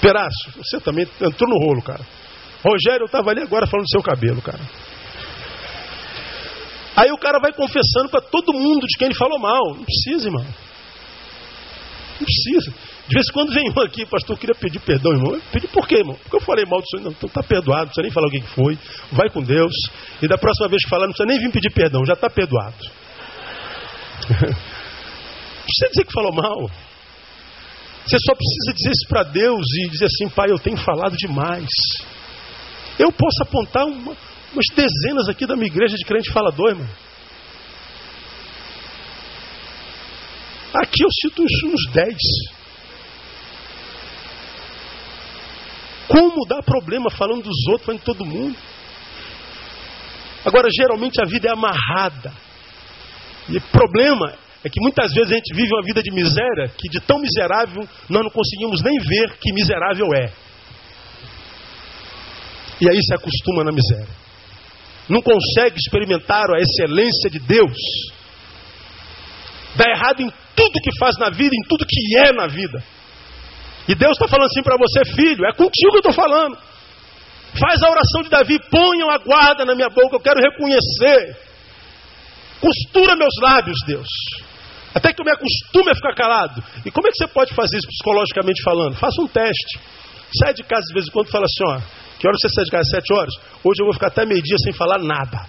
Perácio, 0.00 0.52
você 0.56 0.80
também 0.80 1.04
entrou 1.20 1.48
no 1.48 1.58
rolo, 1.58 1.82
cara. 1.82 2.04
Rogério, 2.64 3.02
eu 3.02 3.06
estava 3.06 3.30
ali 3.30 3.42
agora 3.42 3.66
falando 3.66 3.84
do 3.84 3.90
seu 3.90 4.02
cabelo, 4.02 4.40
cara. 4.40 4.60
Aí 6.94 7.10
o 7.10 7.18
cara 7.18 7.38
vai 7.40 7.52
confessando 7.52 8.08
para 8.10 8.20
todo 8.20 8.52
mundo 8.52 8.86
de 8.86 8.96
quem 8.98 9.06
ele 9.06 9.14
falou 9.14 9.38
mal. 9.38 9.74
Não 9.74 9.84
precisa, 9.84 10.28
irmão. 10.28 10.44
Não 12.20 12.26
precisa. 12.26 12.74
De 13.12 13.16
vez 13.16 13.28
em 13.28 13.32
quando 13.34 13.52
vem 13.52 13.68
um 13.68 13.82
aqui, 13.82 14.06
pastor, 14.06 14.34
eu 14.34 14.40
queria 14.40 14.54
pedir 14.54 14.80
perdão, 14.80 15.12
irmão. 15.12 15.38
Pedir 15.52 15.68
por 15.68 15.86
quê, 15.86 15.96
irmão? 15.96 16.16
Porque 16.22 16.34
eu 16.34 16.40
falei 16.40 16.64
mal 16.64 16.80
do 16.80 16.88
senhor. 16.88 17.04
Não, 17.04 17.10
então 17.10 17.28
tá 17.28 17.42
perdoado, 17.42 17.82
não 17.82 17.86
precisa 17.88 18.02
nem 18.04 18.10
falar 18.10 18.26
o 18.28 18.30
que 18.30 18.40
foi. 18.54 18.78
Vai 19.12 19.28
com 19.28 19.42
Deus. 19.42 19.74
E 20.22 20.26
da 20.26 20.38
próxima 20.38 20.66
vez 20.66 20.82
que 20.82 20.88
falar, 20.88 21.04
não 21.04 21.12
precisa 21.12 21.28
nem 21.28 21.38
vir 21.38 21.52
pedir 21.52 21.70
perdão, 21.74 22.06
já 22.06 22.14
está 22.14 22.30
perdoado. 22.30 22.74
Não 24.30 24.38
precisa 25.68 25.88
dizer 25.92 26.04
que 26.06 26.12
falou 26.14 26.32
mal. 26.32 26.70
Você 28.06 28.16
só 28.16 28.34
precisa 28.34 28.72
dizer 28.72 28.90
isso 28.92 29.06
para 29.10 29.24
Deus 29.24 29.66
e 29.84 29.90
dizer 29.90 30.06
assim, 30.06 30.30
pai, 30.30 30.50
eu 30.50 30.58
tenho 30.58 30.78
falado 30.78 31.14
demais. 31.14 31.68
Eu 32.98 33.12
posso 33.12 33.42
apontar 33.42 33.84
uma, 33.84 34.16
umas 34.54 34.66
dezenas 34.74 35.28
aqui 35.28 35.44
da 35.46 35.54
minha 35.54 35.68
igreja 35.68 35.96
de 35.96 36.04
crente 36.06 36.32
falador, 36.32 36.70
irmão. 36.70 36.88
Aqui 40.82 41.04
eu 41.04 41.08
cito 41.20 41.42
uns, 41.42 41.62
uns 41.64 41.92
dez. 41.92 42.61
Como 46.08 46.46
dá 46.46 46.62
problema 46.62 47.10
falando 47.10 47.42
dos 47.42 47.66
outros, 47.68 47.86
falando 47.86 48.00
de 48.00 48.06
todo 48.06 48.24
mundo? 48.24 48.56
Agora, 50.44 50.68
geralmente 50.74 51.20
a 51.22 51.28
vida 51.28 51.48
é 51.48 51.52
amarrada. 51.52 52.32
E 53.48 53.56
o 53.56 53.60
problema 53.60 54.34
é 54.64 54.68
que 54.68 54.80
muitas 54.80 55.12
vezes 55.12 55.32
a 55.32 55.34
gente 55.34 55.54
vive 55.54 55.72
uma 55.72 55.82
vida 55.82 56.02
de 56.02 56.10
miséria 56.12 56.68
que 56.76 56.88
de 56.88 57.00
tão 57.00 57.18
miserável 57.18 57.86
nós 58.08 58.22
não 58.22 58.30
conseguimos 58.30 58.82
nem 58.82 58.98
ver 58.98 59.36
que 59.40 59.52
miserável 59.52 60.06
é. 60.14 60.32
E 62.80 62.88
aí 62.88 62.98
se 63.02 63.14
acostuma 63.14 63.64
na 63.64 63.72
miséria. 63.72 64.22
Não 65.08 65.20
consegue 65.20 65.76
experimentar 65.76 66.50
a 66.50 66.60
excelência 66.60 67.30
de 67.30 67.38
Deus. 67.38 67.76
Dá 69.76 69.84
errado 69.90 70.20
em 70.22 70.32
tudo 70.54 70.80
que 70.82 70.98
faz 70.98 71.16
na 71.18 71.30
vida, 71.30 71.54
em 71.54 71.68
tudo 71.68 71.86
que 71.86 72.18
é 72.18 72.32
na 72.32 72.46
vida. 72.46 72.82
E 73.88 73.94
Deus 73.94 74.12
está 74.12 74.28
falando 74.28 74.46
assim 74.46 74.62
para 74.62 74.76
você, 74.76 75.04
filho, 75.14 75.44
é 75.44 75.52
contigo 75.52 75.90
que 75.90 75.96
eu 75.96 76.10
estou 76.10 76.12
falando. 76.12 76.56
Faz 77.58 77.82
a 77.82 77.90
oração 77.90 78.22
de 78.22 78.30
Davi, 78.30 78.58
ponham 78.70 79.10
a 79.10 79.18
guarda 79.18 79.64
na 79.64 79.74
minha 79.74 79.88
boca, 79.88 80.16
eu 80.16 80.20
quero 80.20 80.40
reconhecer. 80.40 81.36
Costura 82.60 83.16
meus 83.16 83.34
lábios, 83.42 83.76
Deus. 83.86 84.08
Até 84.94 85.12
que 85.12 85.20
eu 85.20 85.24
me 85.24 85.32
acostume 85.32 85.90
a 85.90 85.94
ficar 85.94 86.14
calado. 86.14 86.62
E 86.84 86.90
como 86.90 87.08
é 87.08 87.10
que 87.10 87.16
você 87.16 87.26
pode 87.26 87.54
fazer 87.54 87.76
isso 87.76 87.88
psicologicamente 87.88 88.62
falando? 88.62 88.94
Faça 88.96 89.20
um 89.20 89.26
teste. 89.26 89.80
Sai 90.38 90.54
de 90.54 90.62
casa 90.62 90.82
de 90.88 90.94
vez 90.94 91.06
em 91.06 91.10
quando 91.10 91.28
e 91.28 91.30
fala 91.30 91.44
assim, 91.44 91.64
ó, 91.66 91.80
que 92.18 92.26
hora 92.26 92.36
você 92.38 92.48
sai 92.54 92.64
de 92.64 92.70
casa? 92.70 92.84
Sete 92.88 93.12
horas? 93.12 93.34
Hoje 93.64 93.82
eu 93.82 93.86
vou 93.86 93.92
ficar 93.92 94.06
até 94.06 94.24
meio-dia 94.24 94.56
sem 94.62 94.72
falar 94.72 94.98
nada. 94.98 95.46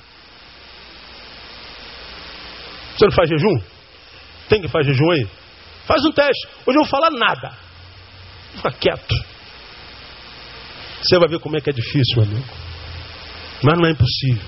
Você 2.98 3.06
não 3.06 3.12
faz 3.12 3.30
jejum? 3.30 3.62
Tem 4.50 4.62
que 4.62 4.68
fazer 4.68 4.92
jejum 4.92 5.12
aí? 5.12 5.28
Faz 5.86 6.04
um 6.06 6.12
teste. 6.12 6.48
Hoje 6.66 6.78
eu 6.78 6.84
vou 6.84 6.90
falar 6.90 7.12
nada. 7.12 7.63
Fica 8.56 8.72
quieto. 8.72 9.16
Você 11.02 11.20
vai 11.20 11.28
ver 11.28 11.40
como 11.40 11.58
é 11.58 11.62
que 11.62 11.70
é 11.70 11.74
difícil, 11.74 12.18
meu 12.18 12.24
amigo. 12.24 12.46
Mas 13.64 13.78
não 13.78 13.88
é 13.88 13.92
impossível. 13.92 14.44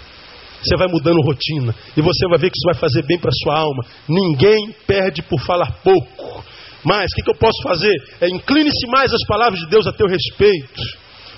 Você 0.63 0.77
vai 0.77 0.87
mudando 0.87 1.21
rotina. 1.21 1.75
E 1.95 2.01
você 2.01 2.27
vai 2.27 2.39
ver 2.39 2.49
que 2.49 2.57
isso 2.57 2.65
vai 2.65 2.75
fazer 2.75 3.03
bem 3.03 3.19
para 3.19 3.31
sua 3.43 3.59
alma. 3.59 3.85
Ninguém 4.07 4.73
perde 4.87 5.21
por 5.21 5.39
falar 5.41 5.71
pouco. 5.83 6.43
Mas 6.83 7.11
o 7.11 7.15
que, 7.15 7.23
que 7.23 7.31
eu 7.31 7.37
posso 7.37 7.61
fazer? 7.63 7.93
É 8.21 8.27
incline-se 8.27 8.87
mais 8.87 9.13
as 9.13 9.25
palavras 9.27 9.59
de 9.59 9.67
Deus 9.67 9.87
a 9.87 9.91
teu 9.91 10.07
respeito. 10.07 10.81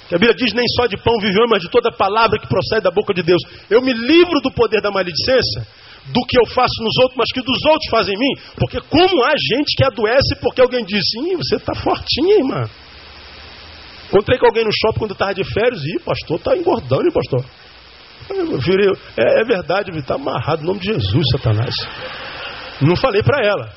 Que 0.08 0.16
a 0.16 0.18
Bíblia 0.18 0.36
diz: 0.36 0.54
nem 0.54 0.66
só 0.76 0.88
de 0.88 0.98
pão 0.98 1.18
vive 1.20 1.38
homem, 1.38 1.52
mas 1.52 1.62
de 1.62 1.70
toda 1.70 1.92
palavra 1.92 2.40
que 2.40 2.48
procede 2.48 2.82
da 2.82 2.92
boca 2.92 3.14
de 3.14 3.24
Deus. 3.24 3.42
Eu 3.70 3.82
me 3.82 3.94
livro 3.94 4.40
do 4.42 4.52
poder 4.52 4.82
da 4.82 4.92
maledicência, 4.92 5.68
do 6.14 6.22
que 6.28 6.40
eu 6.40 6.46
faço 6.48 6.82
nos 6.82 6.98
outros, 7.04 7.18
mas 7.18 7.32
que 7.34 7.42
dos 7.42 7.66
outros 7.66 7.90
fazem 7.90 8.16
em 8.16 8.20
mim. 8.20 8.42
Porque 8.56 8.80
como 8.82 9.24
há 9.24 9.32
gente 9.32 9.76
que 9.76 9.84
adoece 9.84 10.36
porque 10.42 10.62
alguém 10.62 10.86
disse: 10.86 11.20
Ih, 11.20 11.36
você 11.36 11.56
está 11.56 11.76
fortinha, 11.76 12.36
irmã. 12.38 12.64
Encontrei 14.08 14.40
com 14.40 14.46
alguém 14.46 14.64
no 14.64 14.72
shopping 14.72 15.00
quando 15.00 15.12
estava 15.12 15.34
de 15.34 15.44
férias, 15.44 15.82
e 15.84 16.00
pastor, 16.00 16.38
está 16.38 16.56
engordando, 16.56 17.04
hein, 17.04 17.12
pastor? 17.14 17.44
Eu 18.30 18.60
virei, 18.60 18.90
é, 19.18 19.42
é 19.42 19.44
verdade, 19.44 19.92
está 19.98 20.16
amarrado 20.16 20.62
no 20.62 20.68
nome 20.70 20.80
de 20.80 20.88
Jesus, 20.88 21.26
Satanás. 21.32 21.76
Não 22.82 22.96
falei 22.96 23.22
para 23.22 23.46
ela. 23.46 23.74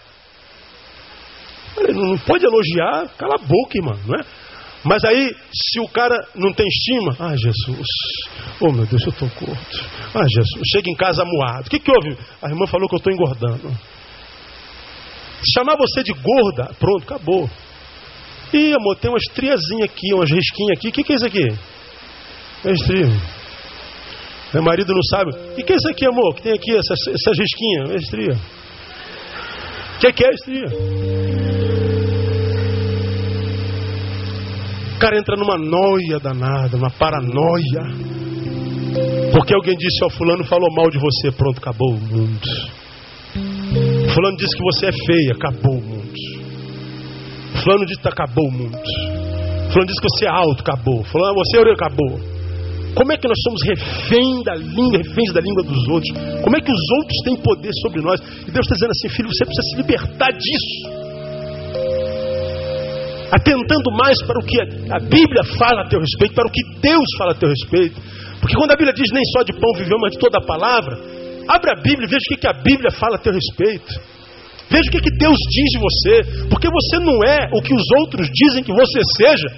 Falei, 1.75 1.93
não 1.95 2.19
pode 2.19 2.45
elogiar, 2.45 3.09
cala 3.17 3.35
a 3.37 3.39
boca, 3.39 3.77
irmão, 3.77 3.99
não 4.07 4.15
é? 4.17 4.25
Mas 4.83 5.05
aí, 5.05 5.35
se 5.53 5.79
o 5.81 5.89
cara 5.89 6.17
não 6.35 6.53
tem 6.53 6.67
estima, 6.67 7.15
ah, 7.19 7.37
Jesus, 7.37 7.87
oh 8.61 8.73
meu 8.73 8.87
Deus, 8.87 9.03
eu 9.03 9.13
estou 9.13 9.29
gordo. 9.39 9.61
Ah, 10.15 10.25
Jesus, 10.27 10.63
chega 10.73 10.91
em 10.91 10.95
casa 10.95 11.23
moado. 11.25 11.67
O 11.67 11.71
que, 11.71 11.79
que 11.79 11.91
houve? 11.91 12.17
A 12.41 12.49
irmã 12.49 12.67
falou 12.67 12.89
que 12.89 12.95
eu 12.95 12.99
estou 12.99 13.13
engordando. 13.13 13.71
Chamar 15.55 15.77
você 15.77 16.03
de 16.03 16.13
gorda, 16.13 16.75
pronto, 16.79 17.03
acabou. 17.03 17.49
Ih, 18.53 18.75
amor, 18.75 18.97
tem 18.97 19.11
uma 19.11 19.19
estriazinha 19.19 19.85
aqui, 19.85 20.15
umas 20.15 20.31
risquinhas 20.31 20.79
aqui. 20.79 20.89
O 20.89 20.93
que, 20.93 21.05
que 21.05 21.13
é 21.13 21.17
isso 21.17 21.27
aqui? 21.27 21.49
É 22.65 22.73
estria. 22.73 23.07
Meu 24.53 24.63
marido 24.63 24.93
não 24.93 25.03
sabe. 25.11 25.31
O 25.31 25.55
que, 25.55 25.63
que 25.63 25.73
é 25.73 25.77
isso 25.77 25.89
aqui, 25.89 26.07
amor? 26.07 26.35
Que 26.35 26.43
tem 26.43 26.53
aqui 26.53 26.77
essas, 26.77 26.99
essas 27.07 27.39
risquinhas? 27.39 27.91
É 27.91 27.97
estria. 27.97 28.35
O 29.95 29.99
que, 30.01 30.13
que 30.13 30.25
é 30.25 30.31
estria? 30.31 30.67
Cara 35.01 35.19
entra 35.19 35.35
numa 35.35 35.57
noia 35.57 36.21
danada, 36.21 36.77
numa 36.77 36.91
paranoia. 36.91 37.83
Porque 39.33 39.55
alguém 39.55 39.75
disse, 39.75 40.05
ó, 40.05 40.11
fulano 40.11 40.45
falou 40.45 40.69
mal 40.77 40.91
de 40.91 40.99
você, 40.99 41.33
pronto, 41.33 41.59
acabou 41.59 41.95
o 41.95 42.01
mundo. 42.01 42.47
Fulano 44.13 44.37
disse 44.37 44.55
que 44.55 44.63
você 44.63 44.87
é 44.87 44.93
feia, 44.93 45.33
acabou 45.33 45.79
o 45.79 45.83
mundo. 45.83 46.13
Fulano 47.65 47.87
disse 47.87 48.01
que 48.01 48.09
acabou 48.09 48.47
o 48.47 48.53
mundo. 48.53 48.79
Fulano 49.73 49.87
disse 49.87 50.01
que 50.01 50.09
você 50.11 50.27
é 50.27 50.29
alto, 50.29 50.61
acabou. 50.61 51.03
Fulano, 51.05 51.35
você 51.35 51.57
é 51.59 51.73
acabou. 51.73 52.21
Como 52.95 53.13
é 53.13 53.17
que 53.17 53.29
nós 53.29 53.39
somos 53.45 53.63
refém 53.63 54.43
da 54.43 54.55
língua, 54.57 54.99
reféns 54.99 55.33
da 55.33 55.41
língua 55.41 55.63
dos 55.63 55.89
outros? 55.89 56.13
Como 56.43 56.57
é 56.57 56.61
que 56.61 56.73
os 56.73 56.91
outros 56.99 57.17
têm 57.25 57.37
poder 57.37 57.71
sobre 57.81 58.03
nós? 58.03 58.21
E 58.21 58.51
Deus 58.51 58.67
está 58.67 58.75
dizendo 58.75 58.91
assim, 58.91 59.09
filho, 59.09 59.29
você 59.29 59.45
precisa 59.47 59.63
se 59.71 59.77
libertar 59.77 60.33
disso. 60.33 61.00
Atentando 63.31 63.91
mais 63.93 64.21
para 64.27 64.39
o 64.39 64.45
que 64.45 64.61
a 64.61 64.99
Bíblia 64.99 65.45
fala 65.57 65.83
a 65.83 65.89
teu 65.89 66.01
respeito, 66.01 66.35
para 66.35 66.49
o 66.49 66.51
que 66.51 66.63
Deus 66.81 67.07
fala 67.17 67.33
a 67.33 67.35
teu 67.35 67.49
respeito. 67.49 68.01
Porque 68.41 68.57
quando 68.57 68.73
a 68.73 68.77
Bíblia 68.77 68.93
diz 68.93 69.11
nem 69.13 69.23
só 69.37 69.43
de 69.43 69.53
pão 69.53 69.73
viveu, 69.77 69.99
mas 70.01 70.13
de 70.13 70.19
toda 70.19 70.39
a 70.39 70.45
palavra, 70.45 70.99
abre 71.47 71.71
a 71.71 71.77
Bíblia 71.77 72.07
e 72.07 72.11
veja 72.11 72.25
o 72.31 72.39
que 72.39 72.47
a 72.47 72.53
Bíblia 72.53 72.91
fala 72.91 73.17
a 73.17 73.19
teu 73.19 73.33
respeito. 73.33 73.93
Veja 74.71 74.89
o 74.89 74.93
que, 74.93 75.11
Deus 75.19 75.37
diz 75.51 75.69
de 75.75 75.79
você. 75.79 76.47
Porque 76.49 76.69
você 76.71 76.99
não 77.01 77.23
é 77.25 77.51
o 77.53 77.61
que 77.61 77.75
os 77.75 77.85
outros 77.99 78.29
dizem 78.33 78.63
que 78.63 78.73
você 78.73 79.01
seja. 79.17 79.49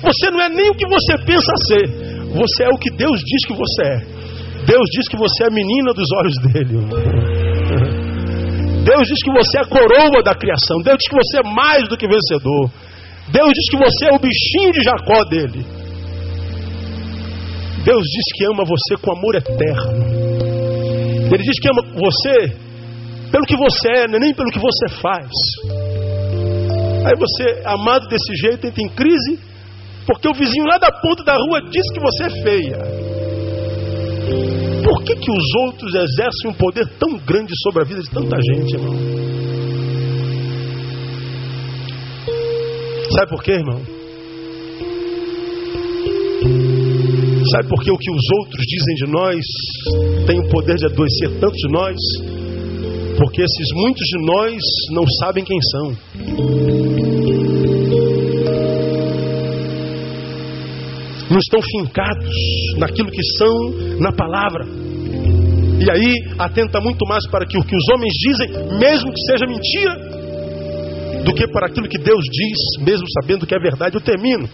Você 0.00 0.30
não 0.30 0.40
é 0.40 0.48
nem 0.48 0.70
o 0.70 0.74
que 0.74 0.86
você 0.86 1.18
pensa 1.26 1.52
ser. 1.66 2.08
Você 2.30 2.64
é 2.64 2.68
o 2.68 2.78
que 2.78 2.90
Deus 2.90 3.18
diz 3.18 3.46
que 3.46 3.54
você 3.54 3.82
é. 3.82 4.18
Deus 4.66 4.86
diz 4.92 5.08
que 5.08 5.16
você 5.16 5.44
é 5.44 5.46
a 5.48 5.50
menina 5.50 5.92
dos 5.92 6.06
olhos 6.12 6.38
dele. 6.38 7.37
Deus 8.88 9.06
diz 9.06 9.20
que 9.22 9.30
você 9.30 9.58
é 9.58 9.62
a 9.62 9.68
coroa 9.68 10.22
da 10.24 10.34
criação. 10.34 10.80
Deus 10.82 10.96
diz 10.96 11.08
que 11.08 11.16
você 11.16 11.38
é 11.40 11.42
mais 11.44 11.86
do 11.88 11.96
que 11.96 12.08
vencedor. 12.08 12.70
Deus 13.30 13.52
diz 13.52 13.70
que 13.70 13.76
você 13.76 14.06
é 14.06 14.14
o 14.14 14.18
bichinho 14.18 14.72
de 14.72 14.82
Jacó 14.82 15.24
dele. 15.28 15.66
Deus 17.84 18.02
diz 18.02 18.24
que 18.34 18.46
ama 18.46 18.64
você 18.64 18.96
com 18.96 19.12
amor 19.12 19.34
eterno. 19.34 19.92
Ele 21.30 21.42
diz 21.42 21.60
que 21.60 21.68
ama 21.68 21.82
você 21.82 22.56
pelo 23.30 23.44
que 23.44 23.56
você 23.56 23.88
é, 24.04 24.08
nem 24.08 24.32
pelo 24.32 24.50
que 24.50 24.58
você 24.58 24.88
faz. 25.02 25.30
Aí 27.04 27.14
você, 27.18 27.62
amado 27.66 28.08
desse 28.08 28.34
jeito, 28.36 28.66
entra 28.66 28.82
em 28.82 28.88
crise, 28.88 29.38
porque 30.06 30.28
o 30.28 30.34
vizinho 30.34 30.64
lá 30.64 30.78
da 30.78 30.90
ponta 30.90 31.22
da 31.22 31.34
rua 31.36 31.60
diz 31.70 31.84
que 31.92 32.00
você 32.00 32.24
é 32.24 32.30
feia. 32.42 32.78
Que, 35.08 35.16
que 35.16 35.30
os 35.30 35.54
outros 35.64 35.94
exercem 35.94 36.50
um 36.50 36.52
poder 36.52 36.86
tão 36.98 37.16
grande 37.20 37.54
sobre 37.62 37.80
a 37.80 37.84
vida 37.86 38.02
de 38.02 38.10
tanta 38.10 38.36
gente, 38.42 38.74
irmão? 38.74 38.94
Sabe 43.14 43.30
por 43.30 43.42
quê, 43.42 43.52
irmão? 43.52 43.80
Sabe 47.52 47.68
por 47.70 47.82
que 47.82 47.90
o 47.90 47.96
que 47.96 48.10
os 48.10 48.22
outros 48.40 48.66
dizem 48.66 48.94
de 48.96 49.10
nós 49.10 50.26
tem 50.26 50.40
o 50.40 50.48
poder 50.50 50.76
de 50.76 50.84
adoecer 50.84 51.30
tanto 51.40 51.54
de 51.54 51.72
nós? 51.72 51.96
Porque 53.16 53.40
esses 53.40 53.68
muitos 53.76 54.04
de 54.04 54.26
nós 54.26 54.60
não 54.90 55.04
sabem 55.20 55.42
quem 55.42 55.58
são. 55.62 55.96
Não 61.30 61.38
estão 61.38 61.60
fincados 61.62 62.34
naquilo 62.76 63.10
que 63.10 63.22
são 63.38 63.98
na 64.00 64.12
palavra. 64.12 64.87
E 65.80 65.90
aí 65.90 66.14
atenta 66.38 66.80
muito 66.80 67.06
mais 67.06 67.26
para 67.30 67.46
que 67.46 67.56
o 67.56 67.62
que 67.62 67.76
os 67.76 67.88
homens 67.92 68.12
dizem, 68.14 68.78
mesmo 68.78 69.12
que 69.12 69.20
seja 69.30 69.46
mentira, 69.46 71.24
do 71.24 71.34
que 71.34 71.46
para 71.48 71.66
aquilo 71.66 71.88
que 71.88 71.98
Deus 71.98 72.24
diz, 72.24 72.84
mesmo 72.84 73.06
sabendo 73.20 73.46
que 73.46 73.54
é 73.54 73.58
verdade. 73.58 73.96
Eu 73.96 74.00
termino. 74.00 74.48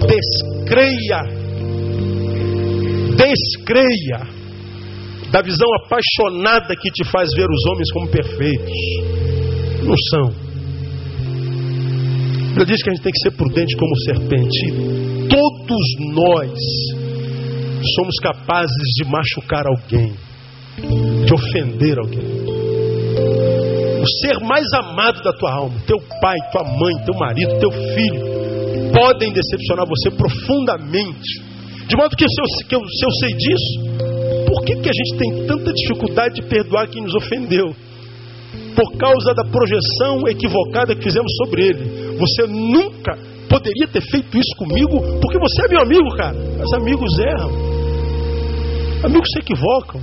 Descreia. 0.00 1.22
Descreia 3.16 4.36
da 5.30 5.42
visão 5.42 5.68
apaixonada 5.84 6.74
que 6.76 6.90
te 6.90 7.04
faz 7.04 7.30
ver 7.34 7.46
os 7.48 7.66
homens 7.66 7.92
como 7.92 8.08
perfeitos. 8.08 8.72
Não 9.82 9.94
são. 10.10 10.46
Ele 12.56 12.64
diz 12.64 12.82
que 12.82 12.90
a 12.90 12.94
gente 12.94 13.02
tem 13.02 13.12
que 13.12 13.20
ser 13.20 13.32
prudente 13.32 13.76
como 13.76 13.96
serpente. 13.96 15.28
Todos 15.28 16.14
nós 16.14 16.58
somos 17.94 18.16
capazes 18.22 18.86
de 18.96 19.04
machucar 19.04 19.66
alguém, 19.66 20.12
de 21.24 21.34
ofender 21.34 21.98
alguém. 21.98 22.46
O 24.02 24.08
ser 24.20 24.38
mais 24.40 24.66
amado 24.72 25.22
da 25.22 25.32
tua 25.32 25.52
alma, 25.52 25.76
teu 25.86 25.98
pai, 26.20 26.36
tua 26.52 26.64
mãe, 26.64 27.04
teu 27.04 27.14
marido, 27.14 27.58
teu 27.58 27.70
filho, 27.72 28.36
podem 28.92 29.32
decepcionar 29.32 29.86
você 29.86 30.10
profundamente. 30.10 31.56
De 31.88 31.96
modo 31.96 32.16
que 32.16 32.24
se 32.28 32.40
eu, 32.40 32.68
que 32.68 32.74
eu, 32.74 32.80
se 32.80 33.04
eu 33.04 33.10
sei 33.20 33.36
disso, 33.36 34.46
por 34.46 34.64
que, 34.64 34.76
que 34.76 34.88
a 34.88 34.92
gente 34.92 35.16
tem 35.18 35.46
tanta 35.46 35.72
dificuldade 35.72 36.34
de 36.36 36.42
perdoar 36.42 36.88
quem 36.88 37.02
nos 37.02 37.14
ofendeu? 37.14 37.74
Por 38.74 38.96
causa 38.96 39.34
da 39.34 39.44
projeção 39.44 40.28
equivocada 40.28 40.94
que 40.94 41.02
fizemos 41.02 41.32
sobre 41.36 41.66
ele. 41.66 42.16
Você 42.18 42.46
nunca 42.46 43.18
poderia 43.48 43.88
ter 43.88 44.02
feito 44.02 44.36
isso 44.36 44.54
comigo, 44.56 45.00
porque 45.20 45.38
você 45.38 45.64
é 45.64 45.68
meu 45.68 45.82
amigo, 45.82 46.16
cara. 46.16 46.36
Mas 46.58 46.72
amigos 46.74 47.18
erram. 47.18 47.65
Amigos 49.04 49.28
se 49.32 49.38
equivocam. 49.38 50.00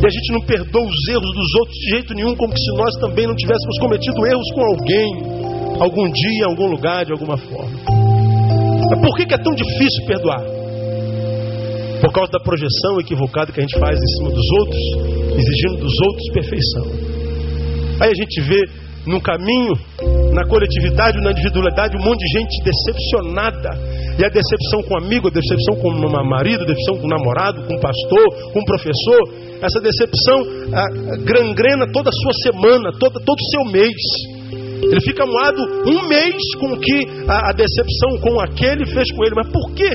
E 0.00 0.06
a 0.06 0.10
gente 0.10 0.32
não 0.32 0.40
perdoa 0.42 0.84
os 0.84 1.08
erros 1.08 1.32
dos 1.34 1.54
outros 1.60 1.76
de 1.78 1.90
jeito 1.90 2.14
nenhum, 2.14 2.36
como 2.36 2.52
se 2.56 2.76
nós 2.76 2.94
também 3.00 3.26
não 3.26 3.34
tivéssemos 3.34 3.78
cometido 3.80 4.26
erros 4.26 4.52
com 4.54 4.60
alguém, 4.62 5.12
algum 5.80 6.04
dia, 6.10 6.40
em 6.42 6.50
algum 6.50 6.66
lugar, 6.66 7.04
de 7.04 7.12
alguma 7.12 7.36
forma. 7.36 7.80
Mas 8.90 9.00
por 9.00 9.16
que 9.16 9.34
é 9.34 9.38
tão 9.38 9.54
difícil 9.54 10.06
perdoar? 10.06 10.42
Por 12.00 12.12
causa 12.12 12.30
da 12.30 12.40
projeção 12.40 13.00
equivocada 13.00 13.50
que 13.50 13.58
a 13.58 13.62
gente 13.62 13.78
faz 13.80 13.98
em 13.98 14.06
cima 14.18 14.30
dos 14.30 14.50
outros, 14.60 14.82
exigindo 15.38 15.76
dos 15.78 15.94
outros 16.00 16.32
perfeição. 16.32 16.86
Aí 18.00 18.10
a 18.10 18.14
gente 18.14 18.40
vê 18.42 18.60
no 19.06 19.20
caminho, 19.20 19.72
na 20.36 20.44
coletividade, 20.44 21.16
na 21.24 21.32
individualidade, 21.32 21.96
um 21.96 22.04
monte 22.04 22.20
de 22.20 22.38
gente 22.38 22.62
decepcionada. 22.62 23.72
E 24.20 24.24
a 24.24 24.28
decepção 24.28 24.82
com 24.84 24.98
amigo, 24.98 25.28
a 25.28 25.30
decepção 25.30 25.76
com 25.80 25.90
marido, 26.28 26.62
a 26.62 26.66
decepção 26.66 27.00
com 27.00 27.08
namorado, 27.08 27.64
com 27.64 27.80
pastor, 27.80 28.52
com 28.52 28.62
professor. 28.64 29.22
Essa 29.64 29.80
decepção 29.80 30.36
a, 30.76 31.16
gangrena 31.24 31.88
toda 31.90 32.10
a 32.10 32.12
sua 32.12 32.32
semana, 32.44 32.92
toda, 33.00 33.18
todo 33.18 33.38
o 33.40 33.50
seu 33.50 33.64
mês. 33.72 33.96
Ele 34.84 35.00
fica 35.00 35.24
moado 35.24 35.88
um 35.88 36.06
mês 36.06 36.36
com 36.60 36.74
o 36.74 36.78
que 36.78 37.08
a, 37.26 37.50
a 37.50 37.52
decepção 37.52 38.20
com 38.20 38.38
aquele 38.38 38.84
fez 38.92 39.10
com 39.16 39.24
ele. 39.24 39.34
Mas 39.36 39.48
por 39.48 39.72
quê? 39.72 39.90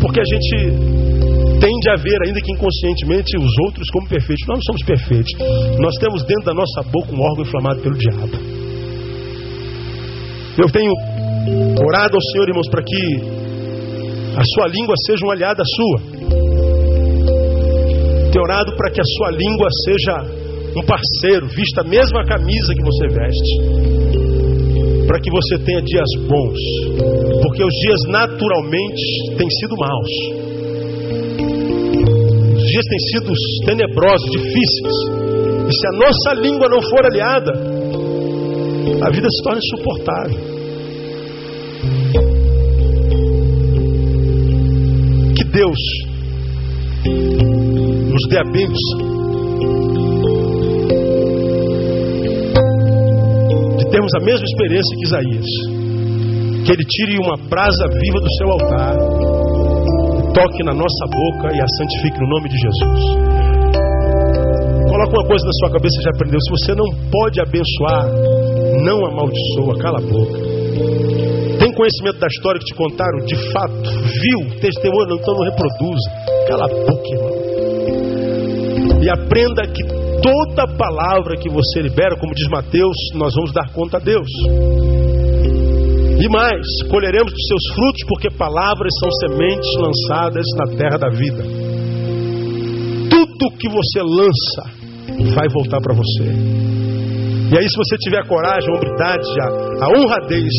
Porque 0.00 0.20
a 0.20 0.24
gente 0.24 1.60
tende 1.60 1.90
a 1.90 1.96
ver, 1.96 2.16
ainda 2.24 2.40
que 2.40 2.52
inconscientemente, 2.52 3.36
os 3.36 3.52
outros 3.66 3.90
como 3.92 4.08
perfeitos. 4.08 4.46
Nós 4.48 4.56
não 4.56 4.62
somos 4.62 4.84
perfeitos. 4.84 5.32
Nós 5.80 5.94
temos 6.00 6.22
dentro 6.24 6.46
da 6.46 6.54
nossa 6.54 6.82
boca 6.90 7.12
um 7.12 7.20
órgão 7.20 7.44
inflamado 7.44 7.80
pelo 7.82 7.94
diabo. 7.94 8.57
Eu 10.58 10.68
tenho 10.70 10.92
orado 11.86 12.16
ao 12.16 12.22
Senhor, 12.32 12.48
irmãos, 12.48 12.68
para 12.68 12.82
que 12.82 12.96
a 14.36 14.44
sua 14.54 14.68
língua 14.68 14.94
seja 15.06 15.24
uma 15.24 15.34
aliada 15.34 15.62
sua. 15.64 16.00
Tenho 18.32 18.44
orado 18.44 18.76
para 18.76 18.90
que 18.90 19.00
a 19.00 19.04
sua 19.16 19.30
língua 19.30 19.68
seja 19.84 20.24
um 20.76 20.84
parceiro, 20.84 21.46
vista 21.48 21.80
a 21.80 21.84
mesma 21.84 22.24
camisa 22.24 22.74
que 22.74 22.82
você 22.82 23.08
veste. 23.08 25.06
Para 25.06 25.20
que 25.20 25.30
você 25.30 25.58
tenha 25.64 25.80
dias 25.80 26.08
bons. 26.28 26.58
Porque 27.42 27.64
os 27.64 27.74
dias 27.74 28.00
naturalmente 28.08 29.36
têm 29.38 29.48
sido 29.48 29.76
maus 29.76 30.48
dias 32.68 32.84
têm 32.84 32.98
sido 33.10 33.32
tenebrosos, 33.64 34.30
difíceis. 34.30 34.96
E 35.68 35.72
se 35.72 35.86
a 35.86 35.98
nossa 35.98 36.40
língua 36.40 36.68
não 36.68 36.80
for 36.82 37.04
aliada, 37.04 37.77
a 39.02 39.10
vida 39.10 39.26
se 39.30 39.42
torna 39.42 39.58
insuportável. 39.58 40.40
Que 45.36 45.44
Deus 45.44 45.78
nos 48.10 48.28
dê 48.28 48.38
a 48.38 48.44
bênção 48.44 48.98
de 53.76 53.90
termos 53.90 54.12
a 54.20 54.24
mesma 54.24 54.44
experiência 54.44 54.96
que 54.96 55.04
Isaías. 55.04 55.46
Que 56.64 56.72
Ele 56.72 56.84
tire 56.84 57.18
uma 57.18 57.36
brasa 57.48 57.86
viva 57.88 58.20
do 58.20 58.32
seu 58.36 58.50
altar 58.50 58.96
toque 60.38 60.62
na 60.62 60.72
nossa 60.72 61.04
boca 61.10 61.50
e 61.52 61.60
a 61.60 61.66
santifique 61.78 62.20
no 62.20 62.28
nome 62.28 62.48
de 62.48 62.56
Jesus. 62.56 63.00
Coloca 64.88 65.10
uma 65.10 65.26
coisa 65.26 65.44
na 65.44 65.52
sua 65.52 65.70
cabeça, 65.72 66.02
já 66.02 66.10
aprendeu. 66.10 66.38
Se 66.40 66.50
você 66.50 66.74
não 66.74 66.86
pode 67.10 67.40
abençoar, 67.40 68.06
não 68.88 69.04
amaldiçoa, 69.04 69.78
cala 69.78 69.98
a 69.98 70.02
boca. 70.02 70.38
Tem 71.58 71.72
conhecimento 71.74 72.18
da 72.18 72.26
história 72.26 72.58
que 72.58 72.66
te 72.66 72.74
contaram, 72.74 73.18
de 73.26 73.36
fato, 73.52 73.74
viu, 73.74 74.60
testemunho, 74.60 75.16
então 75.20 75.34
não 75.34 75.44
reproduza. 75.44 76.10
Cala 76.48 76.64
a 76.64 76.68
boca, 76.68 77.08
irmão. 77.12 77.38
E 79.02 79.10
aprenda 79.10 79.66
que 79.66 79.84
toda 80.22 80.66
palavra 80.76 81.36
que 81.36 81.50
você 81.50 81.82
libera, 81.82 82.16
como 82.16 82.34
diz 82.34 82.48
Mateus, 82.48 82.96
nós 83.14 83.34
vamos 83.34 83.52
dar 83.52 83.70
conta 83.72 83.98
a 83.98 84.00
Deus. 84.00 84.28
E 86.20 86.28
mais, 86.28 86.66
colheremos 86.90 87.30
dos 87.30 87.46
seus 87.46 87.74
frutos, 87.74 88.04
porque 88.08 88.30
palavras 88.30 88.92
são 89.00 89.10
sementes 89.12 89.70
lançadas 89.76 90.46
na 90.56 90.76
terra 90.76 90.96
da 90.98 91.10
vida. 91.10 91.44
Tudo 93.10 93.56
que 93.58 93.68
você 93.68 94.02
lança 94.02 94.70
vai 95.34 95.48
voltar 95.48 95.80
para 95.80 95.94
você. 95.94 96.87
E 97.50 97.56
aí, 97.56 97.64
se 97.68 97.76
você 97.76 97.96
tiver 97.98 98.20
a 98.20 98.26
coragem, 98.26 98.68
a 98.68 98.76
hombridade, 98.76 99.26
a, 99.40 99.84
a 99.84 99.88
honradez 99.88 100.52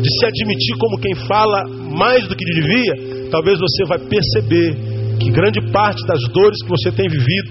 de 0.00 0.08
se 0.18 0.26
admitir 0.26 0.76
como 0.78 1.00
quem 1.00 1.14
fala 1.26 1.64
mais 1.90 2.26
do 2.28 2.36
que 2.36 2.44
devia, 2.44 3.28
talvez 3.30 3.58
você 3.58 3.84
vai 3.84 3.98
perceber 3.98 4.76
que 5.18 5.30
grande 5.30 5.60
parte 5.72 6.06
das 6.06 6.20
dores 6.32 6.62
que 6.62 6.68
você 6.68 6.92
tem 6.92 7.08
vivido, 7.08 7.50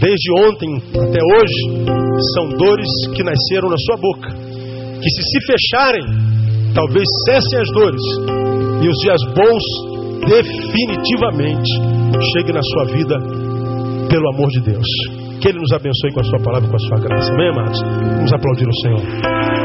desde 0.00 0.32
ontem 0.32 0.76
até 0.94 1.20
hoje, 1.20 1.60
são 2.34 2.48
dores 2.56 2.88
que 3.14 3.22
nasceram 3.22 3.68
na 3.68 3.76
sua 3.76 3.96
boca. 3.96 4.30
Que 5.02 5.10
se 5.10 5.22
se 5.22 5.40
fecharem, 5.46 6.04
talvez 6.74 7.04
cessem 7.26 7.58
as 7.60 7.70
dores 7.72 8.02
e 8.82 8.88
os 8.88 8.98
dias 8.98 9.20
bons 9.34 9.64
definitivamente 10.28 11.70
cheguem 12.32 12.54
na 12.54 12.62
sua 12.62 12.84
vida 12.84 13.16
pelo 14.08 14.28
amor 14.34 14.48
de 14.48 14.60
Deus. 14.60 15.29
Que 15.40 15.48
Ele 15.48 15.58
nos 15.58 15.72
abençoe 15.72 16.12
com 16.12 16.20
a 16.20 16.24
sua 16.24 16.38
palavra 16.40 16.68
e 16.68 16.70
com 16.70 16.76
a 16.76 16.80
sua 16.80 16.98
graça. 16.98 17.32
Amém, 17.32 17.48
amados? 17.48 17.80
Vamos 17.80 18.32
aplaudir 18.32 18.68
o 18.68 18.74
Senhor. 18.82 19.59